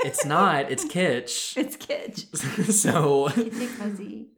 it's 0.05 0.25
not. 0.25 0.71
It's 0.71 0.85
kitsch." 0.85 1.57
It's 1.57 1.77
Kitch. 1.77 2.27
so 2.73 3.29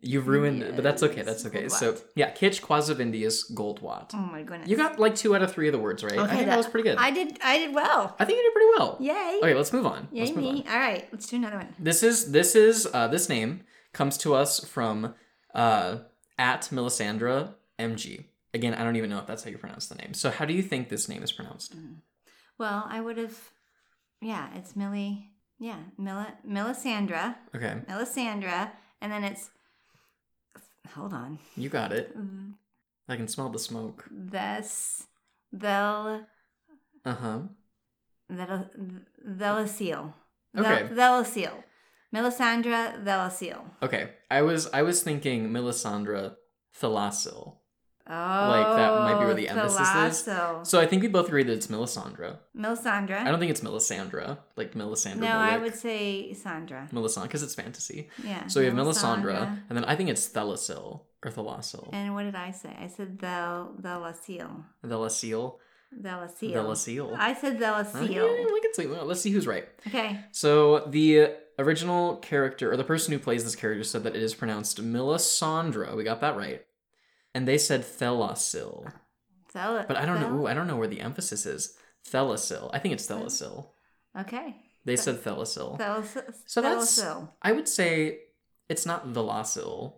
you 0.01 0.21
ruined, 0.23 0.73
but 0.75 0.83
that's 0.83 1.03
okay. 1.03 1.23
That's 1.23 1.45
okay. 1.47 1.61
gold 1.61 1.73
So 1.73 1.93
watt. 1.93 2.05
yeah, 2.15 2.31
kitsch 2.33 2.61
quasivindius 2.63 3.55
gold 3.55 3.81
watt. 3.83 4.13
Oh 4.15 4.19
my 4.19 4.43
goodness. 4.43 4.69
You 4.71 4.77
got 4.77 4.99
like 4.99 5.15
two 5.17 5.35
out 5.37 5.43
of 5.43 5.53
three 5.53 5.69
of 5.69 5.73
the 5.73 5.79
words 5.79 6.03
right. 6.03 6.19
I 6.19 6.25
Okay, 6.25 6.37
think 6.37 6.47
that, 6.47 6.57
was 6.57 6.67
pretty 6.67 6.89
good. 6.89 6.97
I 6.99 7.09
I, 7.09 7.11
did. 7.11 7.39
I 7.43 7.59
did 7.59 7.75
well. 7.75 8.17
I 8.19 8.25
think 8.25 8.39
you 8.39 8.43
did 8.45 8.53
pretty 8.55 8.69
well. 8.79 8.97
Yay. 9.01 9.39
Okay, 9.43 9.55
let's 9.55 9.73
move 9.73 9.85
on. 9.87 10.09
Yay 10.13 10.21
let's 10.25 10.35
move 10.37 10.47
on. 10.47 10.55
me. 10.55 10.65
All 10.69 10.79
right. 10.79 11.07
Let's 11.13 11.27
do 11.27 11.37
another 11.37 11.57
one. 11.57 11.75
This 11.79 12.03
is 12.03 12.33
this 12.33 12.55
is 12.55 12.89
uh, 12.93 13.09
this 13.09 13.29
name 13.29 13.61
comes 13.93 14.17
to 14.19 14.35
us 14.35 14.65
from 14.65 15.15
uh, 15.55 15.99
at 16.39 16.63
Melisandra 16.73 17.55
MG. 17.79 18.25
Again, 18.53 18.75
I 18.75 18.83
don't 18.85 18.97
even 18.97 19.11
know 19.11 19.19
if 19.19 19.27
that's 19.27 19.45
how 19.45 19.51
you 19.51 19.59
pronounce 19.59 19.87
the 19.87 19.95
name. 19.95 20.13
So 20.15 20.31
how 20.31 20.45
do 20.45 20.53
you 20.53 20.63
think 20.63 20.89
this 20.89 21.09
name 21.09 21.23
is 21.23 21.33
pronounced? 21.33 21.75
Well, 22.59 22.85
I 22.89 23.01
would 23.01 23.17
have. 23.17 23.39
Yeah, 24.21 24.49
it's 24.57 24.75
Millie. 24.77 25.31
Yeah, 25.59 25.79
Mila, 25.97 26.35
Melisandra. 26.47 27.37
Okay, 27.55 27.81
Melisandra. 27.89 28.71
And 29.01 29.13
then 29.13 29.25
it's. 29.25 29.51
Hold 30.95 31.13
on. 31.13 31.39
you 31.57 31.69
got 31.69 31.93
it. 31.93 32.17
I 33.09 33.17
can 33.17 33.29
smell 33.29 33.49
the 33.49 33.59
smoke. 33.59 34.05
This. 34.11 35.07
Thel. 35.57 36.27
Uh 37.05 37.15
huh. 37.15 37.39
Thel. 38.29 38.71
Thelasil. 39.27 40.13
Okay. 40.57 40.89
Thelasil. 40.93 41.53
Melisandra 42.15 43.05
Thelasil. 43.05 43.61
Okay, 43.83 44.11
I 44.31 44.43
was 44.43 44.69
I 44.73 44.83
was 44.83 45.03
thinking 45.03 45.51
Melisandra 45.51 46.35
Thalasil. 46.81 47.55
Oh, 48.07 48.77
that 48.77 49.01
might 49.03 49.21
be 49.21 49.25
where 49.25 49.35
the 49.35 49.49
oh, 49.49 49.57
emphasis 49.57 50.27
is. 50.27 50.69
So 50.69 50.81
I 50.81 50.87
think 50.87 51.03
we 51.03 51.09
both 51.09 51.29
agree 51.29 51.45
that 51.45 51.53
it's 51.53 51.69
Melisandre. 51.69 52.39
Melisandre. 52.57 53.19
I 53.19 53.31
don't 53.31 53.39
think 53.39 53.51
it's 53.51 53.61
Melisandre, 53.61 54.39
like 54.57 54.75
Melisandre. 54.75 55.17
no, 55.17 55.29
I 55.29 55.59
would 55.59 55.75
say 55.75 56.33
Sandra. 56.33 56.89
Melisandre, 56.93 57.25
because 57.25 57.43
it's 57.43 57.55
fantasy. 57.55 58.09
Yeah. 58.25 58.47
So 58.49 58.61
we 58.61 58.67
have 58.67 58.75
Melisandre, 58.75 59.23
Melisandra. 59.23 59.59
and 59.69 59.79
then 59.79 59.85
I 59.85 59.95
think 59.97 60.11
it's 60.11 60.29
Thalasil 60.29 61.01
or 61.25 61.31
Thalasil. 61.31 61.91
And 61.93 62.15
what 62.15 62.25
did 62.25 62.35
I 62.35 62.51
say? 62.51 62.77
I 62.81 62.89
said 62.89 63.21
Thel 63.21 63.75
Thelasil. 63.81 64.65
Thelasil. 64.85 65.55
Thelasil. 66.03 67.17
I 67.19 67.35
said 67.35 67.59
Thelasil. 67.59 68.53
we 68.53 68.61
can 68.61 68.75
see. 68.75 68.87
Well, 68.87 69.05
let's 69.05 69.21
see 69.21 69.31
who's 69.31 69.47
right. 69.47 69.69
Okay. 69.87 70.21
So 70.33 70.81
the 70.87 71.33
original 71.59 72.17
character, 72.17 72.73
or 72.73 72.77
the 72.77 72.85
person 72.85 73.13
who 73.13 73.19
plays 73.19 73.45
this 73.45 73.57
character, 73.57 73.85
said 73.85 74.05
that 74.05 74.17
it 74.17 74.23
is 74.23 74.35
pronounced 74.35 74.83
Melisandre. 74.83 75.97
We 75.97 76.05
got 76.05 76.21
that 76.21 76.37
right. 76.37 76.65
And 77.35 77.47
they 77.47 77.59
said 77.59 77.83
Thelasil. 77.83 78.87
Uh, 78.87 78.91
Thel- 79.53 79.85
But 79.87 79.97
I 79.97 80.05
don't 80.07 80.21
know. 80.21 80.41
Ooh, 80.43 80.47
I 80.47 80.55
don't 80.55 80.67
know 80.67 80.77
where 80.77 80.89
the 80.89 81.01
emphasis 81.01 81.47
is. 81.47 81.77
Thelasil. 82.09 82.71
I 82.73 82.79
think 82.79 82.95
it's 82.95 83.07
Thelasil. 83.07 83.69
Okay. 84.19 84.57
They 84.85 84.97
said 84.97 85.23
Thelasil. 85.23 85.79
Thelasil. 85.79 86.35
So 86.47 86.61
that's- 86.61 86.99
Thelasil. 86.99 87.29
I 87.43 87.53
would 87.53 87.69
say 87.69 88.21
it's 88.69 88.87
not 88.87 89.07
Thelasil, 89.09 89.95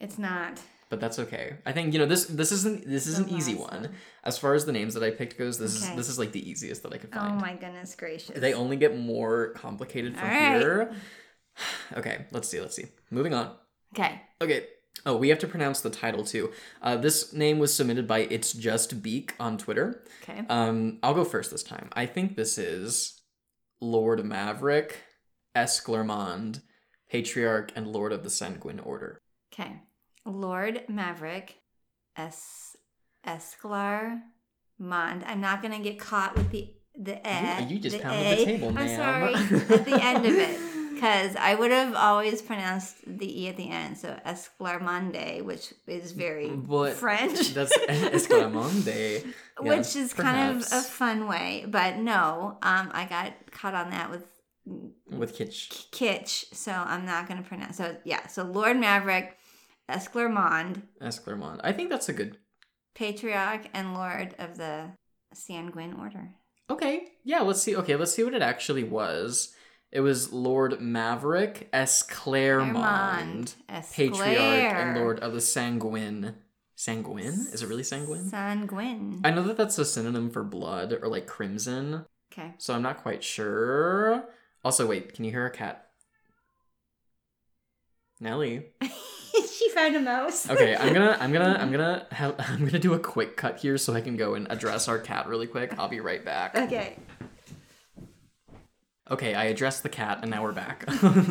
It's 0.00 0.18
not. 0.18 0.60
but 0.88 1.00
that's 1.00 1.18
okay. 1.18 1.58
I 1.66 1.72
think 1.72 1.92
you 1.92 1.98
know 1.98 2.06
this. 2.06 2.24
This 2.26 2.50
isn't. 2.52 2.88
This 2.88 3.06
is 3.06 3.18
an 3.18 3.28
easy 3.28 3.54
one 3.54 3.94
as 4.24 4.38
far 4.38 4.54
as 4.54 4.64
the 4.64 4.72
names 4.72 4.94
that 4.94 5.02
I 5.02 5.10
picked 5.10 5.36
goes. 5.38 5.58
This 5.58 5.82
Okay. 5.82 5.90
is 5.92 5.96
this 5.96 6.08
is 6.08 6.18
like 6.18 6.32
the 6.32 6.48
easiest 6.50 6.82
that 6.84 6.92
I 6.92 6.98
could 6.98 7.12
find. 7.12 7.34
Oh 7.34 7.36
my 7.40 7.54
goodness 7.54 7.94
gracious. 7.94 8.38
They 8.40 8.54
only 8.54 8.76
get 8.76 8.96
more 8.98 9.50
complicated 9.54 10.16
from 10.16 10.28
right. 10.28 10.58
here. 10.60 10.92
Okay, 11.94 12.24
let's 12.30 12.48
see. 12.48 12.60
Let's 12.60 12.74
see. 12.74 12.86
Moving 13.10 13.34
on. 13.34 13.54
Okay. 13.94 14.22
Okay. 14.40 14.66
Oh, 15.04 15.16
we 15.16 15.30
have 15.30 15.38
to 15.40 15.48
pronounce 15.48 15.80
the 15.80 15.90
title 15.90 16.24
too. 16.24 16.52
Uh, 16.80 16.96
this 16.96 17.32
name 17.32 17.58
was 17.58 17.74
submitted 17.74 18.06
by 18.06 18.20
It's 18.20 18.52
Just 18.52 19.02
Beak 19.02 19.34
on 19.40 19.58
Twitter. 19.58 20.04
Okay. 20.22 20.42
Um, 20.48 20.98
I'll 21.02 21.14
go 21.14 21.24
first 21.24 21.50
this 21.50 21.62
time. 21.64 21.88
I 21.92 22.06
think 22.06 22.36
this 22.36 22.56
is 22.56 23.20
Lord 23.80 24.24
Maverick, 24.24 24.98
Esclarmond, 25.56 26.60
Patriarch, 27.10 27.72
and 27.74 27.88
Lord 27.88 28.12
of 28.12 28.22
the 28.22 28.30
Sanguine 28.30 28.78
Order. 28.80 29.18
Okay. 29.52 29.80
Lord 30.24 30.84
Maverick, 30.88 31.58
Es 32.16 32.76
Esclar 33.26 34.20
Mond. 34.78 35.24
I'm 35.26 35.40
not 35.40 35.62
gonna 35.62 35.80
get 35.80 35.98
caught 35.98 36.36
with 36.36 36.50
the 36.50 36.72
the 36.94 37.16
e. 37.16 37.64
you 37.64 37.78
just 37.78 37.96
the 37.96 38.02
pounded 38.02 38.38
the 38.38 38.42
A. 38.42 38.44
table, 38.44 38.74
I'm 38.76 38.88
sorry. 38.88 39.34
at 39.34 39.84
the 39.84 39.98
end 40.00 40.26
of 40.26 40.34
it. 40.34 40.71
Because 41.02 41.34
I 41.34 41.56
would 41.56 41.72
have 41.72 41.96
always 41.96 42.40
pronounced 42.40 42.98
the 43.04 43.42
E 43.42 43.48
at 43.48 43.56
the 43.56 43.68
end. 43.68 43.98
So 43.98 44.16
Esclarmonde, 44.24 45.42
which 45.42 45.74
is 45.88 46.12
very 46.12 46.50
But 46.50 46.92
French. 46.92 47.48
That's 47.54 47.76
Esclarmonde. 47.88 49.24
Yeah, 49.60 49.76
which 49.76 49.96
is 49.96 50.14
kind 50.14 50.56
of 50.56 50.62
a 50.70 50.80
fun 50.80 51.26
way. 51.26 51.66
But 51.68 51.96
no, 51.96 52.56
um, 52.62 52.92
I 52.92 53.06
got 53.10 53.32
caught 53.50 53.74
on 53.74 53.90
that 53.90 54.12
with 54.12 54.22
with 55.10 55.36
kitsch. 55.36 55.90
kitsch, 55.90 56.54
so 56.54 56.70
I'm 56.70 57.04
not 57.04 57.26
going 57.26 57.42
to 57.42 57.48
pronounce. 57.48 57.78
So 57.78 57.96
yeah, 58.04 58.28
so 58.28 58.44
Lord 58.44 58.76
Maverick, 58.76 59.36
Esclarmond, 59.90 60.82
Esclarmond. 61.00 61.62
I 61.64 61.72
think 61.72 61.90
that's 61.90 62.08
a 62.08 62.12
good. 62.12 62.36
Patriarch, 62.94 63.68
and 63.74 63.94
Lord 63.94 64.36
of 64.38 64.56
the 64.56 64.92
Sanguine 65.34 65.94
Order. 65.98 66.28
Okay, 66.70 67.08
yeah. 67.24 67.40
Let's 67.40 67.60
see. 67.60 67.74
Okay, 67.74 67.96
let's 67.96 68.14
see 68.14 68.22
what 68.22 68.34
it 68.34 68.42
actually 68.42 68.84
was. 68.84 69.52
It 69.92 70.00
was 70.00 70.32
Lord 70.32 70.80
Maverick 70.80 71.70
Esclairmond, 71.70 73.54
patriarch 73.94 74.72
and 74.74 74.96
lord 74.98 75.20
of 75.20 75.34
the 75.34 75.40
Sanguine. 75.40 76.34
Sanguine? 76.74 77.46
Is 77.52 77.62
it 77.62 77.68
really 77.68 77.82
sanguine? 77.84 78.24
Sanguine. 78.24 79.20
I 79.22 79.30
know 79.30 79.42
that 79.42 79.58
that's 79.58 79.78
a 79.78 79.84
synonym 79.84 80.30
for 80.30 80.42
blood 80.42 80.98
or 81.02 81.08
like 81.08 81.26
crimson, 81.26 82.06
Okay. 82.32 82.54
so 82.56 82.74
I'm 82.74 82.80
not 82.82 83.02
quite 83.02 83.22
sure. 83.22 84.24
Also, 84.64 84.86
wait, 84.86 85.12
can 85.12 85.26
you 85.26 85.30
hear 85.30 85.44
a 85.44 85.50
cat? 85.50 85.90
Nelly. 88.18 88.68
she 88.82 89.68
found 89.70 89.94
a 89.94 90.00
mouse. 90.00 90.48
Okay, 90.48 90.74
I'm 90.74 90.94
gonna, 90.94 91.18
I'm 91.20 91.32
gonna, 91.32 91.56
I'm 91.60 91.70
gonna, 91.70 92.06
I'm 92.38 92.64
gonna 92.64 92.78
do 92.78 92.94
a 92.94 92.98
quick 92.98 93.36
cut 93.36 93.58
here 93.58 93.76
so 93.76 93.92
I 93.92 94.00
can 94.00 94.16
go 94.16 94.34
and 94.34 94.46
address 94.50 94.88
our 94.88 94.98
cat 94.98 95.28
really 95.28 95.46
quick. 95.46 95.78
I'll 95.78 95.88
be 95.88 96.00
right 96.00 96.24
back. 96.24 96.56
Okay. 96.56 96.96
Okay, 99.10 99.34
I 99.34 99.44
addressed 99.44 99.82
the 99.82 99.88
cat, 99.88 100.20
and 100.22 100.30
now 100.30 100.42
we're 100.44 100.52
back. 100.52 100.88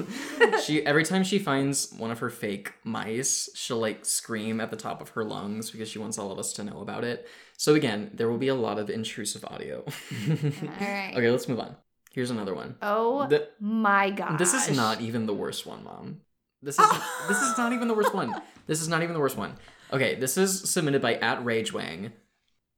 she 0.66 0.86
every 0.86 1.06
time 1.06 1.24
she 1.24 1.40
finds 1.40 1.92
one 1.94 2.12
of 2.12 2.20
her 2.20 2.30
fake 2.30 2.74
mice, 2.84 3.50
she'll 3.56 3.80
like 3.80 4.06
scream 4.06 4.60
at 4.60 4.70
the 4.72 4.76
top 4.78 5.02
of 5.02 5.10
her 5.10 5.24
lungs 5.24 5.72
because 5.72 5.88
she 5.90 5.98
wants 5.98 6.18
all 6.20 6.32
of 6.32 6.38
us 6.38 6.52
to 6.54 6.64
know 6.66 6.82
about 6.82 7.04
it. 7.06 7.28
So 7.58 7.74
again, 7.76 8.12
there 8.14 8.30
will 8.30 8.38
be 8.38 8.50
a 8.50 8.56
lot 8.56 8.78
of 8.78 8.90
intrusive 8.90 9.46
audio. 9.46 9.84
All 10.30 10.36
right. 10.82 11.14
okay, 11.16 11.30
let's 11.32 11.48
move 11.48 11.60
on. 11.60 11.76
Here's 12.12 12.30
another 12.30 12.54
one. 12.54 12.76
Oh 12.82 13.26
The- 13.28 13.48
my 13.62 14.10
god. 14.10 14.38
This 14.38 14.54
is 14.54 14.76
not 14.76 15.00
even 15.00 15.26
the 15.26 15.34
worst 15.34 15.66
one, 15.66 15.84
mom. 15.86 16.22
This 16.62 16.78
is 16.78 16.90
this 17.30 17.42
is 17.42 17.58
not 17.58 17.72
even 17.72 17.88
the 17.88 17.94
worst 17.94 18.14
one. 18.14 18.36
This 18.68 18.82
is 18.82 18.90
not 18.90 19.02
even 19.02 19.14
the 19.14 19.20
worst 19.22 19.38
one. 19.38 19.56
Okay, 19.94 20.16
this 20.16 20.38
is 20.38 20.70
submitted 20.70 21.02
by 21.02 21.16
at 21.16 21.40
Ragewang. 21.46 22.12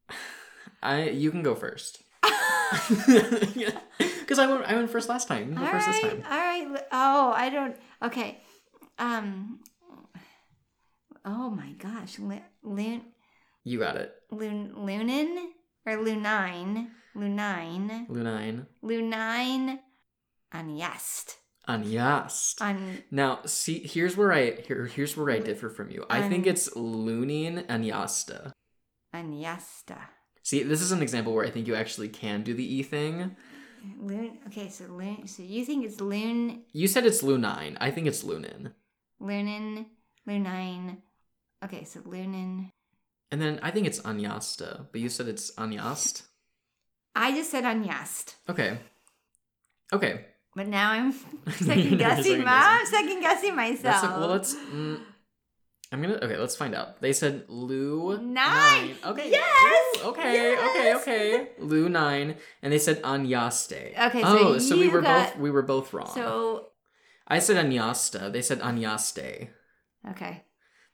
I 0.84 1.10
you 1.10 1.32
can 1.32 1.42
go 1.42 1.56
first. 1.56 2.03
Because 4.24 4.40
I 4.40 4.48
went 4.48 4.66
I 4.66 4.76
went 4.76 4.90
first 4.90 5.10
last 5.10 5.28
time. 5.28 5.58
All 5.58 5.66
first 5.68 5.88
right, 5.88 6.02
this 6.02 6.12
time. 6.12 6.24
All 6.30 6.38
right. 6.38 6.84
Oh, 6.92 7.34
I 7.36 7.50
don't. 7.50 7.76
Okay. 8.02 8.42
Um. 8.98 9.60
Oh 11.26 11.50
my 11.50 11.74
gosh. 11.74 12.20
Loon. 12.20 12.42
Loon. 12.64 13.02
You 13.64 13.80
got 13.80 13.98
it. 13.98 14.14
Loon. 14.32 14.74
Lunin 14.76 15.38
or 15.86 15.98
Lunine. 15.98 16.88
Lunine. 17.16 18.08
Lunine. 18.08 18.66
Lunine. 18.84 19.80
Anyest. 20.54 21.38
Anyast. 21.68 22.62
On. 22.62 22.98
Now, 23.12 23.40
see, 23.46 23.86
here's 23.86 24.18
where 24.18 24.34
I 24.34 24.62
here, 24.68 24.86
here's 24.86 25.16
where 25.16 25.30
I 25.30 25.40
differ 25.40 25.70
from 25.70 25.90
you. 25.90 26.06
I 26.10 26.28
think 26.28 26.48
it's 26.48 26.70
Lunin 26.70 27.66
Anyasta. 27.68 28.52
Anyesta. 29.14 29.98
See, 30.44 30.64
this 30.64 30.82
is 30.82 30.92
an 30.92 31.02
example 31.02 31.34
where 31.34 31.46
I 31.46 31.50
think 31.50 31.68
you 31.68 31.76
actually 31.76 32.10
can 32.10 32.44
do 32.44 32.54
the 32.54 32.76
E 32.76 32.84
thing. 32.84 33.36
Loon. 34.00 34.40
Okay. 34.48 34.70
So 34.70 34.86
loon. 34.86 35.28
So 35.28 35.44
you 35.44 35.66
think 35.66 35.86
it's 35.86 36.00
loon. 36.00 36.64
You 36.72 36.88
said 36.88 37.06
it's 37.06 37.22
Lunine. 37.22 37.78
I 37.80 37.92
think 37.92 38.08
it's 38.08 38.24
Lunin. 38.24 38.72
Lunin. 39.22 39.86
Lunine. 40.28 40.98
Okay. 41.64 41.84
So 41.84 42.02
lunin. 42.02 42.70
And 43.32 43.42
then 43.42 43.60
I 43.64 43.72
think 43.72 43.88
it's 43.88 44.00
Anyasta, 44.02 44.88
but 44.92 45.02
you 45.02 45.10
said 45.10 45.28
it's 45.28 45.52
Anyast. 45.56 46.24
I 47.16 47.32
just 47.32 47.52
said 47.52 47.64
anyest. 47.64 48.36
Okay. 48.50 48.78
Okay. 49.92 50.26
But 50.56 50.68
now 50.68 50.92
I'm 50.92 51.12
second 51.52 51.98
guessing. 51.98 52.44
second 52.44 52.88
second 52.88 53.22
guessing 53.22 53.56
myself. 53.56 53.82
That's 53.82 54.04
well. 54.04 54.28
Let's. 54.28 54.56
Mm, 54.56 55.00
I'm 55.94 56.02
gonna. 56.02 56.16
Okay, 56.16 56.38
let's 56.38 56.56
find 56.56 56.74
out. 56.74 57.00
They 57.02 57.14
said 57.14 57.46
Lu 57.48 58.18
Nine. 58.18 58.96
Okay. 59.06 59.30
Yes! 59.30 60.02
Ooh, 60.04 60.10
okay. 60.10 60.34
Yes! 60.34 60.58
Okay. 60.70 60.94
Okay. 60.98 61.48
Lu 61.60 61.88
nine, 61.88 62.36
and 62.64 62.74
they 62.74 62.80
said 62.80 63.00
Anyaste. 63.04 63.94
Okay, 64.08 64.22
oh, 64.26 64.58
so 64.58 64.76
we 64.76 64.90
were 64.90 65.02
got- 65.02 65.34
both 65.34 65.40
we 65.40 65.52
were 65.52 65.62
both 65.62 65.94
wrong. 65.94 66.10
So 66.14 66.70
I 67.28 67.38
said 67.38 67.64
Anyasta. 67.64 68.34
They 68.34 68.42
said 68.42 68.60
Anyaste. 68.62 69.50
okay, 70.10 70.44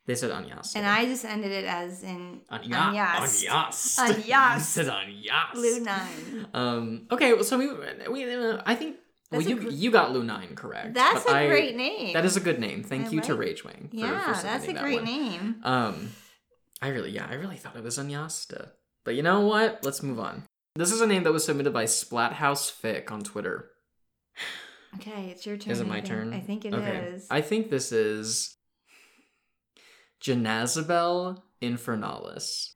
They 0.06 0.16
said 0.16 0.32
Anyaste. 0.32 0.76
and 0.76 0.86
I 0.86 1.06
just 1.06 1.24
ended 1.24 1.52
it 1.52 1.64
as 1.66 2.04
in 2.04 2.42
Anya. 2.50 2.76
Anyast. 2.76 3.48
Anyast. 3.48 4.28
You 4.28 4.60
said 4.76 4.88
Anyast. 4.92 5.54
blue 5.54 5.80
nine. 5.80 6.48
Um. 6.54 7.08
Okay. 7.10 7.34
well, 7.34 7.44
So 7.46 7.58
we. 7.58 7.72
we 8.12 8.36
uh, 8.36 8.62
I 8.66 8.76
think. 8.76 8.98
Well, 9.32 9.42
That's 9.42 9.50
you 9.50 9.56
gr- 9.60 9.70
you 9.70 9.92
got 9.92 10.12
Lu 10.12 10.24
nine 10.24 10.56
correct. 10.56 10.96
That's 10.96 11.26
a 11.26 11.32
I- 11.32 11.48
great 11.48 11.76
name. 11.76 12.14
That 12.14 12.26
is 12.26 12.36
a 12.36 12.40
good 12.40 12.60
name. 12.60 12.84
Thank 12.84 13.08
I 13.08 13.10
you 13.12 13.22
to 13.22 13.36
like- 13.36 13.48
Ragewing. 13.56 13.90
For, 13.92 13.96
yeah, 13.96 14.34
for 14.34 14.42
that's 14.44 14.68
a 14.68 14.74
that 14.74 14.82
great 14.84 14.96
one. 14.96 15.06
name. 15.06 15.56
Um, 15.64 16.12
I 16.82 16.88
really, 16.90 17.12
yeah, 17.12 17.28
I 17.30 17.36
really 17.36 17.58
thought 17.58 17.76
it 17.76 17.84
was 17.84 17.98
Anyasta. 18.00 18.72
But 19.06 19.16
you 19.16 19.22
know 19.24 19.42
what? 19.42 19.84
Let's 19.86 20.02
move 20.02 20.20
on. 20.20 20.44
This 20.76 20.92
is 20.92 21.02
a 21.02 21.08
name 21.08 21.24
that 21.24 21.32
was 21.32 21.44
submitted 21.46 21.74
by 21.74 21.86
Splathouse 21.86 22.72
Fic 22.72 23.12
on 23.12 23.22
Twitter. 23.22 23.70
Okay, 24.96 25.30
it's 25.30 25.46
your 25.46 25.58
turn. 25.58 25.72
Is 25.74 25.80
it 25.82 25.88
my 25.88 26.00
turn? 26.00 26.34
I 26.34 26.40
think 26.40 26.66
it 26.66 26.74
is. 26.74 26.80
okay. 26.80 27.20
I 27.30 27.42
think 27.42 27.70
this 27.70 27.92
is 27.92 28.56
Janazabel 30.24 31.42
Infernalis. 31.62 32.70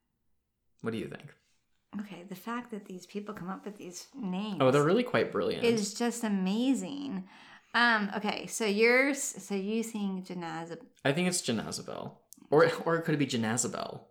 What 0.82 0.92
do 0.92 0.98
you 1.00 1.08
think? 1.08 1.34
Okay, 2.02 2.24
the 2.28 2.36
fact 2.36 2.72
that 2.72 2.86
these 2.86 3.06
people 3.06 3.34
come 3.34 3.50
up 3.50 3.66
with 3.66 3.78
these 3.78 4.08
names. 4.16 4.58
Oh, 4.60 4.72
they're 4.72 4.84
really 4.84 5.04
quite 5.04 5.32
brilliant. 5.32 5.64
is 5.64 5.94
just 5.94 6.24
amazing. 6.24 7.26
Um. 7.74 8.12
Okay, 8.18 8.48
so 8.48 8.66
yours. 8.66 9.22
So 9.22 9.56
you 9.56 9.84
think 9.84 10.28
Janazab. 10.28 10.80
I 11.04 11.12
think 11.12 11.28
it's 11.28 11.42
Janazabel. 11.42 12.12
Or, 12.50 12.70
or 12.86 12.96
it 12.98 13.02
could 13.04 13.18
be 13.18 13.26
Janazabel. 13.26 14.02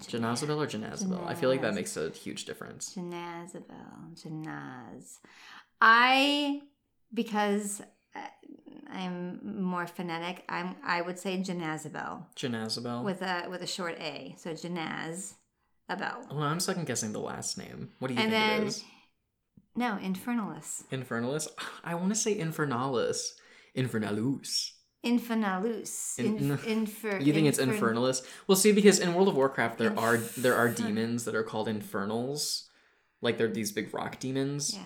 Janazabel 0.00 0.56
or 0.56 0.66
Janazabel? 0.66 1.26
I 1.26 1.34
feel 1.34 1.50
like 1.50 1.62
that 1.62 1.74
makes 1.74 1.96
a 1.96 2.10
huge 2.10 2.46
difference. 2.46 2.94
Janazabel, 2.94 4.14
Janaz. 4.14 5.18
I 5.80 6.62
because 7.12 7.80
uh, 8.16 8.20
I'm 8.90 9.62
more 9.62 9.86
phonetic. 9.86 10.44
I'm 10.48 10.76
I 10.84 11.00
would 11.00 11.18
say 11.18 11.38
Janazabel 11.38 12.24
Janazabel? 12.34 13.04
with 13.04 13.22
a 13.22 13.46
with 13.48 13.62
a 13.62 13.66
short 13.66 13.96
a. 14.00 14.34
So 14.38 14.50
Janaz, 14.50 15.34
Abel. 15.90 16.26
Well, 16.30 16.42
I'm 16.42 16.60
second 16.60 16.86
guessing 16.86 17.12
the 17.12 17.20
last 17.20 17.58
name. 17.58 17.90
What 17.98 18.08
do 18.08 18.14
you 18.14 18.20
And 18.20 18.30
think 18.30 18.44
then- 18.44 18.62
it 18.62 18.66
is? 18.68 18.84
No, 19.76 19.98
Infernalis. 20.00 20.84
Infernalis? 20.92 21.48
I 21.84 21.94
want 21.96 22.10
to 22.10 22.14
say 22.14 22.38
Infernalis. 22.38 23.32
Infernalus. 23.76 24.70
Infernalus. 25.04 26.18
In- 26.18 26.38
In, 26.38 26.58
infer, 26.66 27.18
You 27.18 27.32
think 27.32 27.48
it's 27.48 27.58
infern- 27.58 27.78
Infernalis? 27.80 28.22
Well, 28.46 28.56
see, 28.56 28.72
because 28.72 28.98
in 29.00 29.14
World 29.14 29.28
of 29.28 29.36
Warcraft 29.36 29.78
there 29.78 29.98
are 29.98 30.16
there 30.16 30.54
are 30.54 30.68
demons 30.68 31.24
that 31.24 31.34
are 31.34 31.42
called 31.42 31.68
Infernals, 31.68 32.70
like 33.20 33.36
they're 33.36 33.48
these 33.48 33.72
big 33.72 33.92
rock 33.92 34.18
demons. 34.20 34.74
Yeah. 34.74 34.84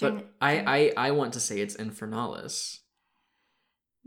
But 0.00 0.16
Jan- 0.16 0.24
I, 0.40 0.92
I 0.96 1.08
I 1.08 1.10
want 1.12 1.34
to 1.34 1.40
say 1.40 1.60
it's 1.60 1.76
Infernalis. 1.76 2.78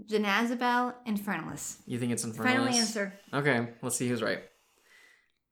Janazabel, 0.10 0.96
Infernalis. 1.08 1.78
You 1.86 2.00
think 2.00 2.12
it's 2.12 2.26
Infernalis? 2.26 2.44
Final 2.44 2.68
answer. 2.68 3.14
Okay, 3.32 3.70
let's 3.84 3.96
see 3.96 4.10
who's 4.10 4.24
right. 4.24 4.40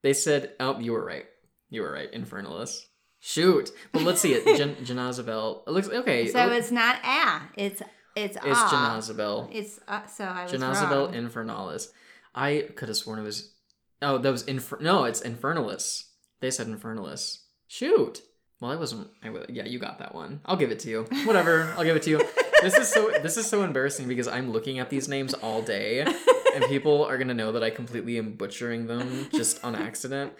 They 0.04 0.14
said, 0.14 0.54
"Oh, 0.60 0.80
you 0.80 0.92
were 0.94 1.06
right. 1.06 1.26
You 1.70 1.82
were 1.82 1.92
right. 1.92 2.12
Infernalis." 2.12 2.80
Shoot, 3.20 3.70
but 3.92 4.02
let's 4.02 4.20
see 4.20 4.34
it. 4.34 4.46
Jan- 4.58 4.78
Janazabel. 4.78 5.62
It 5.68 5.72
looks 5.72 5.88
okay. 5.90 6.28
So 6.28 6.48
it- 6.48 6.58
it's 6.58 6.72
not 6.72 6.98
a. 7.06 7.42
It's 7.56 7.82
it's 8.16 8.36
it's 8.36 8.40
ah. 8.44 8.98
Janazabel. 9.00 9.50
It's 9.52 9.80
uh, 9.88 10.06
so 10.08 10.26
I 10.26 10.44
was 10.44 10.52
Janazabel 10.52 11.06
wrong. 11.06 11.14
Infernalis. 11.14 11.88
I 12.34 12.68
could 12.76 12.88
have 12.90 12.98
sworn 12.98 13.20
it 13.20 13.24
was. 13.24 13.54
Oh, 14.02 14.18
that 14.18 14.32
was 14.32 14.44
Infer. 14.44 14.80
No, 14.82 15.04
it's 15.04 15.22
Infernalis. 15.22 16.06
They 16.40 16.50
said 16.50 16.68
Infernalis. 16.68 17.38
Shoot. 17.68 18.22
Well, 18.60 18.72
I 18.72 18.76
wasn't. 18.76 19.08
I 19.24 19.32
yeah, 19.50 19.66
you 19.66 19.78
got 19.80 20.00
that 20.00 20.16
one. 20.16 20.42
I'll 20.46 20.56
give 20.56 20.72
it 20.72 20.80
to 20.80 20.90
you. 20.90 21.06
Whatever. 21.26 21.74
I'll 21.78 21.84
give 21.84 21.96
it 21.96 22.04
to 22.04 22.10
you. 22.10 22.22
This 22.62 22.78
is 22.78 22.90
so. 22.90 23.10
This 23.24 23.38
is 23.38 23.48
so 23.48 23.64
embarrassing 23.64 24.08
because 24.08 24.28
I'm 24.28 24.52
looking 24.52 24.78
at 24.78 24.92
these 24.92 25.08
names 25.08 25.34
all 25.34 25.64
day, 25.64 26.02
and 26.54 26.64
people 26.66 27.06
are 27.06 27.18
gonna 27.18 27.34
know 27.34 27.52
that 27.52 27.64
I 27.64 27.70
completely 27.70 28.18
am 28.18 28.34
butchering 28.34 28.88
them 28.88 29.28
just 29.34 29.64
on 29.64 29.76
accident. 29.76 30.34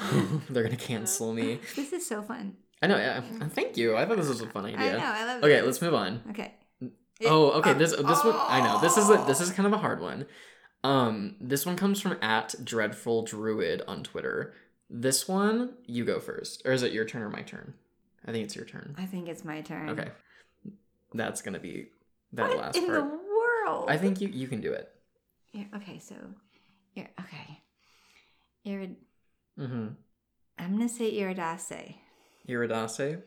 They're 0.50 0.62
gonna 0.62 0.76
cancel 0.76 1.32
me. 1.32 1.60
This 1.76 1.92
is 1.92 2.06
so 2.06 2.22
fun. 2.22 2.56
I 2.82 2.86
know. 2.86 2.96
Yeah. 2.96 3.22
Thank 3.48 3.76
you. 3.76 3.96
I 3.96 4.06
thought 4.06 4.16
this 4.16 4.28
was 4.28 4.40
a 4.40 4.46
fun 4.46 4.66
idea. 4.66 4.96
I 4.96 4.98
know. 4.98 5.04
I 5.04 5.24
love. 5.24 5.44
Okay, 5.44 5.56
this. 5.56 5.64
let's 5.64 5.82
move 5.82 5.94
on. 5.94 6.22
Okay. 6.30 6.54
Oh, 7.24 7.50
okay. 7.58 7.70
uh, 7.70 7.74
This 7.74 7.90
this 7.90 8.24
one 8.24 8.36
I 8.36 8.60
know. 8.60 8.80
This 8.80 8.96
is 8.96 9.10
a, 9.10 9.24
this 9.26 9.40
oh. 9.40 9.44
is 9.44 9.50
kind 9.50 9.66
of 9.66 9.72
a 9.72 9.78
hard 9.78 10.00
one. 10.00 10.26
Um, 10.84 11.34
this 11.40 11.66
one 11.66 11.76
comes 11.76 12.00
from 12.00 12.16
at 12.22 12.54
dreadful 12.64 13.22
druid 13.22 13.82
on 13.88 14.04
Twitter. 14.04 14.54
This 14.88 15.26
one, 15.26 15.74
you 15.86 16.04
go 16.04 16.20
first, 16.20 16.62
or 16.64 16.72
is 16.72 16.82
it 16.82 16.92
your 16.92 17.04
turn 17.04 17.22
or 17.22 17.28
my 17.28 17.42
turn? 17.42 17.74
I 18.24 18.32
think 18.32 18.44
it's 18.44 18.56
your 18.56 18.64
turn. 18.64 18.94
I 18.96 19.06
think 19.06 19.28
it's 19.28 19.44
my 19.44 19.60
turn. 19.60 19.90
Okay, 19.90 20.08
that's 21.12 21.42
gonna 21.42 21.58
be 21.58 21.88
that 22.32 22.48
What 22.48 22.58
last 22.58 22.76
in 22.76 22.86
part. 22.86 22.98
the 22.98 23.04
world? 23.04 23.90
I 23.90 23.96
think 23.96 24.20
you 24.20 24.28
you 24.28 24.46
can 24.46 24.60
do 24.60 24.72
it. 24.72 24.88
Yeah, 25.52 25.64
okay, 25.76 25.98
so. 25.98 26.14
Yeah, 26.94 27.06
okay. 27.20 27.62
Irid- 28.66 28.96
Mm-hmm. 29.58 29.88
I'm 30.58 30.72
gonna 30.72 30.88
say 30.88 31.12
Iridace. 31.18 31.94
Iridase. 32.48 33.22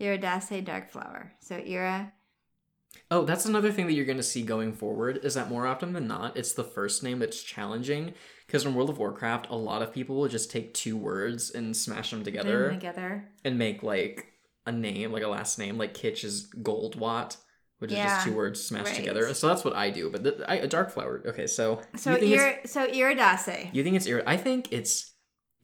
Iridace 0.00 0.64
dark 0.64 0.90
flower. 0.90 1.32
So 1.40 1.56
Ira. 1.56 2.12
Oh, 3.10 3.24
that's 3.24 3.44
another 3.44 3.70
thing 3.72 3.86
that 3.86 3.92
you're 3.92 4.04
going 4.04 4.18
to 4.18 4.22
see 4.22 4.42
going 4.42 4.72
forward 4.72 5.18
is 5.24 5.34
that 5.34 5.50
more 5.50 5.66
often 5.66 5.92
than 5.94 6.06
not, 6.06 6.36
it's 6.36 6.52
the 6.52 6.62
first 6.62 7.02
name 7.02 7.18
that's 7.18 7.42
challenging. 7.42 8.14
Because 8.46 8.64
in 8.64 8.74
World 8.74 8.88
of 8.88 8.98
Warcraft, 8.98 9.48
a 9.50 9.56
lot 9.56 9.82
of 9.82 9.92
people 9.92 10.14
will 10.16 10.28
just 10.28 10.50
take 10.50 10.72
two 10.74 10.96
words 10.96 11.50
and 11.50 11.76
smash 11.76 12.10
them 12.10 12.20
put 12.20 12.26
them 12.26 12.34
together. 12.34 12.70
together. 12.70 13.28
and 13.44 13.58
make 13.58 13.82
like 13.82 14.28
a 14.64 14.72
name, 14.72 15.10
like 15.12 15.24
a 15.24 15.28
last 15.28 15.58
name, 15.58 15.76
like 15.76 15.92
Kitsch 15.94 16.22
is 16.24 16.48
Goldwatt. 16.62 17.36
Which 17.78 17.90
is 17.92 17.98
just 17.98 18.26
two 18.26 18.34
words 18.34 18.64
smashed 18.64 18.86
right. 18.86 18.96
together. 18.96 19.32
So 19.34 19.48
that's 19.48 19.64
what 19.64 19.74
I 19.74 19.90
do. 19.90 20.10
But 20.10 20.22
the, 20.24 20.44
I, 20.48 20.56
a 20.56 20.66
dark 20.66 20.90
flower. 20.90 21.22
Okay, 21.26 21.46
so 21.46 21.80
So 21.96 22.16
you 22.16 22.36
ir- 22.36 22.60
so 22.66 22.86
iridaceae. 22.86 23.74
you 23.74 23.82
think 23.84 23.96
it's 23.96 24.06
ir- 24.06 24.22
I 24.26 24.36
think 24.36 24.72
it's 24.72 25.12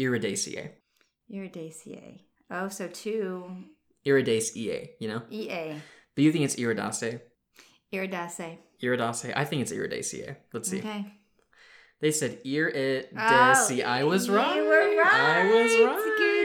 iridaceae. 0.00 0.70
Iridaceae. 1.32 2.20
Oh, 2.50 2.68
so 2.68 2.88
two 2.88 3.46
Iridaceae, 4.06 4.90
you 4.98 5.08
know? 5.08 5.22
EA. 5.30 5.74
But 6.14 6.24
you 6.24 6.32
think 6.32 6.44
it's 6.44 6.56
iridaceae? 6.56 7.20
Iridaceae. 7.92 8.58
Iridaceae. 8.82 9.32
I 9.36 9.44
think 9.44 9.62
it's 9.62 9.72
iridaceae. 9.72 10.36
Let's 10.52 10.68
see. 10.70 10.78
Okay. 10.78 11.06
They 12.00 12.10
said 12.10 12.42
iridaceae. 12.44 13.84
Oh, 13.84 13.88
I 13.88 14.04
was 14.04 14.26
you 14.26 14.34
right. 14.36 14.58
I 15.12 15.44
was 15.44 15.72
right. 15.86 16.14
Good. 16.18 16.39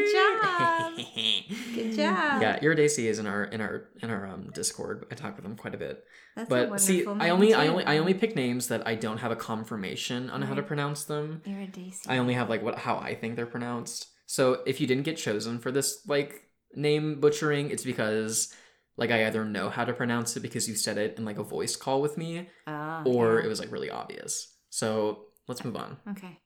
Good 1.96 2.04
job. 2.04 2.42
yeah, 2.42 2.60
iridaceae 2.60 3.06
is 3.06 3.20
in 3.20 3.28
our 3.28 3.44
in 3.46 3.62
our 3.62 3.90
in 4.02 4.10
our 4.10 4.26
um 4.28 4.52
Discord. 4.54 5.06
I 5.12 5.16
talk 5.16 5.36
with 5.36 5.44
them 5.44 5.56
quite 5.56 5.74
a 5.76 5.78
bit. 5.78 6.04
That's 6.36 6.50
a 6.52 6.68
but 6.68 6.82
see, 6.82 7.06
wonderful 7.06 7.22
I 7.26 7.30
only 7.30 7.54
I 7.54 7.68
only 7.68 7.86
I 7.86 7.98
only 7.98 8.14
pick 8.14 8.36
names 8.36 8.68
that 8.68 8.86
I 8.88 8.96
don't 8.96 9.18
have 9.20 9.32
a 9.32 9.36
confirmation 9.36 10.30
on 10.30 10.42
how 10.42 10.54
to 10.54 10.64
pronounce 10.64 11.06
them. 11.06 11.42
Iridaceae. 11.46 12.08
I 12.10 12.18
only 12.18 12.34
have 12.34 12.50
like 12.50 12.62
what 12.64 12.78
how 12.80 12.98
I 12.98 13.16
think 13.16 13.36
they're 13.36 13.46
pronounced. 13.46 14.08
So 14.28 14.62
if 14.66 14.82
you 14.82 14.88
didn't 14.88 15.04
get 15.04 15.18
chosen 15.18 15.60
for 15.60 15.72
this 15.72 16.02
like 16.08 16.44
name 16.76 17.20
butchering, 17.20 17.70
it's 17.70 17.84
because 17.84 18.54
like 18.98 19.12
I 19.12 19.26
either 19.28 19.44
know 19.46 19.70
how 19.70 19.86
to 19.86 19.94
pronounce 19.94 20.36
it 20.38 20.40
because 20.42 20.68
you 20.68 20.76
said 20.76 20.98
it 20.98 21.18
in 21.18 21.26
like 21.26 21.38
a 21.38 21.44
voice 21.44 21.76
call 21.76 22.02
with 22.02 22.18
me, 22.18 22.50
Ah, 22.66 23.04
or 23.06 23.40
yeah. 23.40 23.46
it 23.46 23.48
was 23.48 23.60
like 23.60 23.72
really 23.72 23.90
obvious. 23.90 24.54
So 24.70 25.26
let's 25.48 25.64
move 25.64 25.76
on. 25.76 25.98
Okay. 26.12 26.40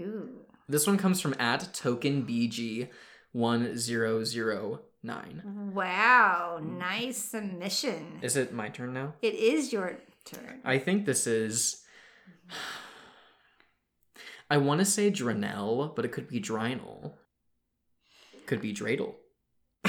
Ooh. 0.00 0.44
This 0.68 0.86
one 0.86 0.98
comes 0.98 1.20
from 1.20 1.34
at 1.38 1.72
token 1.72 2.24
BG 2.26 2.88
one 3.36 3.76
zero 3.76 4.24
zero 4.24 4.80
nine. 5.02 5.42
Wow. 5.74 6.56
Hmm. 6.60 6.78
Nice 6.78 7.18
submission. 7.18 8.18
Is 8.22 8.36
it 8.36 8.52
my 8.52 8.70
turn 8.70 8.94
now? 8.94 9.12
It 9.20 9.34
is 9.34 9.72
your 9.72 9.98
turn. 10.24 10.60
I 10.64 10.78
think 10.78 11.04
this 11.04 11.26
is. 11.26 11.84
I 14.50 14.56
want 14.58 14.78
to 14.78 14.84
say 14.84 15.10
Dranel, 15.10 15.94
but 15.94 16.04
it 16.04 16.12
could 16.12 16.28
be 16.28 16.40
Drinal. 16.40 17.14
Could 18.46 18.62
be 18.62 18.72
Dreidel. 18.72 19.14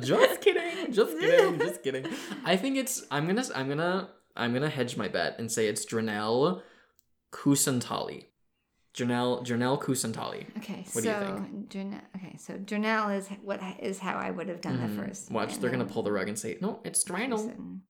just 0.00 0.40
kidding, 0.40 0.92
just 0.92 1.18
kidding, 1.18 1.58
just 1.58 1.82
kidding. 1.82 2.06
I 2.44 2.56
think 2.56 2.76
it's. 2.76 3.04
I'm 3.10 3.26
gonna. 3.26 3.44
I'm 3.54 3.68
gonna. 3.68 4.08
I'm 4.36 4.54
gonna 4.54 4.70
hedge 4.70 4.96
my 4.96 5.08
bet 5.08 5.38
and 5.38 5.50
say 5.50 5.66
it's 5.66 5.84
Dranel 5.84 6.62
Kusantali. 7.32 8.26
Dranel. 8.94 9.44
Janelle 9.46 9.80
Kusantali. 9.80 10.46
Okay, 10.58 10.84
What 10.92 11.02
do 11.04 11.08
you 11.08 11.14
so 11.14 11.36
think? 11.50 11.68
Journal, 11.68 12.00
okay, 12.16 12.36
so 12.38 12.54
Janelle 12.54 13.16
is 13.16 13.28
what 13.42 13.60
is 13.80 13.98
how 13.98 14.16
I 14.16 14.30
would 14.30 14.48
have 14.48 14.60
done 14.60 14.80
the 14.80 14.86
Mhm. 14.88 15.06
first. 15.06 15.30
Watch, 15.30 15.58
they're 15.58 15.70
gonna 15.70 15.84
pull 15.84 16.02
the 16.02 16.12
rug 16.12 16.28
and 16.28 16.38
say, 16.38 16.58
"No, 16.60 16.80
it's 16.84 17.04
Drinal." 17.04 17.38
Kusin- 17.38 17.80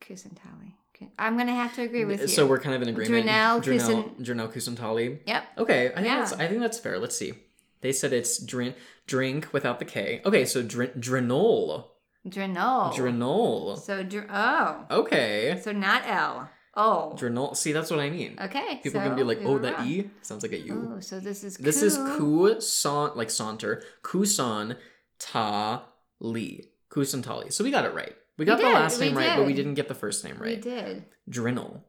Kusantali. 0.00 0.74
Okay, 0.94 1.10
I'm 1.18 1.36
gonna 1.36 1.54
have 1.54 1.74
to 1.76 1.82
agree 1.82 2.04
with 2.04 2.22
you. 2.22 2.28
So 2.28 2.46
we're 2.46 2.58
kind 2.58 2.74
of 2.74 2.82
in 2.82 2.88
agreement. 2.88 3.26
Dranel 3.26 3.62
Dranel, 3.62 4.16
Dranel 4.20 4.52
Kusantali. 4.52 5.20
Yep. 5.26 5.44
Okay, 5.58 5.88
I 5.90 5.94
think 5.96 6.06
Yeah. 6.06 6.18
that's 6.20 6.32
I 6.32 6.46
think 6.48 6.60
that's 6.60 6.78
fair. 6.78 6.98
Let's 6.98 7.16
see. 7.16 7.34
They 7.82 7.92
said 7.92 8.12
it's 8.12 8.38
drink 8.42 8.76
drink 9.06 9.48
without 9.52 9.78
the 9.78 9.84
K. 9.84 10.22
Okay, 10.24 10.44
so 10.44 10.62
drin 10.62 10.90
drenol. 10.98 11.84
Drenol. 12.26 12.92
Drenol. 12.92 13.78
So 13.78 14.02
dr- 14.02 14.26
oh, 14.30 14.86
Okay. 14.90 15.60
so 15.62 15.70
not 15.72 16.02
L. 16.06 16.48
Oh. 16.76 17.14
Drenol. 17.16 17.56
See, 17.56 17.72
that's 17.72 17.90
what 17.90 18.00
I 18.00 18.10
mean. 18.10 18.36
Okay. 18.40 18.80
People 18.82 19.00
so 19.00 19.06
can 19.06 19.16
be 19.16 19.22
like, 19.22 19.38
"Oh, 19.42 19.58
that 19.58 19.78
wrong. 19.78 19.88
E 19.88 20.10
sounds 20.22 20.42
like 20.42 20.52
a 20.52 20.60
U. 20.60 20.92
Oh, 20.96 21.00
so 21.00 21.18
this 21.20 21.42
is 21.42 21.56
This 21.56 21.80
is 21.82 21.96
ku. 21.96 22.60
son 22.60 23.12
like 23.16 23.30
saunter 23.30 23.82
kusan 24.02 24.76
ta 25.18 25.84
li 26.20 26.64
kusantali. 26.90 27.52
So 27.52 27.64
we 27.64 27.70
got 27.70 27.86
it 27.86 27.94
right. 27.94 28.14
We 28.36 28.44
got 28.44 28.58
the 28.58 28.64
did, 28.64 28.74
last 28.74 29.00
we 29.00 29.06
name 29.06 29.16
right, 29.16 29.36
but 29.36 29.46
we 29.46 29.54
did. 29.54 29.62
didn't 29.64 29.74
get 29.74 29.88
the 29.88 29.94
first 29.94 30.22
name 30.24 30.36
right. 30.38 30.56
We 30.56 30.60
did. 30.60 31.04
Drenol. 31.30 31.80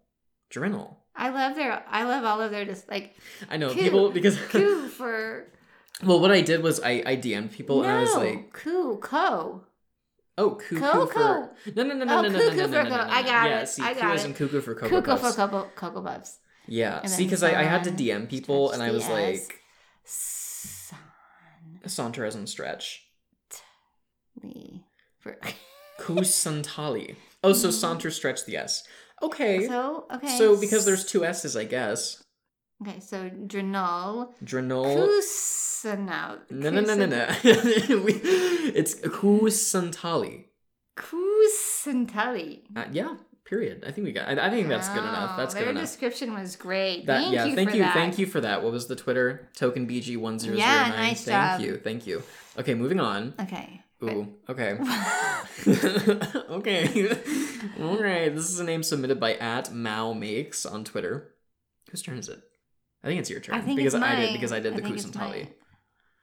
Drenol. 0.49 0.95
I 1.13 1.29
love 1.29 1.55
their. 1.55 1.83
I 1.89 2.03
love 2.05 2.23
all 2.23 2.39
of 2.41 2.51
their 2.51 2.63
just 2.63 2.88
like 2.88 3.15
I 3.49 3.57
know 3.57 3.73
Ku. 3.73 3.79
people 3.79 4.11
because 4.11 4.38
ku 4.49 4.88
for. 4.88 5.45
well, 6.03 6.21
what 6.21 6.31
I 6.31 6.39
did 6.41 6.63
was 6.63 6.79
I 6.79 7.03
I 7.05 7.17
DM'd 7.17 7.51
people 7.51 7.81
no, 7.81 7.89
and 7.89 7.97
I 7.97 8.01
was 8.01 8.15
like, 8.15 8.53
ku 8.53 8.97
co. 9.03 9.63
Oh, 10.39 10.51
cuckoo 10.51 10.79
Coco. 10.79 11.07
for 11.07 11.51
no 11.75 11.83
no 11.83 11.93
no 11.95 12.05
no 12.05 12.17
Oh, 12.19 12.21
no 12.21 12.29
no 12.29 12.38
no 12.38 12.39
cuckoo 12.39 12.55
no 12.57 12.63
for 12.67 12.69
no 12.71 12.83
no 12.83 12.89
co- 12.89 12.95
no 12.97 13.03
I 13.11 13.21
got 13.23 13.49
yeah, 13.49 13.59
it, 13.61 13.69
see, 13.69 13.81
I 13.83 13.93
got 13.93 14.17
it. 14.23 14.35
cuckoo 14.35 14.61
for 14.61 14.75
cocoa 14.75 14.89
Cuckoo 15.01 15.15
for 15.15 15.21
puffs. 15.21 15.35
cocoa 15.35 15.69
cocoa 15.75 16.01
puffs. 16.03 16.39
Yeah, 16.67 16.99
And 17.01 17.09
see, 17.09 17.23
because 17.23 17.43
I, 17.43 17.59
I 17.61 17.63
had 17.63 17.83
to 17.85 17.91
DM 17.91 18.29
people 18.29 18.71
and 18.71 18.83
I 18.83 18.91
was 18.91 19.03
stretch 19.05 19.17
the 19.17 19.33
S. 19.33 19.47
like 19.47 19.59
Sun. 20.03 20.99
saunter 21.88 22.25
as 22.25 22.35
in 22.35 22.45
stretch. 22.45 23.03
Lee. 24.43 24.83
For. 25.19 25.38
Kusantali. 25.99 27.15
Oh, 27.43 27.53
so 27.53 27.71
saunter 27.71 28.11
stretch 28.11 28.45
the 28.45 28.57
S. 28.57 28.83
Okay. 29.21 29.65
So, 29.67 30.05
okay. 30.13 30.38
so 30.38 30.59
because 30.59 30.85
there's 30.85 31.05
two 31.05 31.25
S's, 31.25 31.55
I 31.57 31.63
guess. 31.63 32.21
Okay, 32.82 32.99
so 32.99 33.30
Drenol. 33.30 34.34
Drenol. 34.43 34.86
Kusanal. 35.07 36.39
No 36.51 36.69
no 36.69 36.82
no 36.82 36.95
no 36.95 37.05
no. 37.05 37.28
We- 38.03 38.21
it's 38.75 38.95
Kusantali. 38.95 40.45
Kusantali. 40.95 42.61
Uh, 42.75 42.86
yeah. 42.91 43.15
Period. 43.45 43.86
I 43.88 43.91
think 43.91 44.03
we 44.05 44.11
got. 44.11 44.28
I, 44.28 44.47
I 44.47 44.49
think 44.49 44.67
that's 44.67 44.89
good 44.89 44.97
enough. 44.97 45.38
That's 45.38 45.53
good 45.53 45.63
enough. 45.63 45.75
Their 45.75 45.84
description 45.84 46.34
was 46.34 46.57
great. 46.57 47.05
That 47.05 47.21
thank 47.21 47.34
yeah, 47.34 47.45
you 47.45 47.55
thank 47.55 47.69
for 47.69 47.75
you, 47.78 47.84
that. 47.84 47.93
thank 47.93 48.19
you 48.19 48.25
for 48.25 48.41
that. 48.41 48.61
What 48.61 48.73
was 48.73 48.88
the 48.88 48.95
Twitter 48.97 49.47
token 49.55 49.88
BG 49.88 50.17
one 50.17 50.38
zero 50.38 50.57
zero 50.57 50.67
Yeah, 50.67 50.82
nine? 50.89 50.91
nice 50.91 51.23
Thank 51.23 51.61
job. 51.61 51.61
you, 51.61 51.78
thank 51.78 52.05
you. 52.05 52.23
Okay, 52.59 52.73
moving 52.75 52.99
on. 52.99 53.34
Okay. 53.39 53.82
Ooh, 54.03 54.28
okay, 54.49 54.73
okay, 56.49 57.09
okay. 57.80 58.30
This 58.30 58.49
is 58.51 58.59
a 58.59 58.63
name 58.65 58.84
submitted 58.84 59.17
by 59.19 59.36
at 59.36 59.73
Mao 59.73 60.11
Makes 60.13 60.65
on 60.65 60.84
Twitter. 60.84 61.34
Whose 61.89 62.01
turn 62.01 62.17
is 62.17 62.28
it? 62.28 62.41
I 63.08 63.10
think 63.10 63.22
it's 63.22 63.30
your 63.30 63.39
turn 63.39 63.55
I 63.55 63.62
think 63.62 63.78
because 63.78 63.93
it's 63.93 64.03
I 64.03 64.16
did 64.16 64.34
because 64.34 64.51
I 64.51 64.60
did 64.60 64.76
the 64.76 64.82
Kusantali. 64.82 65.47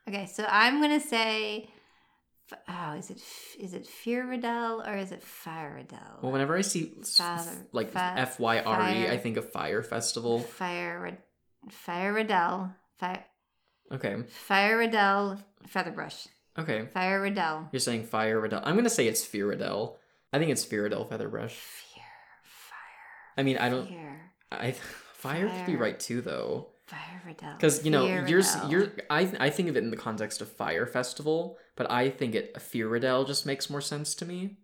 Okay, 0.07 0.27
so 0.27 0.45
I'm 0.47 0.79
gonna 0.81 0.99
say, 0.99 1.67
oh, 2.69 2.91
is 2.93 3.09
it 3.09 3.19
is 3.59 3.73
it 3.73 3.87
Firidel 3.87 4.87
or 4.87 4.95
is 4.95 5.11
it 5.11 5.23
Firedel? 5.23 6.21
Well, 6.21 6.31
whenever 6.31 6.55
I 6.55 6.61
see 6.61 6.93
Father- 7.03 7.65
like 7.71 7.89
F 7.95 8.39
Y 8.39 8.59
R 8.59 8.81
E, 8.91 9.07
I 9.09 9.17
think 9.17 9.37
of 9.37 9.51
Fire 9.51 9.81
Festival. 9.81 10.41
Fire 10.41 11.17
Firedel, 11.87 12.75
Fire 12.99 13.25
Okay, 13.91 14.15
Firedel 14.47 15.41
Featherbrush, 15.73 16.27
okay. 16.59 16.87
Firedel. 16.95 17.69
You're 17.71 17.79
saying 17.79 18.03
Fire 18.05 18.39
Riddell. 18.39 18.61
I'm 18.63 18.75
gonna 18.75 18.89
say 18.91 19.07
it's 19.07 19.25
Fearadel. 19.25 19.95
I 20.31 20.37
think 20.37 20.51
it's 20.51 20.63
Fearadel 20.65 21.07
Featherbrush. 21.09 21.51
Fear, 21.51 22.03
fire. 22.43 23.37
I 23.37 23.41
mean, 23.43 23.57
I 23.57 23.69
don't. 23.69 23.87
fear, 23.87 24.21
I 24.51 24.71
fire 25.13 25.49
could 25.49 25.65
be 25.65 25.75
right 25.75 25.99
too, 25.99 26.21
though. 26.21 26.67
Firedel. 26.91 27.57
Because 27.57 27.83
you 27.83 27.91
know, 27.91 28.05
you're 28.05 28.39
s- 28.39 28.55
Fearedel. 28.55 28.71
you're 28.71 28.91
I 29.09 29.31
I 29.39 29.49
think 29.49 29.69
of 29.69 29.77
it 29.77 29.83
in 29.83 29.91
the 29.91 29.97
context 29.97 30.41
of 30.41 30.51
Fire 30.51 30.85
Festival, 30.85 31.57
but 31.75 31.89
I 31.89 32.09
think 32.09 32.35
it 32.35 32.53
Fearadel 32.55 33.25
just 33.25 33.45
makes 33.45 33.69
more 33.69 33.81
sense 33.81 34.13
to 34.15 34.25
me. 34.25 34.57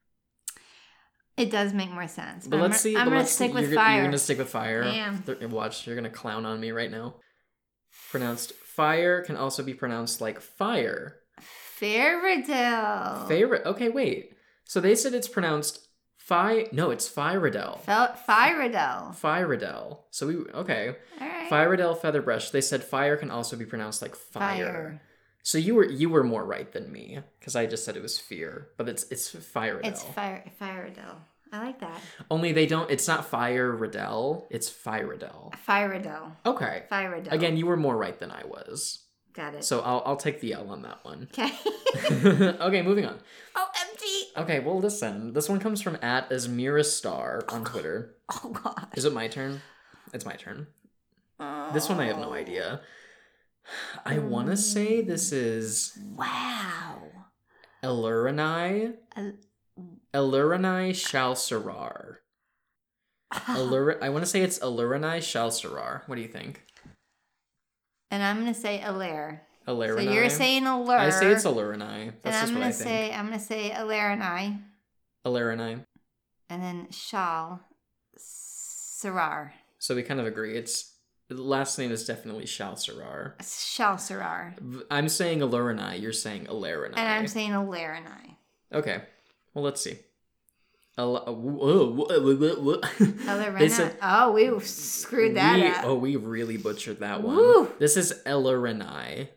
It 1.38 1.50
does 1.50 1.74
make 1.74 1.90
more 1.90 2.08
sense. 2.08 2.48
But 2.48 2.58
I'm 2.58 2.64
let's 2.64 2.82
see. 2.82 2.96
I'm 2.96 3.06
gonna 3.06 3.18
let's 3.18 3.32
stick 3.32 3.54
with 3.54 3.70
you're, 3.70 3.74
fire. 3.74 3.96
You're 3.96 4.06
gonna 4.06 4.18
stick 4.18 4.38
with 4.38 4.50
fire. 4.50 4.84
I. 4.84 5.46
Watch, 5.48 5.88
you're 5.88 5.96
gonna 5.96 6.10
clown 6.10 6.46
on 6.46 6.60
me 6.60 6.72
right 6.72 6.92
now. 6.92 7.16
Pronounced 8.12 8.54
fire 8.54 9.24
can 9.24 9.36
also 9.36 9.64
be 9.64 9.74
pronounced 9.74 10.22
like 10.22 10.40
fire. 10.40 11.18
Firedel. 11.80 13.28
Favorite. 13.28 13.66
Okay, 13.66 13.90
wait. 13.90 14.34
So 14.66 14.80
they 14.80 14.94
said 14.96 15.14
it's 15.14 15.28
pronounced 15.28 15.88
fi. 16.32 16.68
No, 16.72 16.92
it's 16.92 17.10
Firedel. 17.10 17.82
Fel- 17.82 18.16
Firedel. 18.28 19.14
Firedel. 19.20 20.00
So 20.12 20.28
we 20.28 20.36
okay. 20.36 20.96
All 21.20 21.28
right. 21.28 21.50
Firedel 21.50 22.00
Featherbrush. 22.00 22.52
They 22.52 22.62
said 22.62 22.84
fire 22.84 23.18
can 23.18 23.30
also 23.30 23.58
be 23.58 23.66
pronounced 23.66 24.02
like 24.02 24.16
fire. 24.16 25.02
So 25.44 25.58
you 25.58 25.76
were 25.76 25.86
you 25.86 26.10
were 26.10 26.24
more 26.24 26.46
right 26.46 26.72
than 26.72 26.92
me 26.92 27.20
because 27.40 27.56
I 27.56 27.66
just 27.66 27.84
said 27.84 27.98
it 27.98 28.02
was 28.02 28.18
fear, 28.18 28.70
but 28.78 28.88
it's 28.88 29.04
it's 29.12 29.30
Firedel. 29.34 29.86
It's 29.86 30.04
fire 30.04 30.44
Firedel. 30.60 31.16
I 31.52 31.66
like 31.66 31.80
that. 31.82 32.00
Only 32.30 32.54
they 32.54 32.66
don't. 32.66 32.90
It's 32.90 33.10
not 33.10 33.26
Fire 33.26 33.70
Riddell. 33.70 34.48
It's 34.50 34.70
Firedel. 34.70 35.54
Firedel. 35.68 36.32
Okay. 36.46 36.84
Firedel. 36.90 37.34
Again, 37.34 37.58
you 37.58 37.66
were 37.66 37.76
more 37.76 37.98
right 37.98 38.18
than 38.18 38.32
I 38.32 38.44
was. 38.46 39.00
Got 39.34 39.56
it. 39.56 39.64
So 39.64 39.82
I'll 39.82 40.04
I'll 40.06 40.18
take 40.18 40.42
the 40.42 40.54
L 40.54 40.70
on 40.70 40.82
that 40.84 41.04
one. 41.04 41.28
okay. 41.32 41.52
okay, 42.60 42.82
moving 42.82 43.06
on. 43.06 43.20
OMG. 43.56 44.38
Okay, 44.38 44.60
well 44.60 44.80
listen. 44.80 45.34
This 45.34 45.50
one 45.50 45.60
comes 45.60 45.82
from 45.82 45.98
at 46.02 46.30
Asmira 46.30 46.86
Star 46.86 47.44
on 47.50 47.66
Twitter. 47.66 48.16
Oh, 48.30 48.42
oh 48.46 48.50
god. 48.50 48.88
Is 48.96 49.06
it 49.06 49.14
my 49.14 49.28
turn? 49.28 49.62
It's 50.14 50.26
my 50.26 50.36
turn. 50.36 50.68
This 51.74 51.90
one 51.90 52.00
I 52.00 52.06
have 52.06 52.18
no 52.20 52.30
oh. 52.30 52.34
idea. 52.34 52.82
I 54.06 54.20
want 54.20 54.48
to 54.48 54.58
say 54.58 55.02
this 55.02 55.32
is 55.32 55.98
Wow. 56.16 57.02
Elurinai. 57.84 58.94
El- 59.16 59.34
Elurinai 60.14 60.92
Shalsarar. 60.92 62.18
Allur- 63.34 64.02
I 64.02 64.10
want 64.10 64.24
to 64.24 64.30
say 64.30 64.42
it's 64.42 64.60
Elurinai 64.60 65.20
Shalsarar. 65.20 66.08
What 66.08 66.16
do 66.16 66.22
you 66.22 66.28
think? 66.28 66.64
And 68.12 68.22
I'm 68.22 68.38
gonna 68.39 68.53
say 68.53 68.80
Alair. 68.80 69.39
So 69.66 69.99
you're 69.99 70.30
saying 70.30 70.66
allure. 70.66 70.97
I 70.97 71.09
say 71.12 71.32
it's 71.32 71.45
Alarinai. 71.45 72.09
and 72.09 72.14
That's 72.24 72.38
I'm 72.38 72.41
just 72.41 72.51
what 72.53 72.59
gonna 72.59 72.66
I 72.66 72.72
think. 72.72 72.84
say 72.89 73.14
I'm 73.14 73.26
gonna 73.28 73.39
say 73.39 73.70
Alarinai, 73.72 74.59
Alarinai. 75.26 75.86
and 76.49 76.62
then 76.64 76.88
Shal 76.91 77.59
Sarar. 78.18 79.51
So 79.80 79.95
we 79.95 80.03
kind 80.03 80.20
of 80.20 80.26
agree. 80.26 80.55
It's 80.57 80.93
the 81.30 81.41
last 81.41 81.78
name 81.80 81.91
is 81.91 82.05
definitely 82.05 82.45
Shal 82.45 82.74
Sarar. 82.74 83.34
Shal 83.41 83.95
Sarar. 83.95 84.53
I'm 84.91 85.07
saying 85.09 85.39
Alarinai. 85.39 86.01
You're 86.01 86.12
saying 86.14 86.45
Alarinai. 86.47 86.97
And 86.97 87.07
I'm 87.07 87.28
saying 87.28 87.51
Alarinai. 87.51 88.36
Okay. 88.74 89.01
Well, 89.53 89.64
let's 89.64 89.82
see. 89.82 89.97
Oh, 90.98 91.34
we 94.34 94.60
screwed 94.60 95.36
that 95.36 95.56
we, 95.56 95.68
up. 95.68 95.86
Oh, 95.86 95.96
we 95.96 96.16
really 96.16 96.58
butchered 96.58 97.00
that 97.00 97.24
one. 97.24 97.36
Woo. 97.36 97.72
This 97.80 97.98
is 97.98 98.14
Ella 98.26 98.54
Renai. 98.54 99.30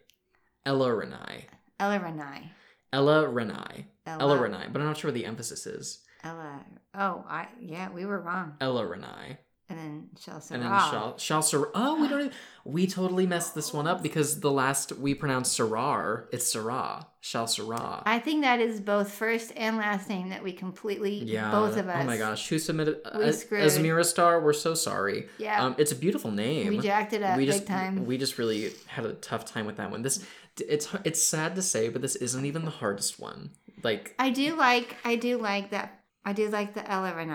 Ella 0.67 0.89
Renai. 0.89 1.45
Elarinai. 1.81 2.49
Ella 2.93 3.25
Renai. 3.27 3.85
Ella- 4.07 4.21
Ella 4.21 4.39
Renai. 4.39 4.73
But 4.73 4.81
I'm 4.81 4.89
not 4.89 4.97
sure 4.97 5.11
where 5.11 5.19
the 5.19 5.27
emphasis 5.27 5.67
is. 5.67 6.01
Ella. 6.23 6.65
Oh, 6.95 7.25
I 7.29 7.49
yeah, 7.61 7.91
we 7.91 8.07
were 8.07 8.21
wrong. 8.21 8.55
Ella 8.61 8.83
Renai. 8.83 9.39
And 9.69 9.79
then 9.79 10.09
Shal 10.21 10.37
Sarar. 10.37 10.51
And 10.53 10.63
then 10.63 10.71
Shal, 10.91 11.19
Shal 11.19 11.43
Sar- 11.43 11.71
Oh, 11.75 12.01
we 12.01 12.09
don't 12.09 12.21
even, 12.21 12.33
we 12.65 12.87
totally 12.87 13.27
messed 13.27 13.55
this 13.55 13.73
one 13.73 13.87
up 13.87 14.03
because 14.03 14.41
the 14.41 14.51
last 14.51 14.93
we 14.93 15.15
pronounced 15.15 15.59
Sarar, 15.59 16.27
it's 16.33 16.47
Sarah. 16.47 17.07
Shal 17.23 17.47
Sarah. 17.47 18.03
I 18.05 18.19
think 18.19 18.43
that 18.43 18.61
is 18.61 18.79
both 18.81 19.11
first 19.11 19.53
and 19.57 19.79
last 19.79 20.11
name 20.11 20.29
that 20.29 20.43
we 20.43 20.53
completely 20.53 21.15
yeah. 21.25 21.51
both 21.51 21.79
of 21.79 21.89
us. 21.89 21.97
Oh 22.03 22.05
my 22.05 22.19
gosh. 22.19 22.47
Who 22.49 22.59
submitted? 22.59 23.01
We 23.17 23.25
Uh, 23.25 23.33
screwed. 23.33 23.65
Asmira 23.65 24.05
Star, 24.05 24.43
we're 24.43 24.53
so 24.53 24.75
sorry. 24.75 25.29
Yeah. 25.39 25.65
Um, 25.65 25.75
it's 25.79 25.93
a 25.93 25.97
beautiful 25.97 26.31
name. 26.31 26.69
we 26.69 26.79
jacked 26.79 27.15
it 27.15 27.23
up 27.23 27.39
we 27.39 27.47
big 27.47 27.65
time. 27.65 28.05
we 28.05 28.19
just 28.19 28.37
really 28.37 28.73
had 28.87 29.07
a 29.07 29.15
tough 29.15 29.47
time 29.47 29.65
with 29.65 29.77
that 29.77 29.91
one. 29.91 30.03
This 30.03 30.23
it's 30.61 30.89
it's 31.05 31.23
sad 31.23 31.57
to 31.57 31.63
say, 31.63 31.89
but 31.89 32.03
this 32.03 32.17
isn't 32.17 32.45
even 32.45 32.67
the 32.67 32.71
hardest 32.71 33.19
one. 33.19 33.51
Like 33.83 34.15
I 34.19 34.29
do 34.31 34.55
like 34.57 34.97
I 35.05 35.17
do 35.17 35.39
like 35.39 35.71
that 35.71 36.04
I 36.27 36.33
do 36.33 36.49
like 36.49 36.73
the. 36.75 36.91
Ella 36.91 37.15
and 37.19 37.31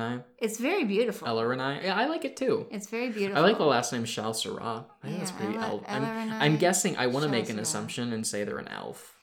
I, 0.00 0.20
It's 0.38 0.58
very 0.58 0.84
beautiful. 0.84 1.26
Ella 1.26 1.48
and 1.50 1.60
I, 1.60 1.80
yeah, 1.80 1.96
I 1.96 2.06
like 2.06 2.24
it 2.24 2.36
too. 2.36 2.66
It's 2.70 2.88
very 2.88 3.10
beautiful. 3.10 3.42
I 3.42 3.46
like 3.46 3.58
the 3.58 3.64
last 3.64 3.92
name 3.92 4.04
Shal 4.04 4.32
Sarah. 4.32 4.86
I 5.02 5.06
think 5.08 5.18
that's 5.18 5.32
Yeah, 5.32 5.36
pretty 5.38 5.54
Ella- 5.56 5.66
elf. 5.66 5.84
I'm, 5.88 6.04
Ella 6.04 6.38
I'm 6.40 6.56
guessing 6.56 6.96
I 6.96 7.08
want 7.08 7.24
to 7.24 7.28
make 7.30 7.48
an 7.48 7.58
assumption 7.58 8.12
and 8.12 8.24
say 8.26 8.44
they're 8.44 8.58
an 8.58 8.68
elf. 8.68 9.14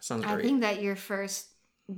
Sounds 0.00 0.24
great. 0.24 0.38
I 0.38 0.42
think 0.42 0.62
that 0.62 0.82
your 0.82 0.96
first 0.96 1.46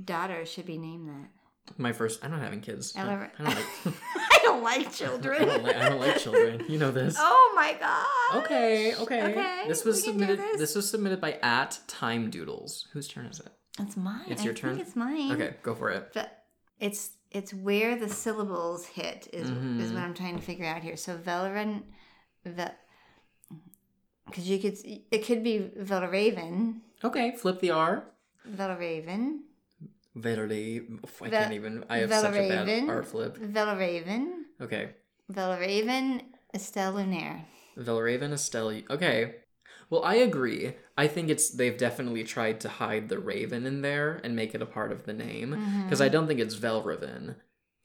daughter 0.05 0.45
should 0.45 0.65
be 0.67 0.77
named 0.77 1.09
that. 1.09 1.29
My 1.77 1.93
first. 1.93 2.23
I'm 2.23 2.29
not 2.31 2.41
having 2.41 2.59
kids. 2.61 2.93
I, 2.95 3.01
Ella- 3.01 3.29
I 3.39 3.43
don't 3.43 3.55
like. 3.55 3.65
I 4.33 4.39
don't 4.43 4.63
like 4.63 4.87
I 4.87 4.91
children. 4.91 5.47
don't 5.47 5.63
like, 5.63 5.75
I 5.77 5.89
don't 5.89 5.99
like 5.99 6.17
children. 6.19 6.65
You 6.67 6.77
know 6.77 6.91
this. 6.91 7.15
oh 7.17 7.53
my 7.55 7.75
god. 7.79 8.43
Okay, 8.43 8.93
okay. 8.95 9.23
Okay. 9.31 9.63
This 9.67 9.83
was 9.85 9.95
we 10.05 10.09
can 10.11 10.17
do 10.19 10.25
submitted. 10.25 10.39
This. 10.39 10.59
This 10.59 10.75
was 10.75 10.89
submitted 10.89 11.21
by 11.21 11.39
at 11.41 11.79
Time 11.87 12.29
Doodles. 12.29 12.87
Whose 12.93 13.07
turn 13.07 13.25
is 13.25 13.39
it? 13.39 13.47
It's 13.79 13.97
mine. 13.97 14.21
It's 14.27 14.41
I 14.41 14.45
your 14.45 14.53
think 14.53 14.77
turn? 14.77 14.79
It's 14.79 14.95
mine. 14.95 15.31
Okay, 15.31 15.55
go 15.63 15.73
for 15.75 15.89
it. 15.89 16.11
But 16.13 16.43
it's 16.79 17.11
it's 17.31 17.53
where 17.53 17.95
the 17.95 18.09
syllables 18.09 18.85
hit 18.85 19.27
is 19.33 19.49
is 19.49 19.91
Mhm. 19.91 19.93
what 19.93 20.03
I'm 20.03 20.13
trying 20.13 20.35
to 20.37 20.41
figure 20.43 20.65
out 20.65 20.83
here. 20.83 20.95
So 20.97 21.17
Veleran, 21.17 21.83
because 22.43 22.69
you 24.49 24.59
could 24.59 24.77
it 25.11 25.25
could 25.25 25.43
be 25.43 25.71
Velraven, 25.77 26.81
Okay, 27.03 27.35
flip 27.35 27.59
the 27.59 27.71
R. 27.71 28.05
Velraven, 28.47 29.39
Verily, 30.15 30.81
I 31.21 31.29
can't 31.29 31.53
even. 31.53 31.83
I 31.89 31.97
have 31.99 32.11
such 32.13 32.35
a 32.35 32.47
bad 32.47 32.67
Velraven. 32.67 32.89
R 32.89 33.03
flip. 33.03 33.37
Velraven, 33.37 34.31
Okay, 34.61 34.91
Velraven, 35.31 36.21
Estelle 36.53 36.93
Lunaire. 36.93 37.45
Velraven 37.77 38.31
Estelle. 38.33 38.83
Okay, 38.89 39.35
well, 39.93 40.03
I 40.03 40.15
agree. 40.15 40.73
I 40.97 41.07
think 41.07 41.29
it's 41.29 41.49
they've 41.49 41.77
definitely 41.77 42.23
tried 42.23 42.59
to 42.61 42.69
hide 42.69 43.09
the 43.09 43.19
Raven 43.19 43.65
in 43.65 43.81
there 43.81 44.19
and 44.23 44.35
make 44.35 44.53
it 44.55 44.61
a 44.61 44.65
part 44.65 44.91
of 44.91 45.05
the 45.05 45.13
name 45.13 45.51
because 45.85 45.99
Mm-hmm. 45.99 46.03
I 46.03 46.09
don't 46.09 46.27
think 46.27 46.39
it's 46.39 46.55
Velraven. 46.55 47.35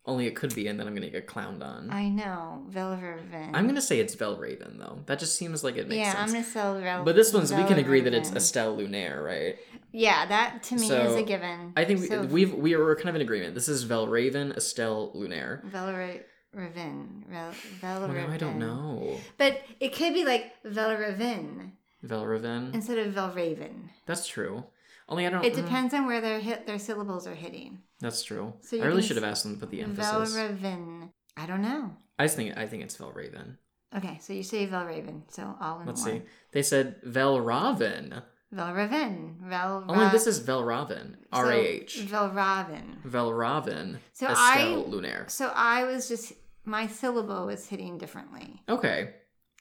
Only 0.06 0.26
it 0.26 0.34
could 0.34 0.54
be, 0.54 0.68
and 0.68 0.80
then 0.80 0.86
I'm 0.86 0.94
gonna 0.94 1.10
get 1.10 1.26
clowned 1.26 1.62
on. 1.62 1.90
I 1.90 2.08
know 2.08 2.64
Velraven. 2.70 3.50
I'm 3.52 3.66
gonna 3.66 3.82
say 3.82 4.00
it's 4.00 4.16
Velraven 4.16 4.78
though. 4.78 5.00
That 5.04 5.18
just 5.18 5.36
seems 5.36 5.62
like 5.62 5.76
it 5.76 5.86
makes 5.86 5.98
yeah, 5.98 6.12
sense. 6.14 6.32
Yeah, 6.32 6.38
I'm 6.38 6.42
gonna 6.44 6.44
sell 6.52 6.80
Vel. 6.80 7.04
But 7.04 7.14
this 7.14 7.34
one's 7.34 7.52
we 7.52 7.62
can 7.64 7.78
agree 7.78 8.00
that 8.00 8.14
it's 8.14 8.32
Estelle 8.32 8.74
Lunaire, 8.78 9.22
right? 9.22 9.56
Yeah, 9.92 10.24
that 10.26 10.62
to 10.64 10.76
me 10.76 10.90
is 10.90 11.14
a 11.14 11.22
given. 11.22 11.74
I 11.76 11.84
think 11.84 12.00
we, 12.00 12.06
so, 12.06 12.22
we've 12.22 12.54
we 12.54 12.72
are 12.74 12.94
kind 12.96 13.10
of 13.10 13.16
in 13.16 13.20
agreement. 13.20 13.54
This 13.54 13.68
is 13.68 13.84
Velraven 13.84 14.56
Estelle 14.56 15.12
Lunaire. 15.14 15.62
Velraven. 15.70 17.24
Vel, 17.28 17.52
Well, 17.82 18.00
Velraven. 18.08 18.14
now 18.28 18.32
I 18.32 18.36
don't 18.38 18.58
know. 18.58 19.20
But 19.36 19.60
it 19.78 19.92
could 19.94 20.14
be 20.14 20.24
like 20.24 20.52
Velraven 20.66 21.72
Velraven. 22.04 22.74
instead 22.74 22.98
of 22.98 23.14
Velraven. 23.14 23.88
That's 24.06 24.26
true. 24.26 24.64
Only 25.08 25.26
I 25.26 25.30
don't. 25.30 25.42
Know. 25.42 25.48
It 25.48 25.54
uh, 25.54 25.62
depends 25.62 25.94
on 25.94 26.06
where 26.06 26.20
their 26.20 26.38
hit 26.38 26.66
their 26.66 26.78
syllables 26.78 27.26
are 27.26 27.34
hitting. 27.34 27.78
That's 28.00 28.22
true. 28.22 28.52
So 28.60 28.76
you 28.76 28.82
I 28.82 28.86
really 28.86 29.02
should 29.02 29.16
have 29.16 29.24
asked 29.24 29.42
them 29.44 29.54
to 29.54 29.60
put 29.60 29.70
the 29.70 29.80
emphasis. 29.82 30.36
Velraven. 30.36 31.10
I 31.36 31.46
don't 31.46 31.62
know. 31.62 31.96
I 32.18 32.24
just 32.24 32.36
think 32.36 32.56
I 32.56 32.66
think 32.66 32.82
it's 32.82 32.96
Velraven. 32.96 33.56
Okay, 33.96 34.18
so 34.20 34.32
you 34.34 34.42
say 34.42 34.66
Velraven. 34.66 35.22
So 35.28 35.54
all 35.60 35.74
in 35.74 35.78
one. 35.78 35.86
Let's 35.86 36.02
one. 36.02 36.10
see. 36.10 36.22
They 36.52 36.62
said 36.62 37.02
Velraven. 37.04 38.22
Velraven. 38.54 39.36
Velra- 39.42 39.84
Only 39.88 40.08
this 40.10 40.26
is 40.26 40.40
Velraven. 40.40 41.16
R 41.32 41.52
A 41.52 41.56
H. 41.56 42.00
Velraven. 42.06 43.02
Velraven. 43.06 43.98
So 44.12 44.26
Estelle 44.26 44.84
I- 44.86 44.88
Lunaire. 44.90 45.30
So 45.30 45.52
I 45.54 45.84
was 45.84 46.08
just 46.08 46.32
my 46.64 46.86
syllable 46.86 47.46
was 47.46 47.66
hitting 47.66 47.98
differently. 47.98 48.62
Okay. 48.68 49.14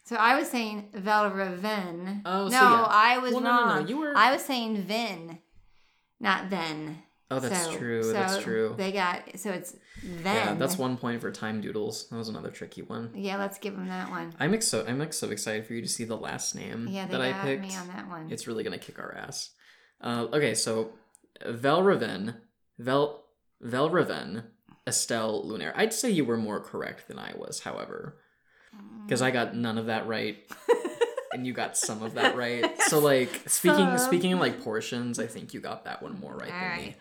So 0.08 0.16
I 0.16 0.40
was 0.40 0.48
saying 0.50 0.90
Velraven. 0.96 2.22
Oh, 2.26 2.46
no, 2.46 2.50
so 2.50 2.56
yeah. 2.56 2.86
I 2.90 3.18
was 3.18 3.34
Well, 3.34 3.42
no, 3.42 3.50
wrong. 3.50 3.68
no, 3.68 3.82
no, 3.82 3.88
you 3.88 3.98
were- 3.98 4.14
I 4.16 4.32
was 4.32 4.42
saying 4.44 4.84
Vin, 4.84 5.40
not 6.20 6.50
then. 6.50 7.04
Oh, 7.30 7.40
that's 7.42 7.66
So- 7.66 7.78
true. 7.78 8.04
so 8.04 8.14
that's 8.14 8.38
true. 8.42 8.74
They 8.78 8.94
got 8.94 9.38
so 9.38 9.52
it's 9.52 9.76
then. 10.02 10.36
Yeah, 10.48 10.54
that's 10.54 10.78
one 10.78 10.96
point 10.98 11.20
for 11.20 11.30
time 11.30 11.60
doodles. 11.60 12.08
That 12.08 12.16
was 12.16 12.30
another 12.30 12.52
tricky 12.52 12.84
one. 12.84 13.12
Yeah, 13.16 13.36
let's 13.36 13.58
give 13.60 13.76
them 13.76 13.90
that 13.90 14.10
one. 14.10 14.34
I'm 14.40 14.54
ex- 14.54 14.70
so 14.70 14.86
I'm 14.88 14.98
like 14.98 15.12
so 15.12 15.30
excited 15.30 15.68
for 15.68 15.74
you 15.74 15.82
to 15.82 15.90
see 15.90 16.06
the 16.06 16.16
last 16.16 16.56
name 16.56 16.88
Yeah, 16.90 17.06
they 17.06 17.12
that 17.18 17.22
I 17.22 17.34
picked. 17.44 17.64
me 17.64 17.76
on 17.76 17.88
that 17.90 18.08
one. 18.08 18.32
It's 18.32 18.48
really 18.48 18.64
gonna 18.64 18.78
kick 18.78 18.98
our 19.00 19.14
ass. 19.14 19.50
Uh, 20.00 20.28
okay, 20.32 20.54
so 20.56 20.94
Velraven, 21.46 22.36
Vel 22.80 23.26
Velraven, 23.62 24.44
Estelle 24.88 25.44
Lunaire. 25.44 25.74
I'd 25.76 25.92
say 25.94 26.10
you 26.10 26.24
were 26.24 26.38
more 26.38 26.62
correct 26.62 27.10
than 27.10 27.20
I 27.20 27.34
was, 27.36 27.60
however, 27.62 28.18
because 29.06 29.22
I 29.22 29.32
got 29.32 29.56
none 29.56 29.78
of 29.78 29.86
that 29.88 30.08
right, 30.08 30.38
and 31.34 31.46
you 31.48 31.54
got 31.54 31.78
some 31.78 32.02
of 32.04 32.14
that 32.16 32.36
right. 32.36 32.66
So 32.88 33.00
like 33.00 33.30
speaking 33.48 33.78
Some. 33.86 33.98
speaking 33.98 34.32
in 34.32 34.40
like 34.40 34.62
portions, 34.64 35.20
I 35.20 35.28
think 35.28 35.54
you 35.54 35.60
got 35.60 35.84
that 35.86 36.02
one 36.02 36.18
more 36.20 36.34
right 36.36 36.52
All 36.52 36.60
than 36.60 36.70
right, 36.70 36.96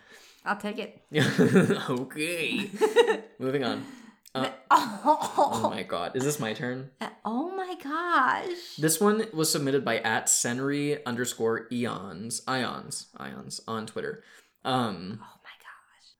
I'll 0.44 0.56
take 0.56 0.78
it. 0.78 1.00
okay, 1.90 2.70
moving 3.38 3.62
on. 3.64 3.84
Uh, 4.34 4.50
Oh, 4.70 5.62
oh 5.64 5.70
my 5.70 5.82
god, 5.84 6.16
is 6.16 6.24
this 6.24 6.38
my 6.40 6.52
turn? 6.52 6.90
oh 7.24 7.54
my 7.56 7.76
gosh. 7.82 8.76
This 8.76 9.00
one 9.00 9.24
was 9.32 9.50
submitted 9.50 9.84
by 9.84 9.98
at 9.98 10.26
Senri 10.26 10.98
underscore 11.06 11.68
eons 11.72 12.42
ions 12.48 13.06
ions 13.16 13.60
on 13.68 13.86
Twitter. 13.86 14.24
Um, 14.64 15.20
Oh. 15.22 15.35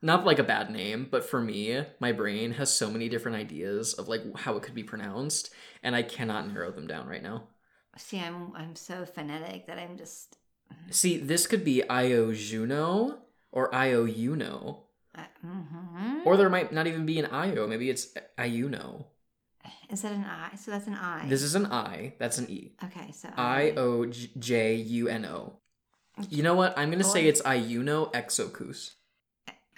Not 0.03 0.25
like 0.27 0.39
a 0.39 0.45
bad 0.45 0.71
name, 0.71 1.09
but 1.11 1.25
for 1.25 1.41
me, 1.41 1.83
my 2.01 2.13
brain 2.13 2.53
has 2.53 2.75
so 2.75 2.91
many 2.91 3.09
different 3.09 3.37
ideas 3.37 3.95
of 3.95 4.09
like 4.09 4.23
how 4.37 4.57
it 4.57 4.63
could 4.63 4.75
be 4.75 4.83
pronounced, 4.85 5.51
and 5.83 5.97
I 5.97 6.03
cannot 6.03 6.53
narrow 6.53 6.71
them 6.71 6.87
down 6.87 7.07
right 7.09 7.23
now. 7.23 7.49
See, 7.97 8.21
I'm 8.21 8.53
I'm 8.55 8.77
so 8.77 9.05
phonetic 9.07 9.67
that 9.67 9.79
I'm 9.79 9.97
just. 9.97 10.37
See, 10.91 11.17
this 11.17 11.47
could 11.47 11.65
be 11.65 11.89
Io 11.89 12.33
Juno 12.33 13.19
or 13.53 13.75
Io 13.75 14.07
Uno, 14.07 14.83
Uh, 15.15 15.23
mhm. 15.45 16.27
or 16.27 16.37
there 16.37 16.51
might 16.51 16.73
not 16.73 16.87
even 16.87 17.07
be 17.07 17.19
an 17.19 17.27
Io. 17.33 17.67
Maybe 17.67 17.89
it's 17.89 18.09
Iuno. 18.39 19.07
Is 19.89 20.03
that 20.03 20.13
an 20.13 20.25
I? 20.25 20.55
So 20.57 20.71
that's 20.73 20.87
an 20.87 20.95
I. 20.95 21.27
This 21.29 21.43
is 21.43 21.55
an 21.55 21.67
I. 21.67 22.15
That's 22.19 22.39
an 22.39 22.51
E. 22.51 22.73
okay. 22.85 23.11
So 23.13 23.29
I 23.37 23.73
O 23.77 24.05
J 24.05 24.75
U 24.75 25.09
N 25.09 25.25
O. 25.25 25.55
You 26.29 26.43
know 26.43 26.55
what? 26.55 26.77
I'm 26.77 26.91
gonna 26.91 27.03
say 27.05 27.23
Boy. 27.23 27.29
it's 27.31 27.43
Iuno 27.43 28.13
Exocus. 28.13 28.96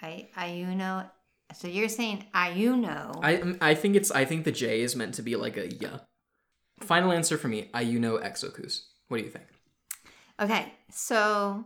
I 0.01 0.29
Iuno. 0.37 1.09
So 1.53 1.67
you're 1.67 1.89
saying 1.89 2.25
Iuno. 2.33 3.19
I 3.21 3.35
um, 3.37 3.57
I 3.61 3.75
think 3.75 3.95
it's 3.95 4.11
I 4.11 4.25
think 4.25 4.45
the 4.45 4.51
J 4.51 4.81
is 4.81 4.95
meant 4.95 5.15
to 5.15 5.21
be 5.21 5.35
like 5.35 5.57
a 5.57 5.73
yeah. 5.73 5.99
Final 6.81 7.11
answer 7.11 7.37
for 7.37 7.49
me, 7.49 7.69
Iuno 7.73 8.23
Exocus. 8.23 8.83
What 9.09 9.17
do 9.17 9.23
you 9.23 9.29
think? 9.29 9.45
Okay, 10.39 10.71
so 10.89 11.65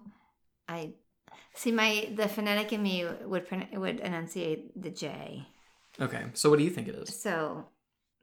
I 0.67 0.93
see 1.53 1.71
my 1.71 2.09
the 2.15 2.27
phonetic 2.27 2.73
in 2.73 2.81
me 2.81 3.05
would 3.25 3.47
would 3.73 3.99
enunciate 3.99 4.81
the 4.81 4.89
J. 4.89 5.45
Okay, 5.99 6.23
so 6.33 6.49
what 6.49 6.57
do 6.57 6.65
you 6.65 6.71
think 6.71 6.87
it 6.87 6.95
is? 6.95 7.21
So, 7.21 7.65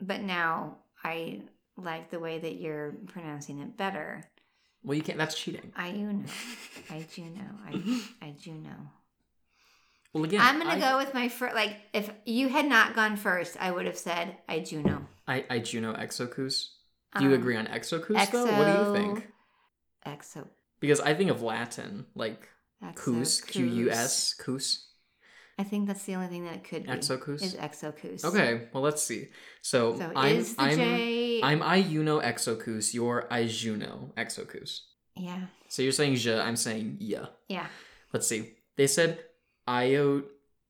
but 0.00 0.22
now 0.22 0.78
I 1.04 1.42
like 1.76 2.11
the 2.11 2.18
way 2.18 2.38
that 2.38 2.54
you're 2.54 2.94
pronouncing 3.06 3.61
it 3.61 3.76
better. 3.76 4.24
Well, 4.82 4.96
you 4.96 5.02
can't. 5.02 5.18
That's 5.18 5.38
cheating. 5.38 5.72
I 5.76 5.90
you 5.90 6.12
know, 6.12 6.24
I 6.90 7.06
do 7.14 7.22
know, 7.22 7.50
I 7.66 8.02
I 8.26 8.30
do 8.30 8.52
know. 8.52 8.90
Well, 10.12 10.24
again, 10.24 10.40
I'm 10.40 10.58
gonna 10.58 10.70
I, 10.70 10.80
go 10.80 10.96
with 10.98 11.14
my 11.14 11.28
first. 11.28 11.54
Like, 11.54 11.76
if 11.92 12.11
you 12.24 12.48
had 12.48 12.66
not 12.66 12.94
gone 12.94 13.16
first, 13.16 13.56
I 13.61 13.70
would 13.70 13.86
have 13.86 13.96
said 13.98 14.36
I 14.48 14.64
know. 14.72 15.06
I 15.28 15.44
I 15.48 15.58
Juno 15.61 15.94
Exocus. 15.94 16.70
Do 17.16 17.24
you 17.24 17.30
Um, 17.34 17.40
agree 17.40 17.56
on 17.56 17.66
Exocus 17.66 18.30
though? 18.30 18.46
What 18.46 18.66
do 18.66 18.72
you 18.84 18.94
think? 18.94 19.28
Exo. 20.06 20.48
Because 20.80 21.00
I 21.00 21.14
think 21.14 21.30
of 21.30 21.42
Latin, 21.42 22.06
like 22.14 22.48
exo 22.82 22.94
cus, 22.94 23.40
Q 23.40 23.66
U 23.66 23.90
S, 23.90 24.34
cus, 24.34 24.86
I 25.58 25.64
think 25.64 25.86
that's 25.86 26.04
the 26.04 26.14
only 26.14 26.28
thing 26.28 26.44
that 26.44 26.54
it 26.54 26.64
could 26.64 26.84
be. 26.84 26.90
exocus. 26.90 27.42
Is 27.42 27.54
exocus. 27.54 28.24
Okay, 28.24 28.68
well 28.72 28.82
let's 28.82 29.02
see. 29.02 29.28
So, 29.61 29.98
So 29.98 30.11
I'm 30.16 30.36
is 30.36 30.54
the 30.56 30.62
I'm 30.62 30.76
J? 30.76 31.40
I'm 31.42 31.61
Iuno 31.61 32.22
exocus. 32.22 32.94
You're 32.94 33.26
Ijuno 33.30 34.14
exocus. 34.16 34.80
yeah. 35.16 35.42
So 35.68 35.82
you're 35.82 35.92
saying 35.92 36.16
je, 36.16 36.34
I'm 36.40 36.56
saying 36.56 36.96
yeah. 37.00 37.26
Yeah. 37.48 37.66
Let's 38.12 38.26
see. 38.26 38.54
They 38.76 38.86
said 38.86 39.18
Io. 39.70 40.22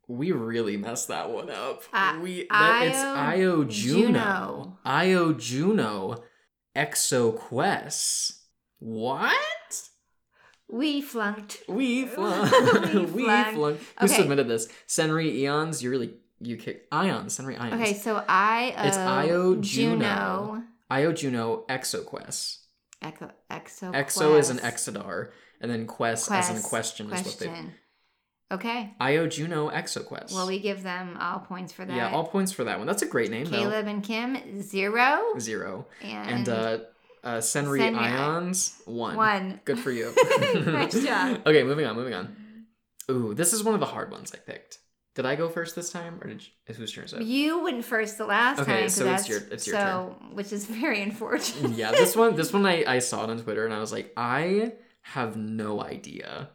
We 0.08 0.32
really 0.32 0.76
messed 0.76 1.08
that 1.08 1.30
one 1.30 1.50
up. 1.50 1.84
Uh, 1.92 2.18
we 2.20 2.46
that, 2.50 2.82
it's 2.84 2.98
Io 2.98 3.64
Juno. 3.64 4.06
Juno. 4.08 4.78
Io 4.84 5.32
Juno 5.34 6.24
Exoquest. 6.76 8.32
What? 8.78 9.32
We 10.68 11.00
flunked. 11.00 11.62
We 11.68 12.06
flunked. 12.14 12.94
We 12.94 13.00
we 13.04 13.24
flunked. 13.24 13.54
flunked. 13.54 13.82
Who 14.00 14.06
Okay. 14.06 14.14
submitted 14.16 14.48
this? 14.48 14.68
Senri 14.86 15.38
Eons. 15.42 15.82
You 15.82 15.90
really 15.90 16.14
you 16.40 16.56
kick 16.56 16.86
Ions. 16.92 17.38
Senri 17.38 17.58
Ions. 17.58 17.80
Okay, 17.80 17.94
so 17.94 18.24
I 18.28 18.74
It's 18.78 18.96
Io 18.96 19.56
Juno. 19.56 20.62
Io 20.90 21.12
Juno 21.12 21.64
Exoquest. 21.68 22.58
Echo, 23.02 23.30
exo. 23.50 23.92
Exo 23.94 24.38
is 24.38 24.50
an. 24.50 24.58
Exodar, 24.58 25.30
and 25.60 25.70
then 25.70 25.86
quest, 25.86 26.30
as 26.30 26.50
in 26.50 26.56
Quest, 26.56 26.68
question, 26.68 27.10
is 27.12 27.24
what 27.24 27.38
they. 27.38 27.50
Okay. 28.52 28.92
Io 29.00 29.26
Juno 29.28 29.70
Exoquest. 29.70 30.32
Well, 30.32 30.46
we 30.48 30.58
give 30.58 30.82
them 30.82 31.16
all 31.20 31.38
points 31.40 31.72
for 31.72 31.84
that. 31.84 31.96
yeah, 31.96 32.10
all 32.10 32.24
points 32.26 32.50
for 32.52 32.64
that 32.64 32.78
one. 32.78 32.86
That's 32.86 33.02
a 33.02 33.06
great 33.06 33.30
name 33.30 33.46
Caleb 33.46 33.86
and 33.86 34.02
Kim 34.02 34.60
zero. 34.62 35.20
Zero. 35.38 35.86
and, 36.02 36.30
And 36.30 36.48
uh, 36.48 36.78
uh, 37.22 37.38
Senri 37.40 37.78
Senri 37.80 37.96
Ions 37.98 38.80
one. 38.86 39.14
one. 39.16 39.60
Good 39.64 39.78
for 39.78 39.90
you. 39.92 40.12
Nice 40.66 41.00
job. 41.04 41.42
Okay, 41.46 41.62
moving 41.62 41.86
on. 41.86 41.94
Moving 41.94 42.14
on. 42.14 42.36
Ooh, 43.10 43.34
this 43.34 43.52
is 43.52 43.62
one 43.62 43.74
of 43.74 43.80
the 43.80 43.86
hard 43.86 44.10
ones 44.10 44.32
I 44.34 44.38
picked. 44.38 44.78
Did 45.16 45.26
I 45.26 45.34
go 45.34 45.48
first 45.48 45.74
this 45.74 45.90
time, 45.90 46.18
or 46.22 46.28
did 46.28 46.42
you, 46.68 46.74
whose 46.74 46.92
turn 46.92 47.04
is 47.04 47.12
it? 47.12 47.22
You 47.22 47.62
went 47.64 47.84
first 47.84 48.16
the 48.16 48.26
last 48.26 48.60
Okay, 48.60 48.80
time. 48.82 48.88
so 48.88 49.04
it's 49.04 49.26
that's, 49.26 49.28
your- 49.28 49.40
it's 49.50 49.66
your 49.66 49.76
so, 49.76 50.16
which 50.32 50.52
is 50.52 50.66
very 50.66 51.02
unfortunate. 51.02 51.72
yeah, 51.72 51.90
this 51.90 52.14
one. 52.16 52.36
This 52.36 52.52
one 52.54 52.64
I, 52.66 52.84
I 52.86 52.98
saw 53.00 53.24
it 53.24 53.30
on 53.30 53.40
Twitter, 53.42 53.64
and 53.64 53.74
I 53.74 53.80
was 53.80 53.92
like, 53.92 54.12
I 54.16 54.72
have 55.02 55.36
no 55.36 55.82
idea. 55.82 56.50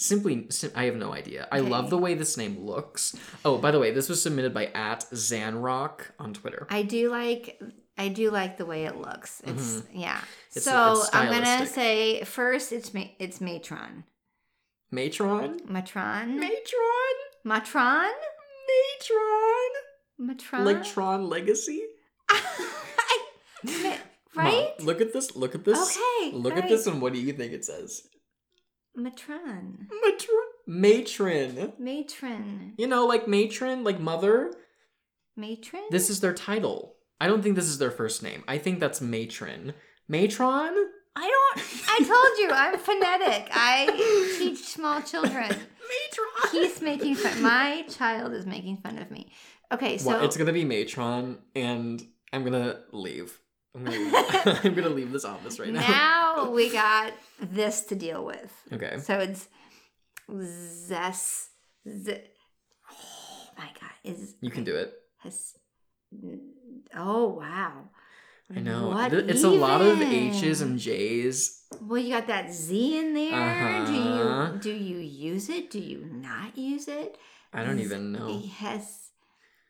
Simply, 0.00 0.46
sim- 0.50 0.70
I 0.76 0.84
have 0.84 0.94
no 0.94 1.12
idea. 1.12 1.48
I 1.50 1.58
love 1.58 1.90
the 1.90 1.98
way 1.98 2.14
this 2.14 2.36
name 2.36 2.64
looks. 2.64 3.16
Oh, 3.44 3.58
by 3.58 3.72
the 3.72 3.80
way, 3.80 3.90
this 3.90 4.08
was 4.08 4.22
submitted 4.22 4.54
by 4.54 4.66
at 4.66 5.00
Zanrock 5.12 6.02
on 6.20 6.32
Twitter. 6.34 6.68
I 6.70 6.82
do 6.84 7.10
like 7.10 7.60
I 7.98 8.06
do 8.06 8.30
like 8.30 8.58
the 8.58 8.64
way 8.64 8.84
it 8.84 8.96
looks. 8.96 9.42
It's 9.44 9.82
yeah. 9.92 10.18
Mm-hmm. 10.18 10.56
It's- 10.58 10.64
so 10.64 10.92
it's 10.92 11.10
I'm 11.12 11.32
gonna 11.32 11.66
say 11.66 12.22
first 12.22 12.70
it's 12.72 12.94
ma- 12.94 13.10
it's 13.18 13.40
Matron. 13.40 14.04
Matron. 14.92 15.60
Matron. 15.66 16.38
Matron. 16.38 17.16
Matron. 17.44 18.12
Matron. 19.00 19.70
Matron. 20.18 20.64
Like 20.64 20.84
Tron 20.84 21.28
Legacy. 21.28 21.82
Ma- 23.64 23.96
right? 24.36 24.74
look 24.80 25.00
at 25.00 25.12
this. 25.12 25.34
Look 25.34 25.54
at 25.56 25.64
this. 25.64 25.96
Okay, 25.98 26.36
Look 26.36 26.56
at 26.56 26.68
this, 26.68 26.86
and 26.86 27.02
what 27.02 27.12
do 27.12 27.18
you 27.20 27.32
think 27.32 27.52
it 27.52 27.64
says? 27.64 28.06
Matron. 28.98 29.88
Matron. 30.02 30.38
Matron. 30.66 31.72
Matron. 31.78 32.74
You 32.76 32.86
know, 32.88 33.06
like 33.06 33.28
matron, 33.28 33.84
like 33.84 34.00
mother. 34.00 34.52
Matron. 35.36 35.84
This 35.90 36.10
is 36.10 36.20
their 36.20 36.34
title. 36.34 36.96
I 37.20 37.28
don't 37.28 37.42
think 37.42 37.54
this 37.54 37.68
is 37.68 37.78
their 37.78 37.90
first 37.92 38.22
name. 38.22 38.42
I 38.48 38.58
think 38.58 38.80
that's 38.80 39.00
matron. 39.00 39.74
Matron? 40.08 40.74
I 41.16 41.28
don't. 41.54 41.64
I 41.88 41.98
told 41.98 42.38
you 42.38 42.50
I'm 42.52 42.78
phonetic. 42.78 43.48
I 43.52 44.36
teach 44.38 44.58
small 44.58 45.00
children. 45.02 45.48
Matron. 45.48 46.50
He's 46.52 46.80
making 46.80 47.14
fun. 47.14 47.42
My 47.42 47.84
child 47.88 48.32
is 48.34 48.46
making 48.46 48.78
fun 48.78 48.98
of 48.98 49.10
me. 49.10 49.32
Okay, 49.72 49.98
so 49.98 50.08
well, 50.10 50.24
it's 50.24 50.36
gonna 50.36 50.52
be 50.52 50.64
matron, 50.64 51.38
and 51.54 52.02
I'm 52.32 52.44
gonna 52.44 52.80
leave. 52.92 53.38
I'm 53.78 53.84
gonna 53.84 53.96
leave, 53.98 54.14
I'm 54.64 54.74
gonna 54.74 54.88
leave 54.88 55.12
this 55.12 55.24
office 55.24 55.58
right 55.60 55.72
now. 55.72 55.80
now 55.80 56.50
we 56.50 56.70
got 56.70 57.12
this 57.40 57.82
to 57.82 57.94
deal 57.94 58.24
with. 58.24 58.52
Okay. 58.72 58.98
So 58.98 59.18
it's 59.18 59.48
zest. 60.42 61.50
Z- 61.88 62.18
oh 62.90 63.48
my 63.56 63.66
god! 63.80 63.90
Is 64.04 64.34
You 64.40 64.50
can 64.50 64.64
do 64.64 64.74
it. 64.76 64.92
has. 65.18 65.54
Oh 66.94 67.28
wow! 67.28 67.84
I 68.54 68.60
know. 68.60 68.88
What 68.88 69.12
It's 69.12 69.44
a 69.44 69.48
lot 69.50 69.80
of? 69.80 70.00
H's 70.02 70.60
and 70.60 70.78
J's. 70.78 71.62
Well, 71.80 72.00
you 72.00 72.10
got 72.14 72.26
that 72.26 72.52
Z 72.52 72.98
in 72.98 73.14
there. 73.14 73.34
Uh-huh. 73.34 73.86
Do 73.86 74.72
you 74.72 74.78
do 74.78 74.84
you 74.84 74.98
use 74.98 75.48
it? 75.48 75.70
Do 75.70 75.78
you 75.78 76.04
not 76.10 76.56
use 76.58 76.88
it? 76.88 77.16
I 77.52 77.64
don't 77.64 77.78
even 77.78 78.12
know. 78.12 78.42
Yes. 78.60 79.07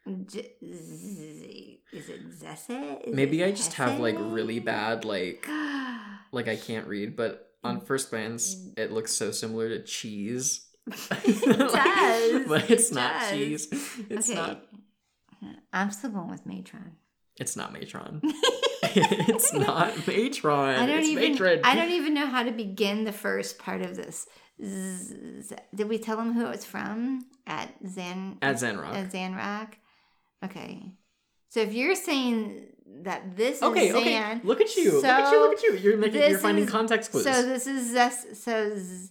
J- 0.06 0.52
z- 0.62 1.80
is 1.92 2.08
it 2.08 2.30
Zesse? 2.40 3.06
Is 3.08 3.14
Maybe 3.14 3.42
it 3.42 3.46
I 3.46 3.50
just 3.52 3.74
have 3.74 3.98
like 4.00 4.16
really 4.18 4.58
bad 4.60 5.04
like 5.04 5.46
like 6.32 6.48
I 6.48 6.56
can't 6.56 6.86
read, 6.86 7.16
but 7.16 7.50
on 7.64 7.80
mm. 7.80 7.86
first 7.86 8.10
glance 8.10 8.56
it 8.76 8.92
looks 8.92 9.12
so 9.12 9.30
similar 9.32 9.68
to 9.68 9.82
cheese. 9.82 10.66
It 11.24 11.58
does. 11.72 12.48
but 12.48 12.70
it's 12.70 12.90
It 12.90 12.94
not 12.94 13.20
does. 13.20 13.30
cheese. 13.30 13.68
It's 14.08 14.30
okay. 14.30 14.38
not 14.38 14.64
I'm 15.72 15.90
still 15.90 16.10
going 16.10 16.30
with 16.30 16.46
Matron. 16.46 16.92
it's 17.38 17.54
not 17.56 17.72
matron. 17.72 18.20
it's 18.82 19.52
not 19.52 20.06
matron. 20.06 20.74
I 20.76 20.86
don't 20.86 20.98
it's 21.00 21.08
even. 21.08 21.32
matron. 21.32 21.60
I 21.64 21.74
don't 21.74 21.90
even 21.92 22.14
know 22.14 22.26
how 22.26 22.42
to 22.42 22.50
begin 22.50 23.04
the 23.04 23.12
first 23.12 23.58
part 23.58 23.82
of 23.82 23.94
this. 23.96 24.26
Z- 24.64 25.42
z- 25.42 25.56
did 25.74 25.88
we 25.88 25.98
tell 25.98 26.16
them 26.16 26.32
who 26.32 26.46
it 26.46 26.50
was 26.50 26.64
from 26.64 27.20
at 27.46 27.72
Zan 27.86 28.38
at 28.42 28.56
Zenrock. 28.56 28.94
at 28.94 29.12
Zanrock? 29.12 29.74
Okay. 30.44 30.92
So 31.48 31.60
if 31.60 31.72
you're 31.72 31.94
saying 31.94 32.66
that 33.04 33.36
this 33.36 33.62
okay, 33.62 33.88
is 33.88 33.94
okay. 33.94 34.12
Zan, 34.12 34.40
Look 34.44 34.60
at 34.60 34.76
you. 34.76 34.92
look 34.92 35.04
at 35.04 35.32
you. 35.32 35.40
Look 35.40 35.58
at 35.58 35.62
you. 35.62 35.72
You're 35.76 35.96
making 35.96 36.20
you're 36.30 36.38
finding 36.38 36.64
is- 36.64 36.70
context 36.70 37.10
clues. 37.10 37.24
So 37.24 37.42
this 37.42 37.66
is 37.66 37.92
Zes. 37.92 38.26
So 38.42 38.76
z- 38.76 39.10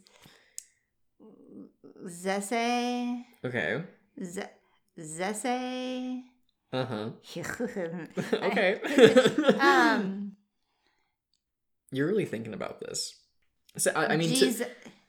Zesse. 2.08 3.24
okay. 3.44 3.84
Z- 4.24 4.42
Zesse. 5.00 6.22
Uh-huh. 6.74 7.10
okay. 7.38 8.80
okay. 8.84 9.58
um. 9.60 10.34
You're 11.92 12.08
really 12.08 12.26
thinking 12.26 12.54
about 12.54 12.82
this. 12.82 13.16
So, 13.78 13.92
I, 13.96 14.14
I 14.14 14.18
mean, 14.18 14.36
to- 14.36 14.68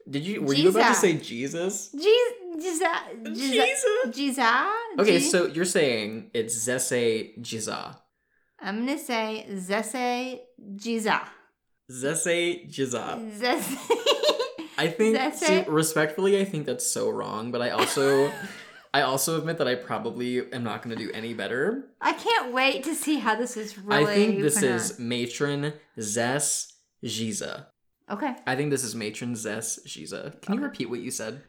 did 0.08 0.24
you 0.24 0.42
were 0.42 0.54
you 0.54 0.68
about 0.70 0.88
to 0.88 0.94
say 0.94 1.14
Jesus? 1.16 1.90
Jesus. 1.90 2.47
Jesus. 2.61 3.84
Jesus. 4.11 4.66
Okay, 4.98 5.20
so 5.20 5.46
you're 5.46 5.64
saying 5.64 6.30
it's 6.34 6.56
Zese 6.56 7.38
Jiza. 7.40 7.96
I'm 8.61 8.80
gonna 8.80 8.98
say 8.98 9.46
Zesse 9.50 10.40
Jiza. 10.76 11.20
Zese 11.90 12.68
Jiza. 12.68 13.38
Zesse. 13.38 13.76
I 14.78 14.88
think 14.88 15.16
Zese? 15.16 15.34
see, 15.34 15.64
respectfully, 15.68 16.40
I 16.40 16.44
think 16.44 16.66
that's 16.66 16.86
so 16.86 17.09
wrong, 17.11 17.50
but 17.50 17.62
I 17.62 17.70
also 17.70 18.32
I 18.94 19.02
also 19.02 19.38
admit 19.38 19.59
that 19.59 19.68
I 19.68 19.74
probably 19.74 20.52
am 20.52 20.64
not 20.64 20.82
gonna 20.82 20.96
do 20.96 21.11
any 21.12 21.34
better. 21.34 21.90
I 22.00 22.12
can't 22.12 22.52
wait 22.52 22.84
to 22.84 22.94
see 22.94 23.16
how 23.18 23.36
this 23.36 23.56
is 23.56 23.78
really. 23.78 24.04
I 24.04 24.14
think 24.14 24.40
this 24.40 24.59
pronounced. 24.59 24.92
is 24.92 24.98
matron 24.98 25.72
Zes 26.00 26.72
Jiza. 27.04 27.66
okay. 28.11 28.34
I 28.46 28.56
think 28.56 28.70
this 28.70 28.82
is 28.82 28.94
matron 28.94 29.36
Zes 29.36 29.78
Jiza. 29.86 30.40
Can 30.42 30.54
you 30.54 30.61
repeat 30.61 30.90
what 30.90 31.00
you 31.00 31.11
said? 31.11 31.42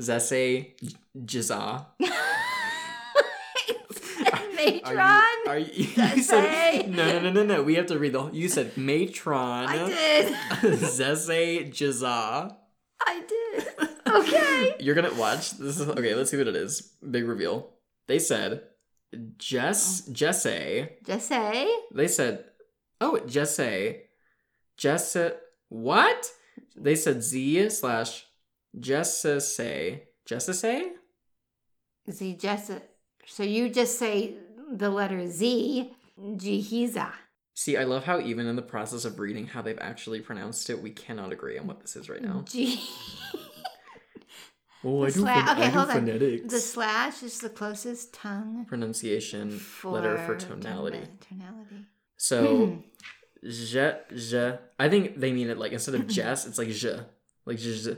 Zese 0.00 0.74
Jiza. 1.16 1.86
Matron. 4.54 4.98
Are 5.46 5.58
you, 5.58 5.86
are 6.02 6.08
you, 6.08 6.16
you 6.16 6.22
said, 6.22 6.90
no, 6.90 7.06
no, 7.12 7.20
no, 7.20 7.30
no, 7.30 7.44
no. 7.44 7.62
We 7.62 7.74
have 7.76 7.86
to 7.86 7.98
read 7.98 8.12
the. 8.12 8.22
whole- 8.22 8.34
You 8.34 8.48
said 8.48 8.76
matron. 8.76 9.66
I 9.68 9.86
did. 9.86 10.32
Zese 10.78 11.70
Jiza. 11.70 12.54
I 13.06 13.22
did. 13.26 13.68
Okay. 14.06 14.76
You're 14.80 14.94
gonna 14.94 15.14
watch. 15.14 15.52
This 15.52 15.80
is 15.80 15.88
okay. 15.88 16.14
Let's 16.14 16.30
see 16.30 16.36
what 16.36 16.48
it 16.48 16.56
is. 16.56 16.92
Big 17.08 17.26
reveal. 17.26 17.70
They 18.08 18.18
said 18.18 18.62
Jess 19.38 20.02
Jesse. 20.12 20.88
Say. 21.18 21.68
They 21.94 22.08
said 22.08 22.44
oh 23.00 23.18
Jesse 23.26 24.02
Jesse 24.76 25.30
what? 25.70 26.30
They 26.76 26.96
said 26.96 27.22
Z 27.22 27.70
slash 27.70 28.26
Jesse 28.78 30.02
Jesse 30.26 30.92
Z 32.10 32.34
just. 32.34 32.70
So 33.26 33.42
you 33.42 33.68
just 33.68 33.98
say 33.98 34.34
the 34.72 34.90
letter 34.90 35.26
Z. 35.28 35.92
Jihiza. 36.20 37.10
See, 37.54 37.76
I 37.78 37.84
love 37.84 38.04
how 38.04 38.20
even 38.20 38.46
in 38.46 38.56
the 38.56 38.62
process 38.62 39.04
of 39.06 39.18
reading 39.18 39.46
how 39.46 39.62
they've 39.62 39.78
actually 39.80 40.20
pronounced 40.20 40.68
it, 40.68 40.82
we 40.82 40.90
cannot 40.90 41.32
agree 41.32 41.56
on 41.58 41.66
what 41.66 41.80
this 41.80 41.96
is 41.96 42.08
right 42.10 42.22
now. 42.22 42.44
G. 42.46 42.80
Oh, 44.82 45.04
I 45.04 45.10
do, 45.10 45.20
Sla- 45.22 45.44
pho- 45.44 45.52
okay, 45.52 45.62
I 45.62 45.66
do 45.70 45.76
hold 45.76 45.90
on. 45.90 45.94
phonetics. 45.96 46.50
The 46.52 46.58
slash 46.60 47.22
is 47.22 47.38
the 47.40 47.50
closest 47.50 48.14
tongue 48.14 48.64
Pronunciation 48.66 49.60
letter 49.84 50.16
for 50.24 50.36
tonality. 50.36 51.02
Tonality. 51.28 51.84
So 52.16 52.66
Hmm. 52.66 52.80
je 53.42 53.94
je. 54.14 54.58
I 54.78 54.88
think 54.88 55.18
they 55.20 55.32
mean 55.32 55.50
it 55.50 55.58
like 55.58 55.72
instead 55.72 55.94
of 55.96 56.06
Jess, 56.16 56.46
it's 56.46 56.56
like 56.56 56.68
je, 56.70 56.98
like 57.44 57.58
je, 57.58 57.96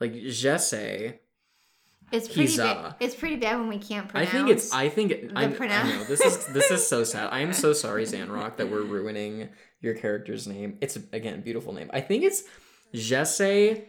like 0.00 0.14
Jesse. 0.28 1.14
It's 2.10 2.26
pretty 2.26 2.52
Hiza. 2.52 2.56
bad. 2.58 2.76
Uh, 2.86 2.92
it's 3.00 3.14
pretty 3.14 3.36
bad 3.36 3.58
when 3.58 3.68
we 3.68 3.78
can't 3.78 4.08
pronounce. 4.08 4.28
I 4.28 4.32
think 4.32 4.48
it's. 4.48 4.72
I 4.72 4.88
think 4.88 5.10
it, 5.12 5.28
the 5.28 5.38
I'm, 5.38 5.54
I 5.60 5.66
know 5.90 6.04
this 6.04 6.20
is 6.20 6.46
this 6.46 6.70
is 6.70 6.86
so 6.86 7.04
sad. 7.12 7.28
I 7.32 7.40
am 7.40 7.52
so 7.52 7.72
sorry, 7.74 8.04
Zanrock, 8.04 8.56
that 8.56 8.70
we're 8.70 8.80
ruining 8.82 9.50
your 9.80 9.94
character's 9.94 10.46
name. 10.46 10.78
It's 10.80 10.96
again 11.12 11.42
beautiful 11.42 11.72
name. 11.74 11.90
I 11.92 12.00
think 12.00 12.24
it's 12.24 12.44
Jesse 12.94 13.84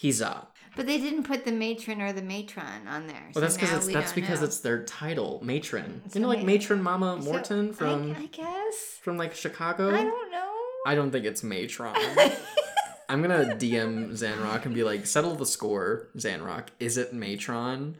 Hiza. 0.00 0.46
But 0.76 0.86
they 0.86 0.98
didn't 0.98 1.24
put 1.24 1.44
the 1.44 1.50
matron 1.50 2.00
or 2.00 2.12
the 2.12 2.22
matron 2.22 2.86
on 2.86 3.08
there. 3.08 3.30
Well, 3.34 3.42
that's 3.42 3.56
because 3.56 3.72
it's 3.86 3.92
that's 3.92 4.12
because 4.12 4.40
know. 4.40 4.46
it's 4.46 4.60
their 4.60 4.84
title, 4.84 5.40
matron. 5.42 6.02
So 6.08 6.20
you 6.20 6.22
know, 6.22 6.28
like 6.28 6.44
matron 6.44 6.80
Mama 6.80 7.16
So, 7.20 7.28
Morton 7.28 7.70
I- 7.70 7.72
from 7.72 8.14
I, 8.16 8.26
guess. 8.26 8.98
from 9.02 9.16
like 9.16 9.34
Chicago. 9.34 9.88
I 9.92 10.04
don't 10.04 10.30
know. 10.30 10.52
I 10.86 10.94
don't 10.94 11.10
think 11.10 11.24
it's 11.24 11.42
matron. 11.42 11.96
I'm 13.08 13.22
gonna 13.22 13.56
DM 13.56 14.10
Zanrock 14.12 14.64
and 14.66 14.74
be 14.74 14.84
like, 14.84 15.06
settle 15.06 15.34
the 15.34 15.46
score, 15.46 16.08
Zanrock. 16.16 16.68
Is 16.78 16.96
it 16.98 17.12
Matron? 17.12 17.96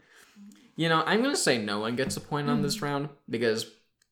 You 0.75 0.87
know, 0.89 1.03
I'm 1.05 1.21
gonna 1.21 1.35
say 1.35 1.57
no 1.57 1.79
one 1.79 1.95
gets 1.95 2.15
a 2.17 2.21
point 2.21 2.49
on 2.49 2.57
Hmm. 2.57 2.63
this 2.63 2.81
round 2.81 3.09
because 3.29 3.65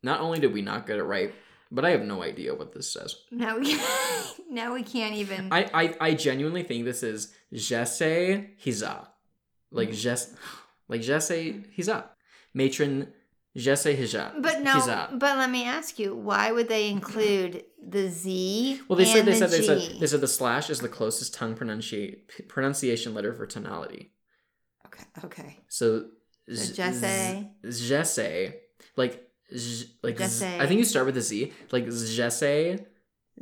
not 0.03 0.19
only 0.21 0.39
did 0.39 0.53
we 0.53 0.61
not 0.61 0.85
get 0.87 0.97
it 0.97 1.03
right, 1.03 1.33
but 1.71 1.85
I 1.85 1.91
have 1.91 2.03
no 2.03 2.23
idea 2.23 2.53
what 2.55 2.73
this 2.73 2.91
says. 2.91 3.15
no, 3.31 3.59
we, 3.59 3.77
now 4.49 4.73
we 4.73 4.83
can't 4.83 5.15
even. 5.15 5.49
I 5.51 5.69
I, 5.73 5.95
I 6.09 6.13
genuinely 6.13 6.63
think 6.63 6.85
this 6.85 7.03
is 7.03 7.33
Jesse 7.53 8.49
Hiza, 8.63 9.07
like 9.71 9.89
Hmm. 9.89 9.95
Jess, 9.95 10.33
like 10.87 11.01
Jesse 11.01 11.63
Hiza, 11.77 12.05
Matron 12.53 13.13
Jesse 13.57 13.95
Hiza. 13.97 14.41
but 14.41 14.61
no. 14.61 14.73
Hiza. 14.75 15.17
But 15.19 15.37
let 15.37 15.49
me 15.49 15.65
ask 15.65 15.97
you, 15.99 16.15
why 16.15 16.51
would 16.51 16.69
they 16.69 16.89
include 16.89 17.63
the 17.85 18.07
Z? 18.07 18.81
Well, 18.87 18.97
they 18.97 19.05
said 19.05 19.25
they 19.25 19.31
the 19.31 19.37
said 19.37 19.49
they 19.51 19.61
said 19.63 19.99
they 19.99 20.07
said 20.07 20.21
the 20.21 20.27
slash 20.27 20.69
is 20.69 20.79
the 20.79 20.87
closest 20.89 21.33
tongue 21.33 21.55
pronunciation 21.55 22.19
pronunciation 22.47 23.13
letter 23.13 23.33
for 23.33 23.45
tonality. 23.47 24.11
Okay. 24.85 25.03
Okay. 25.25 25.57
So, 25.67 26.05
So 26.53 26.73
Jesse. 26.73 27.49
z- 27.69 27.87
Jesse, 27.89 28.53
like, 28.95 29.27
z- 29.55 29.87
like, 30.03 30.17
Jesse. 30.17 30.45
I 30.45 30.65
think 30.67 30.77
you 30.79 30.85
start 30.85 31.05
with 31.07 31.17
a 31.17 31.21
Z, 31.21 31.51
like 31.71 31.85
Jesse. 31.85 32.79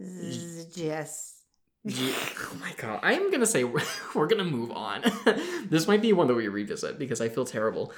Z- 0.02 0.66
Jess. 0.76 1.34
G- 1.86 2.14
oh 2.16 2.58
my 2.60 2.74
god, 2.78 3.00
I'm 3.04 3.30
gonna 3.32 3.46
say 3.46 3.64
we're, 3.64 3.82
we're 4.16 4.28
gonna 4.28 4.44
move 4.44 4.72
on. 4.72 5.04
this 5.70 5.88
might 5.88 6.02
be 6.02 6.14
one 6.14 6.28
that 6.28 6.34
we 6.36 6.48
revisit 6.48 6.98
because 6.98 7.22
I 7.22 7.30
feel 7.30 7.46
terrible. 7.46 7.94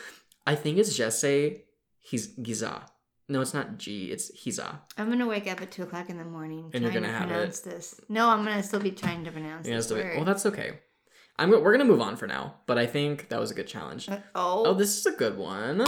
I 0.46 0.56
think 0.56 0.78
it's 0.78 0.96
Jesse. 0.96 1.64
He's 2.10 2.28
Giza. 2.28 2.86
No, 3.30 3.42
it's 3.42 3.54
not 3.54 3.78
G. 3.78 4.12
It's 4.12 4.32
Hiza. 4.32 4.80
I'm 4.98 5.10
gonna 5.10 5.28
wake 5.28 5.52
up 5.52 5.62
at 5.62 5.72
two 5.72 5.84
o'clock 5.84 6.10
in 6.10 6.18
the 6.18 6.24
morning 6.24 6.72
And 6.74 6.82
you're 6.82 6.92
trying 6.92 7.04
gonna 7.04 7.14
to 7.14 7.20
have 7.20 7.30
it. 7.30 7.34
pronounce 7.34 7.60
this. 7.60 8.00
No, 8.08 8.30
I'm 8.30 8.46
gonna 8.46 8.64
still 8.64 8.80
be 8.80 8.92
trying 8.92 9.26
to 9.26 9.32
pronounce 9.32 9.68
know, 9.68 9.76
this 9.76 9.92
word. 9.92 10.16
well, 10.16 10.24
that's 10.24 10.46
okay. 10.46 10.80
I'm. 11.38 11.52
We're 11.52 11.72
gonna 11.74 11.84
move 11.84 12.00
on 12.00 12.16
for 12.16 12.26
now, 12.26 12.56
but 12.66 12.78
I 12.78 12.86
think 12.86 13.28
that 13.28 13.40
was 13.40 13.52
a 13.52 13.54
good 13.54 13.68
challenge. 13.68 14.08
Uh, 14.08 14.20
oh. 14.34 14.68
Oh, 14.68 14.74
this 14.74 14.98
is 14.98 15.06
a 15.06 15.12
good 15.12 15.38
one. 15.38 15.84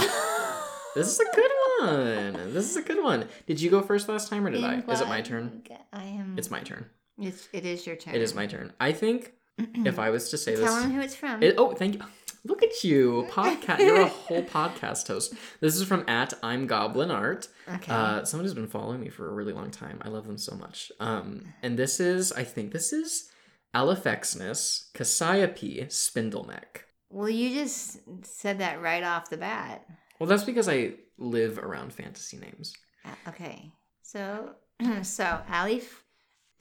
This 0.94 1.06
is 1.08 1.20
a 1.20 1.36
good 1.36 1.50
one. 1.80 2.52
This 2.52 2.68
is 2.70 2.76
a 2.76 2.82
good 2.82 3.02
one. 3.02 3.26
Did 3.46 3.60
you 3.60 3.70
go 3.70 3.80
first 3.80 4.08
last 4.08 4.28
time 4.28 4.44
or 4.46 4.50
did 4.50 4.62
I? 4.64 4.80
Is 4.92 5.00
it 5.00 5.08
my 5.08 5.22
turn? 5.22 5.62
I 5.92 6.04
am. 6.04 6.34
It's 6.36 6.50
my 6.50 6.60
turn. 6.60 6.84
It's, 7.16 7.48
it 7.52 7.64
is 7.64 7.86
your 7.86 7.96
turn. 7.96 8.14
It 8.14 8.20
is 8.22 8.34
my 8.34 8.46
turn. 8.46 8.72
I 8.80 8.92
think 8.92 9.32
if 9.58 9.98
I 9.98 10.10
was 10.10 10.30
to 10.30 10.36
say 10.36 10.56
this 10.56 10.64
Tell 10.64 10.74
this, 10.74 10.84
them 10.84 10.92
who 10.92 11.00
it's 11.00 11.14
from. 11.14 11.42
it, 11.42 11.54
oh, 11.58 11.72
thank 11.74 11.94
you. 11.94 12.00
Look 12.44 12.62
at 12.62 12.82
you, 12.84 13.26
podcast. 13.30 13.78
You're 13.80 14.00
a 14.02 14.06
whole 14.06 14.42
podcast 14.58 15.06
host. 15.08 15.34
This 15.60 15.76
is 15.76 15.82
from 15.86 16.04
at 16.08 16.32
I'm 16.42 16.66
Goblin 16.66 17.10
Art. 17.10 17.48
okay. 17.68 17.92
Uh, 17.92 18.24
someone 18.24 18.44
who's 18.46 18.54
been 18.54 18.66
following 18.66 19.00
me 19.00 19.08
for 19.10 19.28
a 19.28 19.34
really 19.34 19.52
long 19.52 19.70
time. 19.70 19.98
I 20.02 20.08
love 20.08 20.26
them 20.26 20.38
so 20.38 20.54
much. 20.56 20.90
Um, 21.00 21.52
and 21.62 21.78
this 21.78 22.00
is, 22.00 22.32
I 22.32 22.44
think 22.44 22.72
this 22.72 22.92
is 22.94 23.28
Alifexness 23.74 24.90
Cassiope 24.94 25.86
Spindleneck. 25.88 26.84
well, 27.10 27.28
you 27.28 27.50
just 27.54 27.98
said 28.22 28.58
that 28.60 28.80
right 28.80 29.02
off 29.04 29.28
the 29.30 29.36
bat. 29.36 29.84
Well, 30.18 30.28
that's 30.28 30.44
because 30.44 30.68
I 30.68 30.94
live 31.18 31.58
around 31.58 31.92
fantasy 31.92 32.36
names. 32.38 32.72
Uh, 33.04 33.10
Okay. 33.28 33.70
So, 34.02 34.54
so 35.02 35.40
Alif, 35.48 36.02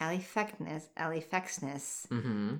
Alifexness, 0.02 0.84
Alifexness, 0.98 2.06
Mm-hmm. 2.08 2.56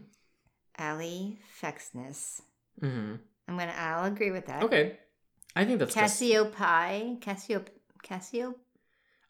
Alifexness. 0.80 2.42
Mm-hmm. 2.82 3.16
I'm 3.48 3.58
gonna. 3.58 3.74
I'll 3.76 4.06
agree 4.06 4.32
with 4.32 4.46
that. 4.48 4.64
Okay. 4.64 4.98
I 5.56 5.66
think 5.66 5.80
that's 5.80 5.94
Cass- 5.94 6.20
Cassiope. 6.20 7.20
Cassio. 7.22 7.64
Cassio. 8.04 8.56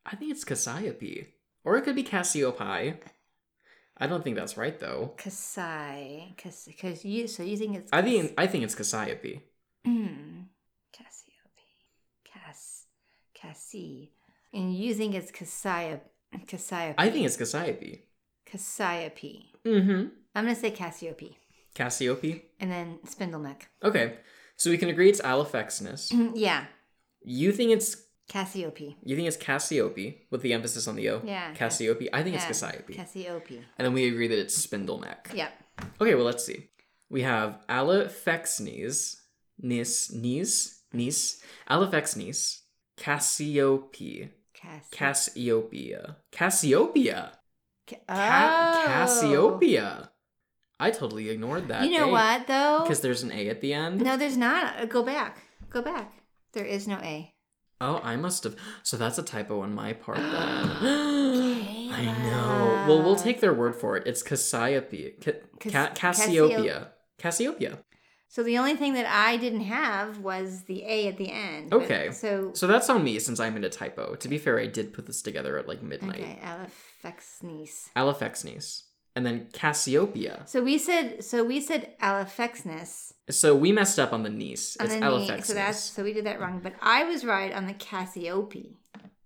I 0.05 0.15
think 0.15 0.31
it's 0.31 0.43
Cassiope. 0.43 1.27
Or 1.63 1.77
it 1.77 1.83
could 1.83 1.95
be 1.95 2.03
Cassiope. 2.03 2.59
I 4.01 4.07
don't 4.07 4.23
think 4.23 4.35
that's 4.35 4.57
right 4.57 4.79
though. 4.79 5.13
Cassai. 5.17 6.35
Because 6.35 7.05
you. 7.05 7.27
So 7.27 7.43
you 7.43 7.57
think 7.57 7.77
it's. 7.77 7.89
I 7.91 8.01
think 8.01 8.33
I 8.37 8.47
think 8.47 8.63
it's 8.63 8.75
Cassiope. 8.75 9.41
Mm. 9.85 10.45
Cassiope. 10.93 11.65
Cass. 12.25 12.85
Cassie. 13.33 14.11
And 14.53 14.73
you 14.75 14.93
think 14.93 15.15
it's 15.15 15.31
Cassiope. 15.31 16.01
Cassiope. 16.47 16.95
I 16.97 17.09
think 17.09 17.25
it's 17.25 17.37
Cassiope. 17.37 18.01
Cassiope. 18.45 19.45
Mm-hmm. 19.65 20.07
I'm 20.35 20.45
gonna 20.45 20.55
say 20.55 20.71
Cassiope. 20.71 21.35
Cassiope. 21.75 22.41
And 22.59 22.71
then 22.71 22.99
Spindleneck. 23.05 23.63
Okay. 23.83 24.17
So 24.57 24.69
we 24.69 24.77
can 24.77 24.89
agree 24.89 25.09
it's 25.09 25.21
Alifexnus. 25.21 26.11
yeah. 26.35 26.65
You 27.23 27.51
think 27.51 27.71
it's 27.71 27.95
Cassiope. 28.29 28.95
you 29.03 29.15
think 29.15 29.27
it's 29.27 29.37
Cassiope 29.37 30.17
with 30.29 30.41
the 30.41 30.53
emphasis 30.53 30.87
on 30.87 30.95
the 30.95 31.09
O? 31.09 31.21
Yeah. 31.25 31.53
Cassiope. 31.53 32.09
I 32.13 32.21
think 32.23 32.35
Yeah. 32.35 32.47
it's 32.47 32.61
Cassiope. 32.61 32.95
Cassiope. 32.95 33.63
and 33.77 33.85
then 33.85 33.93
we 33.93 34.07
agree 34.07 34.27
that 34.27 34.37
it's 34.39 34.67
Spindleneck. 34.67 35.33
Yep. 35.33 35.51
Okay, 36.01 36.15
well 36.15 36.25
let's 36.25 36.45
see. 36.45 36.69
We 37.09 37.21
have 37.23 37.59
Alifexnes, 37.69 39.15
Nis, 39.59 40.11
Nis, 40.11 40.81
Nis, 40.93 41.41
Alifexnes, 41.69 42.59
Cassiope, 42.97 44.29
Cass. 44.53 44.87
Cassiopeia, 44.91 46.17
Cassiopeia, 46.31 47.31
Ca- 47.87 47.95
Ca- 48.07 48.71
Oh. 48.75 48.85
Cassiopeia. 48.85 50.11
I 50.79 50.91
totally 50.91 51.29
ignored 51.29 51.67
that. 51.67 51.83
You 51.89 51.97
know 51.97 52.07
what 52.07 52.47
though? 52.47 52.79
Because 52.83 53.01
there's 53.01 53.23
an 53.23 53.31
A 53.31 53.49
at 53.49 53.61
the 53.61 53.73
end. 53.73 54.01
No, 54.01 54.15
there's 54.17 54.37
not. 54.37 54.79
Uh, 54.79 54.85
Go 54.85 55.03
back. 55.03 55.39
Go 55.69 55.81
back. 55.81 56.13
There 56.53 56.65
is 56.65 56.87
no 56.87 56.95
A. 57.03 57.33
Oh, 57.81 58.01
I 58.03 58.15
must 58.17 58.43
have. 58.43 58.55
So 58.83 58.97
that's 58.97 59.17
a 59.17 59.23
typo 59.23 59.61
on 59.61 59.73
my 59.73 59.93
part 59.93 60.17
then. 60.33 60.33
I 61.91 62.05
know. 62.23 62.85
Well, 62.87 63.03
we'll 63.03 63.15
take 63.15 63.39
their 63.41 63.53
word 63.53 63.75
for 63.75 63.95
it. 63.97 64.07
It's 64.07 64.21
Cassiopeia. 64.23 65.11
Ca- 65.21 65.33
Cas- 65.59 65.91
Cassiopeia. 65.97 66.89
Cassiopeia. 67.17 67.79
So 68.31 68.43
the 68.43 68.57
only 68.59 68.75
thing 68.75 68.93
that 68.93 69.07
I 69.07 69.37
didn't 69.37 69.61
have 69.61 70.19
was 70.19 70.63
the 70.63 70.83
A 70.83 71.07
at 71.07 71.17
the 71.17 71.31
end. 71.31 71.73
Okay. 71.73 72.11
So 72.11 72.51
So 72.53 72.67
that's 72.67 72.89
on 72.89 73.03
me 73.03 73.17
since 73.19 73.39
I 73.39 73.49
made 73.49 73.63
a 73.63 73.69
typo. 73.69 74.15
To 74.15 74.27
be 74.27 74.37
fair, 74.37 74.59
I 74.59 74.67
did 74.67 74.93
put 74.93 75.07
this 75.07 75.21
together 75.21 75.57
at 75.57 75.67
like 75.67 75.81
midnight. 75.81 76.19
okay, 76.21 76.39
Alifexnes. 76.43 77.89
Alifexnes. 77.95 78.83
And 79.15 79.25
then 79.25 79.47
Cassiopeia. 79.51 80.43
So 80.45 80.63
we 80.63 80.77
said 80.77 81.23
so 81.23 81.43
we 81.43 81.59
said 81.59 81.97
Alifexnes 81.99 83.13
So 83.29 83.55
we 83.55 83.71
messed 83.71 83.99
up 83.99 84.13
on 84.13 84.23
the 84.23 84.29
niece. 84.29 84.77
on 84.79 84.85
It's 84.85 84.95
the. 84.95 85.41
So 85.43 85.53
that's 85.53 85.79
so 85.79 86.03
we 86.03 86.13
did 86.13 86.25
that 86.25 86.39
wrong. 86.39 86.61
But 86.63 86.73
I 86.81 87.03
was 87.03 87.25
right 87.25 87.51
on 87.53 87.65
the 87.67 87.73
Cassiope. 87.73 88.75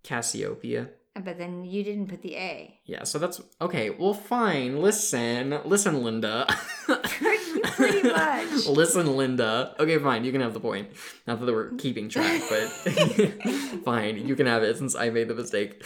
Cassiopeia. 0.03 0.89
But 1.15 1.37
then 1.37 1.63
you 1.63 1.83
didn't 1.83 2.07
put 2.07 2.23
the 2.23 2.35
A. 2.35 2.79
Yeah, 2.85 3.03
so 3.03 3.19
that's 3.19 3.39
okay. 3.61 3.91
Well, 3.91 4.15
fine. 4.15 4.81
Listen, 4.81 5.59
listen, 5.63 6.03
Linda. 6.03 6.47
Pretty 6.87 8.09
much. 8.09 8.65
listen, 8.67 9.15
Linda. 9.15 9.75
Okay, 9.79 9.99
fine. 9.99 10.25
You 10.25 10.31
can 10.31 10.41
have 10.41 10.55
the 10.55 10.59
point. 10.59 10.89
Not 11.27 11.39
that 11.39 11.51
we're 11.51 11.71
keeping 11.75 12.09
track, 12.09 12.41
but 12.49 12.67
fine. 13.85 14.27
You 14.27 14.35
can 14.35 14.47
have 14.47 14.63
it 14.63 14.75
since 14.77 14.95
I 14.95 15.11
made 15.11 15.27
the 15.27 15.35
mistake. 15.35 15.85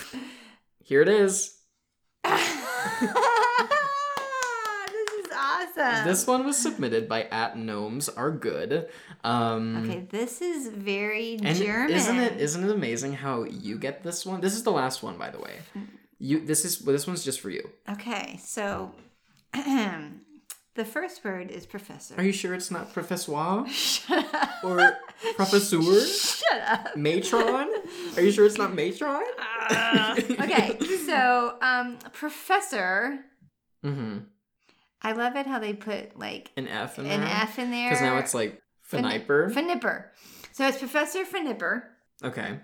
Here 0.82 1.02
it 1.02 1.10
is. 1.10 1.58
This 5.78 5.86
awesome. 5.94 6.08
This 6.08 6.28
one 6.28 6.46
was 6.46 6.58
submitted 6.58 7.08
by 7.08 7.24
at 7.32 7.58
gnomes 7.58 8.10
are 8.10 8.32
good. 8.32 8.90
Um, 9.24 9.84
Okay, 9.90 10.02
this 10.10 10.42
is 10.42 10.68
very 10.68 11.38
German. 11.38 11.92
isn't 11.92 12.20
it 12.20 12.42
isn't 12.42 12.64
it 12.64 12.72
amazing 12.72 13.14
how 13.14 13.44
you 13.44 13.78
get 13.78 14.04
this 14.04 14.26
one? 14.26 14.42
This 14.42 14.54
is 14.54 14.64
the 14.64 14.72
last 14.72 15.02
one, 15.04 15.18
by 15.18 15.30
the 15.30 15.40
way. 15.40 15.56
You 16.20 16.46
this 16.46 16.66
is 16.66 16.82
well, 16.82 16.94
this 16.94 17.08
one's 17.08 17.24
just 17.24 17.40
for 17.40 17.50
you. 17.50 17.70
Okay, 17.90 18.40
so 18.44 18.92
the 19.54 20.86
first 20.86 21.24
word 21.24 21.50
is 21.52 21.66
professor. 21.66 22.16
Are 22.18 22.24
you 22.24 22.32
sure 22.32 22.54
it's 22.54 22.72
not 22.72 22.94
professor 22.94 23.32
Shut 23.68 24.34
up. 24.34 24.64
or 24.64 24.98
professor? 25.36 25.82
Shut 25.82 26.62
up. 26.66 26.96
Matron? 26.98 27.70
Are 28.16 28.22
you 28.22 28.32
sure 28.32 28.46
it's 28.46 28.58
not 28.58 28.74
matron? 28.74 29.24
Okay, 30.44 30.78
so 31.06 31.56
um, 31.62 31.98
professor. 32.14 33.20
mm-hmm. 33.86 34.20
I 35.02 35.12
love 35.14 35.36
it 35.36 35.46
how 35.46 35.60
they 35.60 35.74
put 35.74 36.18
like 36.18 36.52
An 36.58 36.68
F 36.68 36.98
in 37.00 37.06
there. 37.06 37.14
an 37.22 37.24
F 37.24 37.60
in 37.60 37.72
there 37.72 37.90
Because 37.90 38.02
now 38.02 38.18
it's 38.18 38.34
like 38.34 38.62
Finiper. 38.92 39.52
Finipper. 39.54 40.06
So 40.54 40.68
it's 40.68 40.78
Professor 40.80 41.24
Finipper. 41.26 41.84
okay. 42.24 42.60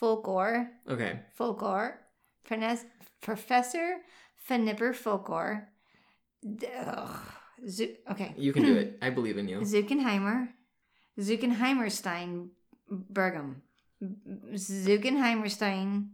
Fulgor. 0.00 0.68
Okay. 0.88 1.20
Fulgor. 1.38 1.94
Prones- 2.48 2.84
Professor 3.20 3.96
Fnipper 4.48 4.94
Folkor. 4.94 5.64
D- 6.56 6.68
ugh. 6.86 7.18
Zu- 7.68 7.96
okay. 8.10 8.32
You 8.36 8.52
can 8.52 8.62
do 8.62 8.76
it. 8.76 8.98
I 9.02 9.10
believe 9.10 9.38
in 9.38 9.48
you. 9.48 9.58
Zuckenheimer. 9.60 10.48
Zuckenheimerstein 11.18 12.50
Bergam. 12.88 13.56
Zuckenheimerstein 14.54 16.10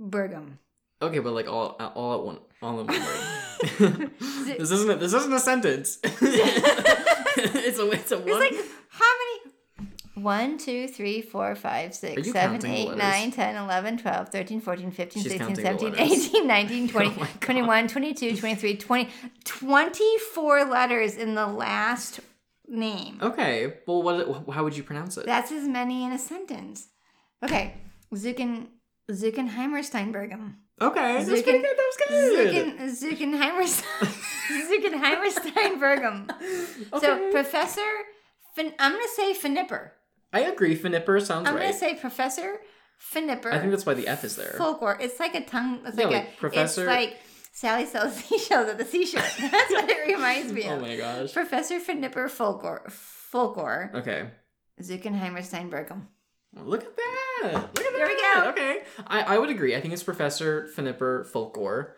Bergam. 0.00 0.58
Okay, 1.02 1.18
but 1.18 1.34
like 1.34 1.46
all 1.46 1.76
all 1.94 2.14
at 2.14 2.24
one 2.24 2.38
all 2.62 2.80
in 2.80 2.86
one 2.86 2.98
word. 2.98 3.26
this 3.78 4.70
isn't 4.70 4.90
a, 4.90 4.96
this 4.96 5.12
isn't 5.12 5.32
a 5.32 5.40
sentence. 5.40 5.98
it's 6.04 7.78
a 7.78 7.90
it's 7.90 8.12
a 8.12 8.18
It's 8.18 8.38
like 8.38 8.54
how 8.90 9.04
many? 9.04 9.52
1, 10.14 10.56
2, 10.56 10.88
3, 10.88 11.20
4, 11.20 11.54
5, 11.54 11.94
6, 11.94 12.32
7, 12.32 12.66
8, 12.66 12.88
letters? 12.88 12.98
9, 12.98 13.30
10, 13.32 13.56
11, 13.56 13.98
12, 13.98 14.28
13, 14.30 14.60
14, 14.62 14.90
15, 14.90 15.22
She's 15.22 15.32
16, 15.32 15.56
17, 15.56 15.94
18, 15.98 16.46
19, 16.46 16.88
20, 16.92 17.14
Oh 17.20 17.28
21, 17.40 17.88
22, 17.88 18.36
23, 18.38 18.76
20, 18.76 19.10
24 19.44 20.64
letters 20.64 21.16
in 21.16 21.34
the 21.34 21.46
last 21.46 22.20
name. 22.66 23.18
okay. 23.22 23.74
Well, 23.86 24.02
what? 24.02 24.54
How 24.54 24.64
would 24.64 24.74
you 24.76 24.82
pronounce 24.82 25.18
it? 25.18 25.26
That's 25.26 25.52
as 25.52 25.68
many 25.68 26.04
in 26.04 26.12
a 26.12 26.18
sentence. 26.18 26.88
Okay. 27.44 27.74
Zucken, 28.14 28.68
Zuckenheimersteinbergam. 29.10 30.54
Okay, 30.80 31.12
that's 31.14 31.24
Zucken- 31.28 31.42
pretty 31.44 31.58
good. 31.62 31.64
That 31.64 31.92
was 31.92 31.96
good. 32.08 33.00
Zucken, 33.00 34.94
Zuckenheimersteinbergam. 34.94 36.30
So, 37.00 37.14
Okay. 37.14 37.30
Professor, 37.32 37.80
fin, 38.54 38.72
I'm 38.78 38.92
going 38.92 39.02
to 39.04 39.12
say 39.14 39.34
Finipper. 39.34 39.90
I 40.32 40.40
agree. 40.42 40.76
Finipper 40.76 41.20
sounds 41.20 41.46
right. 41.46 41.52
I'm 41.54 41.58
going 41.60 41.72
to 41.72 41.76
say 41.78 41.94
Professor 41.96 42.60
Finipper. 43.12 43.52
I 43.52 43.58
think 43.58 43.70
that's 43.72 43.84
why 43.84 43.94
the 43.94 44.06
F 44.06 44.22
is 44.24 44.36
there. 44.36 44.54
folklore. 44.56 44.96
It's 45.00 45.18
like 45.18 45.34
a 45.34 45.44
tongue. 45.44 45.80
It's 45.84 45.98
Yeah, 45.98 46.04
like, 46.06 46.14
like 46.14 46.28
a 46.28 46.36
Professor- 46.36 46.82
It's 46.82 46.88
like 46.88 47.16
Sally 47.52 47.86
sells 47.86 48.14
seashells 48.24 48.68
at 48.68 48.78
the 48.78 48.84
seashore. 48.84 49.20
That's 49.40 49.70
what 49.72 49.88
it 49.90 50.06
reminds 50.14 50.52
me 50.52 50.64
oh 50.68 50.74
of. 50.76 50.78
oh 50.82 50.86
my 50.86 50.96
gosh. 50.96 51.32
Professor 51.32 51.80
Finipper 51.80 52.28
Folklore. 52.30 52.86
Folklore. 52.90 53.90
Okay. 53.94 54.28
Zuckenheimer 54.80 55.40
Steinbergam. 55.40 56.02
Look 56.64 56.84
at 56.84 56.96
that. 56.96 57.52
Look 57.52 57.84
at 57.84 57.92
There 57.92 58.06
we 58.06 58.20
go. 58.20 58.48
Okay. 58.50 58.82
I, 59.06 59.22
I 59.34 59.38
would 59.38 59.50
agree. 59.50 59.76
I 59.76 59.80
think 59.80 59.92
it's 59.94 60.02
Professor 60.02 60.68
Finipper 60.74 61.26
Folkor. 61.30 61.92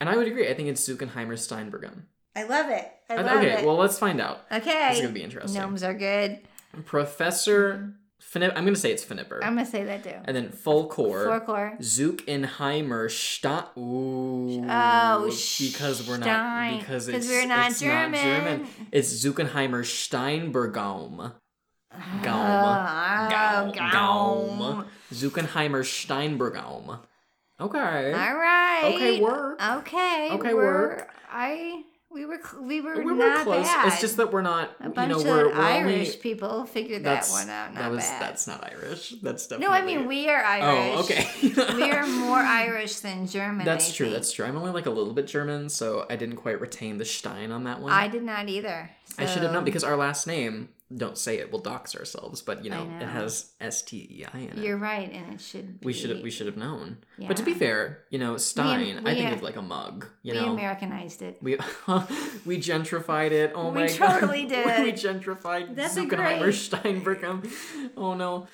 And 0.00 0.08
I 0.10 0.16
would 0.16 0.26
agree. 0.26 0.48
I 0.48 0.54
think 0.54 0.68
it's 0.68 0.86
Zuckenheimer 0.86 1.34
Steinbergam. 1.38 2.02
I 2.34 2.42
love 2.44 2.68
it. 2.68 2.86
I 3.08 3.16
love 3.16 3.38
okay, 3.38 3.60
it. 3.60 3.64
well, 3.64 3.76
let's 3.76 3.98
find 3.98 4.20
out. 4.20 4.40
okay. 4.52 4.88
This 4.88 4.96
is 4.98 5.02
going 5.02 5.14
to 5.14 5.18
be 5.18 5.24
interesting. 5.24 5.60
Gnomes 5.60 5.82
are 5.82 5.94
good. 5.94 6.40
Professor 6.84 7.74
mm-hmm. 7.74 7.90
Finip. 8.22 8.48
I'm 8.56 8.64
going 8.64 8.74
to 8.74 8.80
say 8.80 8.92
it's 8.92 9.04
Finipper. 9.04 9.40
I'm 9.42 9.54
gonna 9.54 9.66
say 9.66 9.84
that 9.84 10.02
too. 10.02 10.14
and 10.24 10.36
then 10.36 10.48
Folkor. 10.48 11.26
Folklore. 11.26 11.76
Zuckenheimer 11.80 13.10
Stein. 13.10 13.64
Ooh. 13.78 14.64
Oh, 14.68 15.30
because 15.58 16.08
we're 16.08 16.16
not 16.16 16.24
Stein. 16.24 16.78
because 16.78 17.06
'Cause 17.06 17.08
it's 17.08 17.28
we're 17.28 17.46
not 17.46 17.70
it's 17.70 17.80
German. 17.80 18.12
Not 18.12 18.22
German. 18.22 18.66
It's 18.90 19.24
Zuckenheimer 19.24 19.84
Steinbergaum. 19.84 21.34
Gaum. 22.22 22.34
Oh, 22.34 22.64
ah, 22.66 23.28
Gaum. 23.30 23.72
Gaum. 23.72 24.58
Gaum. 24.58 24.86
Zuckenheimer 25.12 25.82
Steinbergaum. 25.84 27.00
Okay. 27.60 28.12
All 28.12 28.36
right. 28.36 28.82
Okay, 28.84 29.20
work. 29.20 29.62
Okay. 29.62 30.28
Okay, 30.32 30.54
we're- 30.54 30.66
work. 30.66 31.10
I. 31.30 31.84
We 32.08 32.24
were. 32.24 32.38
We 32.62 32.80
were, 32.80 32.96
we 32.96 33.04
were 33.04 33.14
not 33.14 33.44
close. 33.44 33.66
bad. 33.66 33.88
It's 33.88 34.00
just 34.00 34.16
that 34.16 34.32
we're 34.32 34.40
not. 34.40 34.70
a 34.80 34.84
you 34.84 34.90
bunch 34.90 35.10
know, 35.10 35.18
of 35.18 35.24
we're, 35.24 35.48
we're 35.48 35.54
Irish 35.54 36.08
only. 36.08 36.18
people 36.18 36.64
figured 36.64 37.04
that 37.04 37.26
one 37.28 37.50
out. 37.50 37.74
Not 37.74 37.80
that 37.80 37.90
was 37.90 38.04
bad. 38.04 38.22
that's 38.22 38.46
not 38.46 38.64
Irish. 38.64 39.14
That's 39.22 39.46
definitely 39.46 39.66
no. 39.66 39.82
I 39.82 39.84
mean 39.84 40.06
we 40.06 40.26
are 40.30 40.40
oh, 40.42 40.46
Irish. 40.46 40.94
Oh, 40.96 41.04
okay. 41.04 41.74
we 41.74 41.90
are 41.90 42.06
more 42.26 42.38
Irish 42.38 43.00
than 43.00 43.26
German. 43.26 43.66
That's 43.66 43.90
I 43.90 43.94
true. 43.94 44.06
think. 44.06 44.14
That's 44.16 44.32
true. 44.32 44.46
I'm 44.46 44.56
only 44.56 44.70
like 44.70 44.86
a 44.86 44.90
little 44.90 45.12
bit 45.12 45.26
German, 45.26 45.68
so 45.68 46.06
I 46.08 46.16
didn't 46.16 46.36
quite 46.36 46.58
retain 46.58 46.96
the 46.96 47.04
Stein 47.04 47.52
on 47.52 47.64
that 47.64 47.80
one. 47.80 47.92
I 47.92 48.08
did 48.08 48.22
not 48.22 48.48
either. 48.48 48.88
I 49.18 49.26
should 49.26 49.42
have 49.42 49.52
known 49.52 49.64
because 49.64 49.84
our 49.84 49.96
last 49.96 50.26
name, 50.26 50.70
don't 50.94 51.18
say 51.18 51.38
it, 51.38 51.50
we'll 51.50 51.60
dox 51.62 51.96
ourselves, 51.96 52.42
but 52.42 52.64
you 52.64 52.70
know, 52.70 52.84
know. 52.84 52.96
it 53.04 53.08
has 53.08 53.52
S 53.60 53.82
T 53.82 53.96
E 54.08 54.24
I 54.32 54.38
in 54.38 54.48
it. 54.50 54.58
You're 54.58 54.76
right, 54.76 55.10
and 55.10 55.34
it 55.34 55.40
should. 55.40 55.80
Be, 55.80 55.86
we 55.86 55.92
should 55.92 56.10
have 56.10 56.20
we 56.20 56.30
should 56.30 56.46
have 56.46 56.56
known. 56.56 56.98
But 57.18 57.36
to 57.38 57.42
be 57.42 57.54
fair, 57.54 58.04
you 58.10 58.18
know, 58.20 58.36
Stein, 58.36 58.98
I 59.04 59.10
we, 59.10 59.14
think 59.18 59.32
uh, 59.32 59.34
of 59.34 59.42
like 59.42 59.56
a 59.56 59.62
mug, 59.62 60.06
you 60.22 60.34
we 60.34 60.40
know. 60.40 60.52
Americanized 60.52 61.22
it. 61.22 61.38
we 61.42 61.54
we 62.46 62.58
gentrified 62.58 63.32
it. 63.32 63.52
Oh 63.54 63.70
We 63.70 63.80
my 63.80 63.86
totally 63.88 63.98
god. 63.98 64.14
we 64.14 64.20
totally 64.20 64.46
did. 64.46 64.84
We 64.84 64.92
gentrified 64.92 65.74
That's 65.74 65.96
a 65.96 66.02
Zuckenheimer 66.02 66.38
great- 66.40 66.54
Steinbergum. 66.54 67.90
Oh 67.96 68.14
no. 68.14 68.46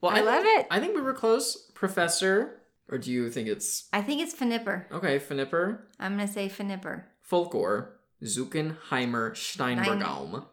Well, 0.00 0.12
I 0.16 0.20
love 0.20 0.42
think- 0.42 0.60
it. 0.60 0.66
I 0.70 0.80
think 0.80 0.94
we 0.96 1.00
were 1.02 1.14
close, 1.14 1.56
Professor. 1.74 2.54
Or 2.90 2.98
do 2.98 3.12
you 3.12 3.30
think 3.30 3.46
it's 3.48 3.86
I 3.92 4.00
think 4.02 4.20
it's 4.22 4.34
Finipper. 4.34 4.86
okay? 4.90 5.18
Finipper, 5.18 5.80
I'm 6.00 6.12
gonna 6.16 6.26
say 6.26 6.48
Finipper. 6.48 7.04
Folkor, 7.30 7.90
Zuckenheimer 8.24 9.32
Steinbergaum. 9.32 10.46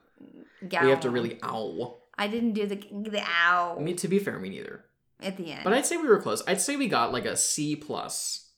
We 0.71 0.89
have 0.89 1.01
to 1.01 1.09
really 1.09 1.39
ow. 1.43 1.97
I 2.17 2.27
didn't 2.27 2.53
do 2.53 2.65
the 2.65 2.75
the 2.75 3.21
ow 3.21 3.75
I 3.77 3.81
mean, 3.81 3.95
to 3.97 4.07
be 4.07 4.19
fair, 4.19 4.39
me 4.39 4.49
neither. 4.49 4.85
at 5.21 5.37
the 5.37 5.51
end. 5.51 5.63
But 5.63 5.73
I'd 5.73 5.85
say 5.85 5.97
we 5.97 6.07
were 6.07 6.21
close. 6.21 6.43
I'd 6.47 6.61
say 6.61 6.75
we 6.75 6.87
got 6.87 7.11
like 7.11 7.25
a 7.25 7.35
C 7.35 7.75
plus, 7.75 8.49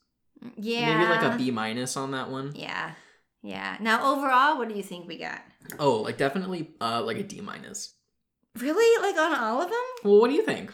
yeah, 0.55 0.97
maybe 0.97 1.10
like 1.10 1.34
a 1.34 1.38
B 1.38 1.51
minus 1.51 1.97
on 1.97 2.12
that 2.12 2.30
one. 2.30 2.51
Yeah, 2.55 2.91
yeah. 3.41 3.78
Now 3.80 4.14
overall, 4.14 4.58
what 4.58 4.70
do 4.70 4.76
you 4.76 4.84
think 4.84 5.08
we 5.08 5.18
got? 5.18 5.41
Oh, 5.80 6.01
like 6.01 6.18
definitely 6.18 6.72
uh 6.80 7.01
like 7.03 7.18
a 7.18 7.24
D 7.24 7.41
minus. 7.41 7.93
Really, 8.58 9.08
like 9.08 9.18
on 9.20 9.36
all 9.38 9.62
of 9.62 9.70
them? 9.70 9.80
Well, 10.03 10.20
what 10.20 10.30
do 10.30 10.36
you 10.36 10.43
think? 10.43 10.74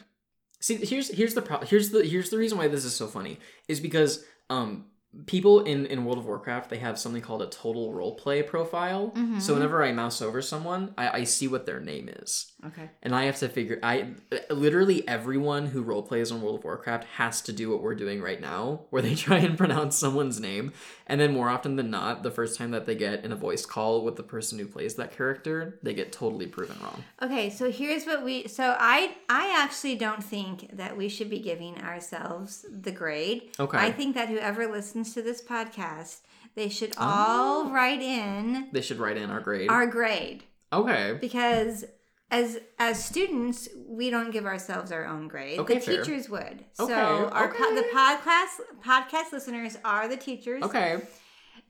See, 0.59 0.75
here's 0.77 1.09
here's 1.09 1.33
the 1.33 1.41
pro- 1.41 1.65
here's 1.65 1.89
the 1.89 2.03
here's 2.05 2.29
the 2.29 2.37
reason 2.37 2.57
why 2.57 2.67
this 2.69 2.85
is 2.85 2.95
so 2.95 3.07
funny 3.07 3.37
is 3.67 3.79
because 3.81 4.23
um 4.49 4.85
people 5.27 5.61
in 5.63 5.85
in 5.85 6.05
World 6.05 6.17
of 6.17 6.25
Warcraft 6.25 6.69
they 6.69 6.79
have 6.79 6.97
something 6.97 7.21
called 7.21 7.41
a 7.41 7.47
total 7.47 7.93
roleplay 7.93 8.45
profile. 8.45 9.11
Mhm. 9.15 9.41
So 9.41 9.53
whenever 9.53 9.83
I 9.83 9.91
mouse 9.91 10.21
over 10.21 10.41
someone, 10.41 10.93
I, 10.97 11.19
I 11.19 11.23
see 11.23 11.47
what 11.47 11.65
their 11.65 11.79
name 11.79 12.09
is. 12.09 12.51
Okay. 12.65 12.89
and 13.01 13.13
I 13.13 13.25
have 13.25 13.37
to 13.39 13.49
figure. 13.49 13.77
I 13.83 14.13
literally 14.49 15.05
everyone 15.07 15.67
who 15.67 15.81
role 15.83 16.01
plays 16.01 16.31
on 16.31 16.41
World 16.41 16.59
of 16.59 16.63
Warcraft 16.63 17.03
has 17.17 17.41
to 17.41 17.51
do 17.53 17.69
what 17.69 17.81
we're 17.83 17.93
doing 17.95 18.21
right 18.21 18.39
now, 18.39 18.85
where 18.89 19.01
they 19.01 19.15
try 19.27 19.39
and 19.39 19.57
pronounce 19.57 19.97
someone's 19.97 20.39
name, 20.39 20.71
and 21.07 21.19
then 21.19 21.33
more 21.33 21.49
often 21.49 21.75
than 21.75 21.89
not, 21.89 22.23
the 22.23 22.31
first 22.31 22.57
time 22.57 22.71
that 22.71 22.85
they 22.85 22.95
get 22.95 23.25
in 23.25 23.31
a 23.31 23.35
voice 23.35 23.65
call 23.65 24.03
with 24.03 24.15
the 24.15 24.23
person 24.23 24.59
who 24.59 24.65
plays 24.65 24.95
that 24.95 25.15
character, 25.15 25.79
they 25.83 25.93
get 25.93 26.11
totally 26.11 26.47
proven 26.47 26.77
wrong. 26.81 27.03
Okay, 27.21 27.49
so 27.49 27.71
here's 27.71 28.05
what 28.05 28.23
we 28.23 28.47
so 28.47 28.75
I 28.79 29.15
I 29.29 29.53
actually 29.57 29.95
don't 29.95 30.23
think 30.23 30.75
that 30.75 30.95
we 30.97 31.09
should 31.09 31.29
be 31.29 31.39
giving 31.39 31.81
ourselves 31.81 32.65
the 32.69 32.91
grade. 32.91 33.51
Okay. 33.59 33.77
I 33.77 33.91
think 33.91 34.15
that 34.15 34.29
whoever 34.29 34.67
listens 34.67 35.13
to 35.13 35.21
this 35.21 35.41
podcast, 35.41 36.21
they 36.55 36.69
should 36.69 36.93
oh. 36.97 37.01
all 37.01 37.69
write 37.69 38.01
in 38.01 38.69
They 38.71 38.81
should 38.81 38.99
write 38.99 39.17
in 39.17 39.29
our 39.29 39.41
grade. 39.41 39.69
our 39.69 39.87
grade 39.87 40.43
okay. 40.71 41.17
because 41.19 41.85
as 42.33 42.59
as 42.79 43.03
students, 43.03 43.69
we 43.87 44.09
don't 44.09 44.31
give 44.31 44.45
ourselves 44.45 44.91
our 44.91 45.05
own 45.05 45.27
grade. 45.27 45.59
Okay, 45.59 45.75
the 45.75 45.79
fair. 45.79 46.03
teachers 46.03 46.27
would. 46.29 46.65
Okay, 46.79 46.93
So 46.93 47.29
our 47.31 47.49
po- 47.49 47.75
the 47.75 47.85
podcast 47.93 48.59
podcast 48.83 49.31
listeners 49.31 49.77
are 49.85 50.07
the 50.07 50.17
teachers. 50.17 50.63
Okay. 50.63 50.99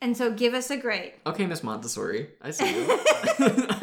And 0.02 0.18
so 0.18 0.32
give 0.34 0.54
us 0.54 0.70
a 0.70 0.78
grade. 0.78 1.14
Okay, 1.26 1.46
Miss 1.46 1.64
Montessori. 1.64 2.30
I 2.42 2.52
see 2.52 2.76
you. 2.76 2.86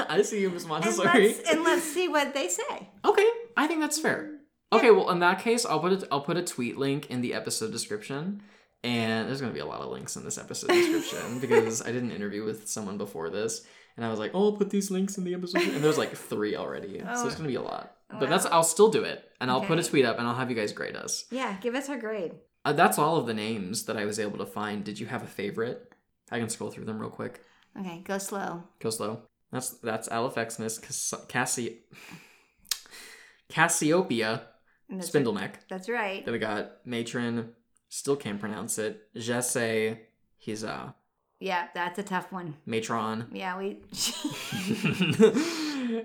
I 0.08 0.22
see 0.22 0.40
you, 0.40 0.50
Miss 0.50 0.64
And 0.64 0.70
Montessori. 0.70 1.28
let's, 1.28 1.50
and 1.50 1.62
let's 1.64 1.82
see 1.84 2.08
what 2.08 2.34
they 2.34 2.48
say. 2.48 2.88
Okay, 3.04 3.28
I 3.56 3.66
think 3.66 3.80
that's 3.80 3.98
fair. 4.00 4.38
Okay, 4.72 4.90
well 4.90 5.10
in 5.10 5.18
that 5.20 5.40
case, 5.40 5.66
I'll 5.66 5.80
put 5.80 6.02
a, 6.02 6.08
I'll 6.10 6.20
put 6.22 6.36
a 6.36 6.42
tweet 6.42 6.78
link 6.78 7.10
in 7.10 7.20
the 7.20 7.34
episode 7.34 7.72
description, 7.72 8.42
and 8.82 9.28
there's 9.28 9.40
gonna 9.40 9.52
be 9.52 9.60
a 9.60 9.66
lot 9.66 9.80
of 9.80 9.90
links 9.90 10.16
in 10.16 10.24
this 10.24 10.38
episode 10.38 10.68
description 10.68 11.38
because 11.44 11.82
I 11.82 11.92
did 11.92 12.02
an 12.02 12.10
interview 12.10 12.44
with 12.44 12.68
someone 12.68 12.96
before 12.96 13.28
this, 13.30 13.66
and 14.00 14.06
I 14.06 14.08
was 14.08 14.18
like, 14.18 14.30
oh, 14.32 14.44
I'll 14.46 14.52
put 14.56 14.70
these 14.70 14.90
links 14.90 15.18
in 15.18 15.24
the 15.24 15.34
episode, 15.34 15.60
and 15.60 15.84
there's 15.84 15.98
like 15.98 16.16
three 16.16 16.56
already, 16.56 17.00
so 17.14 17.26
it's 17.26 17.36
gonna 17.36 17.48
be 17.48 17.56
a 17.56 17.60
lot. 17.60 17.96
But 18.08 18.30
that's 18.30 18.46
I'll 18.46 18.64
still 18.64 18.88
do 18.88 19.04
it, 19.04 19.22
and 19.42 19.50
I'll 19.50 19.60
put 19.60 19.78
a 19.78 19.82
tweet 19.82 20.06
up, 20.06 20.18
and 20.18 20.26
I'll 20.26 20.34
have 20.34 20.48
you 20.48 20.56
guys 20.56 20.72
grade 20.72 20.96
us. 20.96 21.26
Yeah, 21.30 21.58
give 21.60 21.74
us 21.74 21.90
our 21.90 21.98
grade. 21.98 22.32
Uh, 22.64 22.72
that's 22.72 22.98
all 22.98 23.18
of 23.18 23.26
the 23.26 23.34
names 23.34 23.84
that 23.84 23.98
I 23.98 24.06
was 24.06 24.18
able 24.18 24.38
to 24.38 24.46
find. 24.46 24.82
Did 24.82 24.98
you 24.98 25.06
have 25.06 25.22
a 25.22 25.26
favorite? 25.26 25.92
I 26.30 26.38
can 26.38 26.48
scroll 26.48 26.70
through 26.70 26.86
them 26.86 26.98
real 26.98 27.10
quick. 27.10 27.42
Okay, 27.78 28.00
go 28.02 28.16
slow. 28.16 28.64
Go 28.78 28.88
slow. 28.88 29.20
That's 29.52 29.68
that's 29.68 30.08
Alifexnus, 30.08 30.80
Cass- 30.80 31.26
Cassi, 31.28 31.76
Cassiopeia, 33.50 34.44
That's 34.88 35.10
Spindleneck. 35.10 35.56
That's 35.68 35.90
right. 35.90 36.24
Then 36.24 36.32
we 36.32 36.38
got 36.38 36.86
Matron, 36.86 37.50
still 37.90 38.16
can't 38.16 38.40
pronounce 38.40 38.78
it. 38.78 39.08
Jesse, 39.14 39.98
he's 40.38 40.64
uh 40.64 40.92
Yeah, 41.40 41.68
that's 41.74 41.98
a 41.98 42.02
tough 42.02 42.30
one. 42.30 42.56
Matron. 42.66 43.26
Yeah, 43.32 43.58
we. 43.58 43.78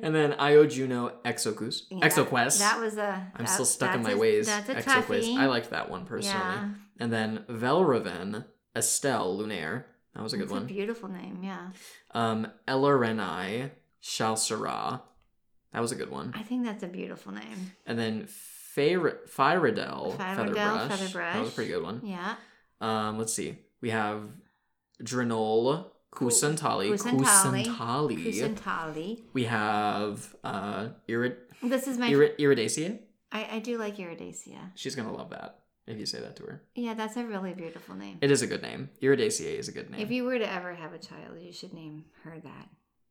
and 0.02 0.16
then 0.16 0.34
Io 0.40 0.66
Juno 0.66 1.14
Exocus. 1.26 1.82
Yeah, 1.90 2.00
Exoquest. 2.08 2.60
That 2.60 2.80
was 2.80 2.98
a. 2.98 3.32
I'm 3.36 3.46
that- 3.46 3.50
still 3.52 3.66
stuck 3.66 3.96
in 3.96 4.04
my 4.04 4.12
a- 4.12 4.18
ways. 4.18 4.48
That's 4.48 4.70
a 4.70 4.76
Exoquest. 4.76 5.24
toughie. 5.24 5.38
I 5.38 5.48
liked 5.48 5.70
that 5.72 5.90
one 5.90 6.06
personally. 6.06 6.40
Yeah, 6.40 6.70
And 7.00 7.12
then 7.12 7.44
Velraven, 7.50 8.46
Estelle 8.76 9.38
Lunaire. 9.38 9.84
That 10.14 10.24
was 10.24 10.34
a 10.34 10.38
good 10.38 10.46
that's 10.48 10.54
a 10.54 10.62
one. 10.62 10.68
beautiful 10.68 11.10
name. 11.10 11.40
Yeah, 11.44 11.72
Um, 12.12 12.48
Elarenai 12.68 13.72
Shalsara. 14.02 15.02
That 15.74 15.82
was 15.82 15.92
a 15.92 15.96
good 15.96 16.10
one. 16.10 16.32
I 16.34 16.44
think 16.44 16.64
that's 16.64 16.84
a 16.84 16.88
beautiful 16.88 17.34
name. 17.34 17.74
And 17.86 18.00
then 18.00 18.24
Fyr- 18.28 19.28
Fyradel 19.30 20.16
Fyradel 20.16 20.88
Featherbrush. 20.88 21.34
That 21.34 21.40
was 21.42 21.50
a 21.50 21.52
pretty 21.52 21.72
good 21.72 21.84
one. 21.84 22.00
Yeah, 22.06 22.36
Um, 22.80 23.18
let's 23.18 23.34
see. 23.34 23.58
We 23.82 23.90
have 23.90 24.30
Drenol, 25.04 25.86
Kusantali, 26.12 26.92
Kusantali. 26.92 27.66
Kusantali. 27.66 28.26
Kusantali. 28.26 29.22
We 29.34 29.44
have 29.46 30.36
uh, 30.44 30.90
Irid- 31.10 31.38
This 31.62 31.88
is 31.88 31.98
my. 31.98 32.10
Irid-. 32.10 33.00
I, 33.32 33.48
I 33.54 33.60
do 33.60 33.78
like 33.78 33.98
Iridaceae. 33.98 34.72
She's 34.76 34.96
gonna 34.96 35.12
love 35.14 35.32
that 35.32 35.60
if 35.88 35.98
you 36.00 36.06
say 36.06 36.20
that 36.22 36.36
to 36.38 36.44
her. 36.44 36.62
Yeah, 36.76 36.94
that's 36.94 37.18
a 37.18 37.26
really 37.26 37.54
beautiful 37.54 37.96
name. 37.96 38.18
It 38.22 38.32
is 38.32 38.42
a 38.42 38.48
good 38.48 38.62
name. 38.62 38.90
Iridaceae 39.02 39.60
is 39.60 39.68
a 39.68 39.72
good 39.74 39.90
name. 39.90 40.00
If 40.00 40.10
you 40.12 40.24
were 40.24 40.40
to 40.40 40.50
ever 40.52 40.74
have 40.74 40.94
a 40.94 40.98
child, 41.00 41.42
you 41.42 41.52
should 41.52 41.74
name 41.74 42.06
her 42.24 42.40
that. 42.44 42.70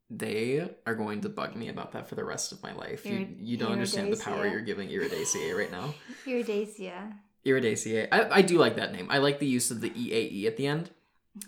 they 0.09 0.67
are 0.85 0.93
going 0.95 1.21
to 1.21 1.29
bug 1.29 1.55
me 1.55 1.67
about 1.69 1.91
that 1.93 2.07
for 2.07 2.15
the 2.15 2.23
rest 2.23 2.51
of 2.51 2.61
my 2.63 2.73
life. 2.73 3.05
You, 3.05 3.11
Irid- 3.19 3.37
you 3.39 3.57
don't 3.57 3.71
understand 3.71 4.11
the 4.13 4.17
power 4.17 4.47
you're 4.47 4.61
giving 4.61 4.89
Iridaceae 4.89 5.55
right 5.57 5.71
now. 5.71 5.93
Iridaceae. 6.25 7.13
Iridaceae. 7.45 8.07
I, 8.11 8.19
I 8.39 8.41
do 8.41 8.57
like 8.57 8.75
that 8.77 8.91
name. 8.93 9.07
I 9.09 9.17
like 9.19 9.39
the 9.39 9.47
use 9.47 9.69
of 9.71 9.81
the 9.81 9.89
EAE 9.91 10.45
at 10.47 10.57
the 10.57 10.65
end. 10.67 10.89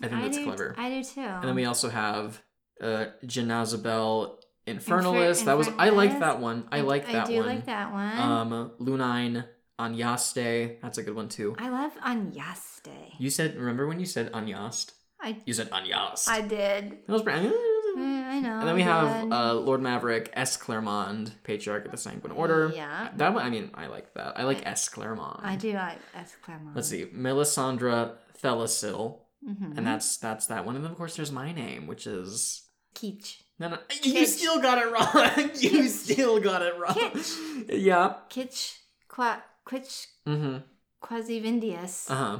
I 0.02 0.08
think 0.08 0.22
that's 0.22 0.36
do, 0.36 0.44
clever. 0.44 0.74
I 0.78 0.90
do 0.90 1.04
too. 1.04 1.20
And 1.20 1.44
then 1.44 1.54
we 1.54 1.64
also 1.64 1.88
have 1.88 2.42
uh 2.80 3.06
Janazabel 3.24 4.36
Infernalis. 4.66 5.40
Infer- 5.40 5.44
that 5.46 5.56
was 5.58 5.68
I 5.78 5.88
like 5.90 6.20
that 6.20 6.40
one. 6.40 6.68
I, 6.70 6.80
like 6.82 7.06
that 7.06 7.24
I 7.24 7.26
do 7.26 7.36
one. 7.38 7.46
like 7.46 7.66
that 7.66 7.92
one. 7.92 8.18
Um 8.18 8.72
Lunine 8.80 9.44
Anyaste. 9.78 10.80
That's 10.82 10.98
a 10.98 11.02
good 11.02 11.14
one 11.14 11.28
too. 11.28 11.56
I 11.58 11.68
love 11.68 11.92
Anyaste. 12.04 12.90
You 13.18 13.30
said 13.30 13.56
remember 13.56 13.86
when 13.86 13.98
you 14.00 14.06
said 14.06 14.30
Anyast? 14.32 14.92
I 15.20 15.36
You 15.46 15.54
said 15.54 15.70
Anyast. 15.70 16.28
I 16.28 16.42
did. 16.42 16.98
That 17.06 17.12
was 17.12 17.22
pretty- 17.22 17.50
Mm, 17.96 18.24
I 18.28 18.38
know. 18.40 18.58
And 18.60 18.68
then 18.68 18.74
we 18.76 18.82
I 18.82 18.84
have 18.84 19.32
uh, 19.32 19.54
Lord 19.54 19.82
Maverick, 19.82 20.30
S. 20.34 20.56
Claremont, 20.56 21.34
Patriarch 21.42 21.84
of 21.86 21.90
the 21.90 21.96
Sanguine 21.96 22.30
Order. 22.32 22.70
Yeah. 22.72 23.08
That 23.16 23.34
one, 23.34 23.44
I 23.44 23.50
mean, 23.50 23.70
I 23.74 23.86
like 23.88 24.14
that. 24.14 24.38
I 24.38 24.44
like 24.44 24.64
S. 24.64 24.88
Claremont. 24.88 25.40
I 25.42 25.56
do 25.56 25.72
like 25.72 25.98
S. 26.14 26.36
Claremont. 26.44 26.76
Let's 26.76 26.88
see, 26.88 27.06
Melisandre 27.06 28.12
Thelasil, 28.40 29.18
Mm-hmm. 29.48 29.78
and 29.78 29.86
that's 29.86 30.18
that's 30.18 30.46
that 30.46 30.66
one. 30.66 30.76
And 30.76 30.84
then 30.84 30.90
of 30.92 30.98
course 30.98 31.16
there's 31.16 31.32
my 31.32 31.52
name, 31.52 31.86
which 31.86 32.06
is 32.06 32.62
Keach. 32.94 33.36
no, 33.58 33.68
no, 33.68 33.78
you 34.02 34.26
still 34.26 34.60
got 34.60 34.78
it 34.78 34.92
wrong. 34.92 35.50
you 35.54 35.70
Kitsch. 35.70 35.88
still 35.88 36.38
got 36.40 36.62
it 36.62 36.74
wrong. 36.78 36.94
Kitsch. 36.94 37.64
Yeah. 37.68 38.14
Kitch. 38.28 38.78
Qua. 39.08 39.38
Quitch. 39.64 40.06
Mm-hmm. 40.26 40.58
Quasivindius. 41.02 42.10
Uh 42.10 42.14
huh. 42.14 42.38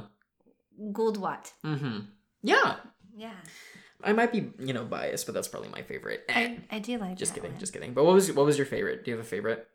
Goldwatt. 0.91 1.51
Mm-hmm. 1.65 1.99
Yeah. 2.43 2.75
Yeah. 3.15 3.33
I 4.03 4.13
might 4.13 4.31
be, 4.31 4.51
you 4.59 4.71
know, 4.73 4.85
biased, 4.85 5.25
but 5.25 5.35
that's 5.35 5.47
probably 5.49 5.69
my 5.69 5.81
favorite. 5.81 6.23
Eh, 6.29 6.57
I, 6.71 6.75
I 6.77 6.79
do 6.79 6.97
like 6.97 7.17
just 7.17 7.33
kidding, 7.35 7.51
one. 7.51 7.59
just 7.59 7.73
kidding. 7.73 7.93
But 7.93 8.05
what 8.05 8.13
was 8.13 8.31
what 8.31 8.45
was 8.45 8.57
your 8.57 8.65
favorite? 8.65 9.03
Do 9.03 9.11
you 9.11 9.17
have 9.17 9.25
a 9.25 9.27
favorite? 9.29 9.67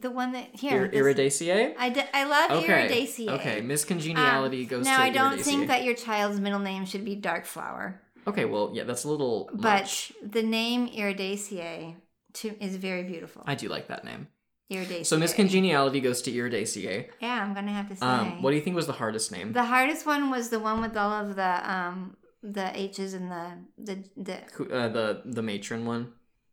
The 0.00 0.10
one 0.10 0.32
that 0.32 0.48
here. 0.54 0.86
Ir- 0.86 1.14
Iridaceae? 1.14 1.74
I, 1.78 1.88
d- 1.90 2.00
I 2.14 2.24
love 2.24 2.50
Okay. 2.62 2.88
Iridaceae. 2.88 3.28
Okay, 3.28 3.60
Miss 3.60 3.82
Um, 3.84 3.88
Congeniality 3.88 4.64
goes 4.64 4.84
now 4.86 4.96
to 4.96 5.02
Now, 5.02 5.06
I 5.06 5.10
don't 5.10 5.38
Iridaceae. 5.38 5.44
think 5.44 5.66
that 5.68 5.84
your 5.84 5.94
child's 5.94 6.40
middle 6.40 6.58
name 6.60 6.86
should 6.86 7.04
be 7.04 7.16
Darkflower, 7.16 7.98
Okay, 8.26 8.44
well, 8.44 8.70
yeah, 8.72 8.84
that's 8.84 9.04
a 9.04 9.08
little 9.08 9.50
but 9.52 9.82
much. 9.82 10.12
the 10.22 10.42
name 10.42 10.88
Iridaceae 10.88 11.96
to, 12.34 12.56
is 12.64 12.76
very 12.76 13.02
beautiful. 13.02 13.42
I 13.46 13.54
do 13.54 13.68
like 13.68 13.88
that 13.88 14.04
name. 14.04 14.28
Iridaceae. 14.70 15.04
So 15.06 15.18
Miss 15.18 15.34
Congeniality 15.34 16.00
goes 16.00 16.22
to 16.22 16.32
Iridaceae. 16.32 17.08
Yeah, 17.20 17.42
I'm 17.44 17.52
gonna 17.52 17.72
have 17.72 17.88
to 17.90 17.96
say. 17.96 18.06
Um, 18.06 18.40
what 18.42 18.50
do 18.50 18.56
you 18.56 18.62
think 18.62 18.76
was 18.76 18.86
the 18.86 18.92
hardest 18.94 19.30
name? 19.32 19.52
the 19.52 19.64
hardest 19.64 20.06
one 20.06 20.30
was 20.30 20.48
the 20.48 20.58
one 20.58 20.80
with 20.80 20.96
all 20.96 21.10
of 21.12 21.36
the 21.36 21.70
um 21.70 22.16
the 22.42 22.70
H's 22.78 23.12
and 23.12 23.30
the 23.30 23.46
the 23.76 24.04
the, 24.16 24.74
uh, 24.74 24.88
the 24.88 25.22
the 25.26 25.42
matron 25.42 25.84
one. 25.84 26.12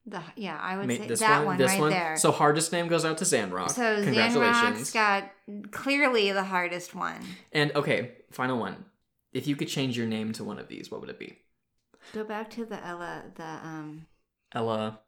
The 0.10 0.22
yeah 0.36 0.60
I 0.62 0.78
would 0.78 0.88
Ma- 0.88 0.95
say 0.95 1.07
this 1.07 1.20
that 1.20 1.39
one, 1.39 1.45
one, 1.45 1.57
this 1.57 1.72
right 1.72 1.80
one. 1.80 1.89
there. 1.91 2.18
So 2.18 2.32
hardest 2.32 2.72
name 2.72 2.88
goes 2.88 3.05
out 3.05 3.18
to 3.20 3.26
Zanrock. 3.26 3.72
So 3.72 4.03
Zanrock's 4.03 4.91
got 4.91 5.30
clearly 5.72 6.32
the 6.32 6.43
hardest 6.43 6.95
one. 6.95 7.22
And 7.51 7.72
okay, 7.76 8.12
final 8.32 8.57
one. 8.60 8.86
If 9.32 9.47
you 9.47 9.55
could 9.55 9.68
change 9.68 9.97
your 9.97 10.07
name 10.07 10.34
to 10.34 10.43
one 10.43 10.60
of 10.60 10.68
these, 10.68 10.89
what 10.89 11.01
would 11.01 11.10
it 11.10 11.20
be? 11.20 11.38
Go 12.14 12.24
back 12.24 12.49
to 12.51 12.66
the 12.66 12.84
Ella 12.86 13.24
the 13.36 13.43
um. 13.43 14.05
Ella. 14.53 14.99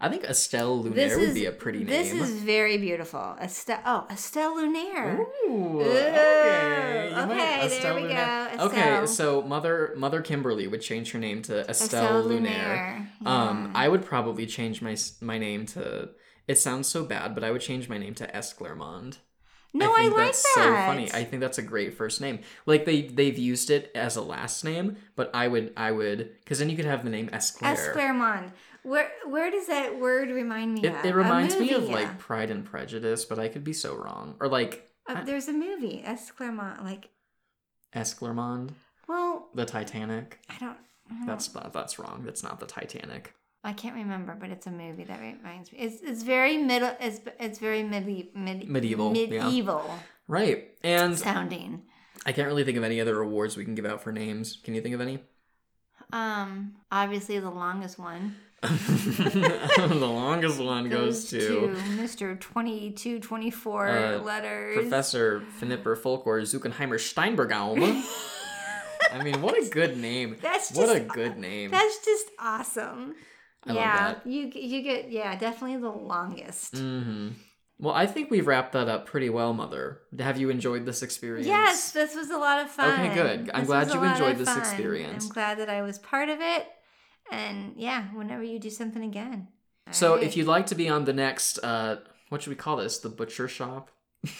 I 0.00 0.08
think 0.10 0.24
Estelle 0.24 0.82
Lunaire 0.84 0.94
This 0.94 1.16
would 1.16 1.28
is 1.30 1.34
be 1.34 1.46
a 1.46 1.52
pretty 1.52 1.78
name. 1.78 1.86
This 1.86 2.12
is 2.12 2.30
very 2.42 2.76
beautiful. 2.76 3.36
Estelle. 3.40 3.80
Oh, 3.86 4.06
Estelle 4.10 4.54
Lunaire. 4.56 5.18
Ooh, 5.18 5.50
Ooh, 5.50 5.80
okay. 5.80 7.08
You 7.10 7.16
okay, 7.22 7.36
there 7.36 7.64
Estelle 7.64 7.94
we 7.96 8.02
Lunaire. 8.02 8.56
go, 8.58 8.64
Okay, 8.66 9.06
so 9.06 9.42
mother 9.42 9.94
Mother 9.96 10.20
Kimberly 10.20 10.66
would 10.66 10.82
change 10.82 11.12
her 11.12 11.18
name 11.18 11.40
to 11.42 11.60
Estelle, 11.70 12.04
Estelle 12.04 12.24
Lunaire. 12.24 13.08
Lunaire. 13.22 13.26
Um, 13.26 13.64
yeah. 13.66 13.72
I 13.74 13.88
would 13.88 14.04
probably 14.04 14.46
change 14.46 14.82
my 14.82 14.96
my 15.20 15.38
name 15.38 15.66
to. 15.66 16.10
It 16.46 16.58
sounds 16.58 16.86
so 16.88 17.04
bad, 17.04 17.34
but 17.34 17.42
I 17.42 17.50
would 17.50 17.60
change 17.62 17.88
my 17.88 17.98
name 17.98 18.14
to 18.16 18.36
S. 18.36 18.52
Claremont. 18.52 19.18
no, 19.74 19.92
I, 19.92 20.02
think 20.02 20.16
like 20.16 20.26
that's 20.26 20.42
that. 20.54 20.62
so 20.64 20.74
funny. 20.92 21.10
I 21.12 21.24
think 21.24 21.40
that's 21.40 21.58
a 21.58 21.62
great 21.62 21.94
first 21.94 22.20
name. 22.20 22.40
Like 22.66 22.84
they 22.84 23.02
they've 23.02 23.36
used 23.38 23.70
it 23.70 23.90
as 23.94 24.14
a 24.16 24.22
last 24.22 24.62
name, 24.64 24.96
but 25.16 25.30
I 25.34 25.48
would 25.48 25.72
I 25.76 25.90
would 25.90 26.32
because 26.44 26.58
then 26.60 26.70
you 26.70 26.76
could 26.76 26.84
have 26.84 27.02
the 27.02 27.10
name 27.10 27.28
S. 27.32 27.50
Claire. 27.50 27.72
Where 28.86 29.10
where 29.28 29.50
does 29.50 29.66
that 29.66 29.98
word 29.98 30.30
remind 30.30 30.74
me 30.74 30.84
It, 30.84 30.94
of? 30.94 31.04
it 31.04 31.14
reminds 31.14 31.58
me 31.58 31.72
of 31.72 31.82
movie, 31.82 31.94
like. 31.94 32.18
Pride 32.18 32.50
and 32.52 32.64
Prejudice, 32.64 33.24
but 33.24 33.38
I 33.38 33.48
could 33.48 33.64
be 33.64 33.72
so 33.72 33.96
wrong. 33.96 34.36
Or 34.38 34.46
like 34.48 34.88
Uh, 35.08 35.24
there's 35.24 35.48
a 35.48 35.52
movie, 35.52 36.02
S. 36.04 36.30
Claremont. 36.30 36.84
Like, 36.84 37.08
Esclermont, 37.94 38.70
well, 39.08 39.48
the 39.54 39.64
Titanic. 39.64 40.38
I 40.48 40.56
don't. 40.60 40.76
I, 41.10 41.14
don't 41.18 41.26
That's 41.26 41.52
not 41.54 41.72
that's 41.72 41.98
wrong. 41.98 42.22
That's 42.24 42.42
not 42.42 42.60
the 42.60 42.66
Titanic. 42.66 43.34
I 43.64 43.72
can't 43.72 43.96
remember, 43.96 44.36
but 44.38 44.50
it's 44.50 44.66
a 44.68 44.70
movie 44.70 45.04
that 45.04 45.20
reminds 45.20 45.72
me. 45.72 45.78
It's 45.78 46.00
it's 46.02 46.22
very 46.22 46.56
middle. 46.56 46.94
It's 47.00 47.20
it's 47.40 47.58
very 47.58 47.82
medi- 47.82 48.30
medi- 48.34 48.66
Medieval, 48.66 49.16
yeah. 49.16 49.44
medieval 49.46 49.90
Right. 50.28 50.70
And 50.84 51.18
sounding. 51.18 51.82
I 52.24 52.32
can't 52.32 52.46
really 52.48 52.62
think 52.64 52.76
of 52.76 52.84
any 52.84 53.00
other 53.00 53.20
awards 53.20 53.56
we 53.56 53.64
can 53.64 53.74
give 53.74 53.86
out 53.86 54.00
for 54.02 54.12
names. 54.12 54.58
Can 54.62 54.74
you 54.74 54.80
think 54.80 54.94
of 54.94 55.00
any? 55.00 55.18
Um, 56.12 56.76
obviously 56.92 57.38
the 57.40 57.50
longest 57.50 57.98
one 57.98 58.36
the 58.62 59.98
longest 60.00 60.58
one 60.60 60.88
goes, 60.88 61.28
to, 61.30 61.74
Mr. 61.98 62.38
Twenty 62.40 62.90
Two 62.90 63.20
Twenty 63.20 63.50
Four 63.50 63.88
Uh, 63.88 64.18
letters. 64.18 64.76
Professor 64.76 65.42
Finipper 65.60 65.96
Folkor 65.96 66.40
Zuckenheimer 66.42 66.96
Steinbergaum. 66.98 68.02
I 69.12 69.22
mean, 69.22 69.40
what 69.42 69.56
a 69.62 69.68
good 69.68 69.96
name. 69.98 70.36
That's 70.42 70.72
what 70.72 70.88
a 70.94 71.00
just- 71.00 71.14
good 71.14 71.38
name. 71.38 71.70
That's 71.70 72.04
just 72.04 72.26
awesome. 72.38 73.14
I 73.66 73.72
yeah, 73.72 74.14
you 74.24 74.50
you 74.54 74.82
get 74.82 75.10
yeah 75.10 75.36
definitely 75.36 75.78
the 75.78 75.90
longest. 75.90 76.76
hmm 76.78 77.30
Well, 77.78 77.94
I 77.94 78.06
think 78.06 78.30
we've 78.30 78.46
wrapped 78.46 78.72
that 78.72 78.88
up 78.88 79.06
pretty 79.06 79.28
well, 79.28 79.52
Mother. 79.52 80.00
Have 80.18 80.38
you 80.38 80.50
enjoyed 80.50 80.86
this 80.86 81.02
experience? 81.02 81.46
Yes, 81.46 81.90
this 81.92 82.14
was 82.14 82.30
a 82.30 82.38
lot 82.38 82.60
of 82.64 82.70
fun. 82.70 83.00
Okay, 83.00 83.14
good. 83.14 83.50
I'm 83.52 83.60
This 83.62 83.66
glad 83.66 83.92
you 83.92 84.02
enjoyed 84.02 84.38
this 84.38 84.48
fun. 84.48 84.58
experience. 84.58 85.26
I'm 85.26 85.30
glad 85.32 85.58
that 85.58 85.68
I 85.68 85.82
was 85.82 85.98
part 85.98 86.28
of 86.30 86.38
it. 86.40 86.66
And 87.30 87.74
yeah, 87.76 88.04
whenever 88.14 88.42
you 88.42 88.58
do 88.58 88.70
something 88.70 89.02
again. 89.02 89.48
So, 89.90 90.12
Alright. 90.12 90.26
if 90.26 90.36
you'd 90.36 90.46
like 90.46 90.66
to 90.66 90.74
be 90.74 90.88
on 90.88 91.04
the 91.04 91.12
next, 91.12 91.58
uh, 91.62 91.96
what 92.28 92.42
should 92.42 92.50
we 92.50 92.56
call 92.56 92.76
this? 92.76 92.98
The 92.98 93.08
butcher 93.08 93.48
shop. 93.48 93.90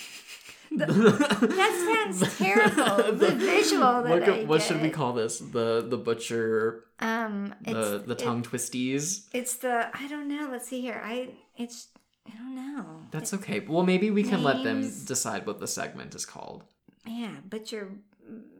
that 0.72 2.09
sounds 2.11 2.39
terrible. 2.39 3.12
The 3.18 3.30
visual 3.37 4.03
that 4.03 4.28
what, 4.28 4.47
what 4.47 4.62
should 4.62 4.82
we 4.82 4.91
call 4.91 5.12
this? 5.12 5.39
The 5.39 5.87
the 5.89 5.97
butcher, 5.97 6.84
um 7.01 7.55
the 7.62 7.70
it's 7.97 8.07
the 8.07 8.12
it- 8.12 8.18
tongue 8.18 8.43
twisties. 8.43 9.27
it's 9.32 9.56
the 9.56 9.89
I 9.94 10.09
don't 10.09 10.28
know. 10.28 10.48
Let's 10.51 10.69
see 10.69 10.81
here. 10.81 11.01
I 11.05 11.31
it's 11.56 11.89
I 12.27 12.36
don't 12.36 12.56
know. 12.56 12.85
That's 13.12 13.32
okay. 13.35 13.61
Well, 13.61 13.85
maybe 13.85 14.11
we 14.11 14.24
can 14.24 14.43
let 14.43 14.65
them 14.65 14.82
decide 15.05 15.47
what 15.47 15.61
the 15.61 15.69
segment 15.69 16.15
is 16.15 16.27
called. 16.27 16.65
Yeah, 17.06 17.36
butcher. 17.48 17.89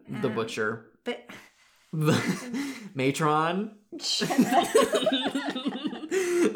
you're 0.09 0.21
The 0.21 0.29
um, 0.29 0.35
butcher. 0.35 0.87
But 1.03 1.27
The 1.29 1.35
matron. 2.95 3.73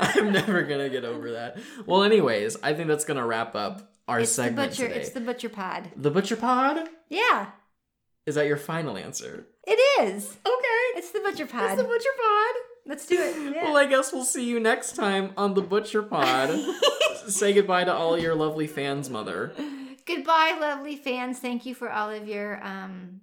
I'm 0.01 0.33
never 0.33 0.63
gonna 0.63 0.89
get 0.89 1.05
over 1.05 1.33
that. 1.33 1.59
Well, 1.87 2.03
anyways, 2.03 2.57
I 2.63 2.75
think 2.75 2.89
that's 2.89 3.05
gonna 3.05 3.27
wrap 3.27 3.55
up 3.55 3.93
our 4.09 4.21
it's 4.21 4.31
the 4.31 4.43
segment 4.43 4.71
butcher. 4.71 4.89
today. 4.89 5.01
It's 5.01 5.11
the 5.11 5.21
butcher 5.21 5.49
pod. 5.49 5.91
the 5.97 6.11
butcher 6.11 6.37
pod. 6.37 6.89
Yeah, 7.09 7.47
Is 8.27 8.35
that 8.35 8.47
your 8.47 8.57
final 8.57 8.97
answer? 8.97 9.47
it 9.67 9.79
is. 10.03 10.25
Okay. 10.47 10.99
It's 10.99 11.11
the 11.13 11.21
butcher 11.21 11.47
pod. 11.47 11.73
It's 11.73 11.83
the 11.83 11.87
butcher 11.89 12.09
pod. 12.21 12.55
Let's 12.87 13.07
do 13.07 13.17
it. 13.21 13.37
Yeah. 13.55 13.65
Well, 13.65 13.77
I 13.77 13.87
guess 13.87 14.13
we'll 14.13 14.25
see 14.25 14.45
you 14.49 14.59
next 14.61 14.97
time 14.97 15.33
on 15.37 15.55
the 15.55 15.63
butcher 15.63 16.03
pod. 16.03 16.51
Say 17.29 17.53
goodbye 17.53 17.85
to 17.85 17.93
all 17.93 18.19
your 18.19 18.35
lovely 18.35 18.67
fans, 18.67 19.09
mother. 19.11 19.53
Goodbye, 20.07 20.57
lovely 20.61 20.97
fans. 20.97 21.39
Thank 21.39 21.67
you 21.67 21.75
for 21.75 21.91
all 21.91 22.11
of 22.11 22.27
your 22.27 22.63
um 22.65 23.21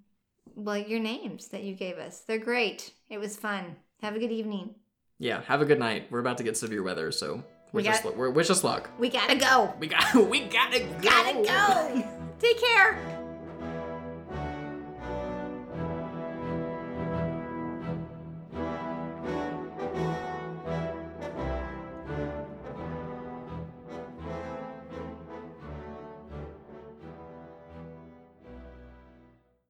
well, 0.57 0.77
your 0.77 0.99
names 0.99 1.47
that 1.49 1.63
you 1.63 1.73
gave 1.75 1.97
us. 1.97 2.19
They're 2.27 2.38
great. 2.39 2.91
It 3.09 3.19
was 3.19 3.38
fun. 3.38 3.75
Have 4.01 4.15
a 4.15 4.19
good 4.19 4.31
evening. 4.31 4.75
Yeah, 5.19 5.41
have 5.43 5.61
a 5.61 5.65
good 5.65 5.79
night. 5.79 6.07
We're 6.11 6.19
about 6.19 6.38
to 6.39 6.43
get 6.43 6.57
severe 6.57 6.84
weather, 6.84 7.11
so 7.11 7.43
We 7.71 7.84
wish 7.84 7.88
us, 7.91 8.01
got- 8.01 8.17
we're- 8.17 8.31
wish 8.31 8.49
us 8.49 8.63
luck. 8.63 8.89
We 8.99 9.09
gotta 9.09 9.35
go. 9.35 9.73
We 9.79 9.88
got, 9.88 10.13
we 10.29 10.41
gotta 10.41 10.79
go. 10.79 10.99
Gotta 11.01 11.34
go. 11.43 12.03
Take 12.39 12.59
care. 12.59 13.16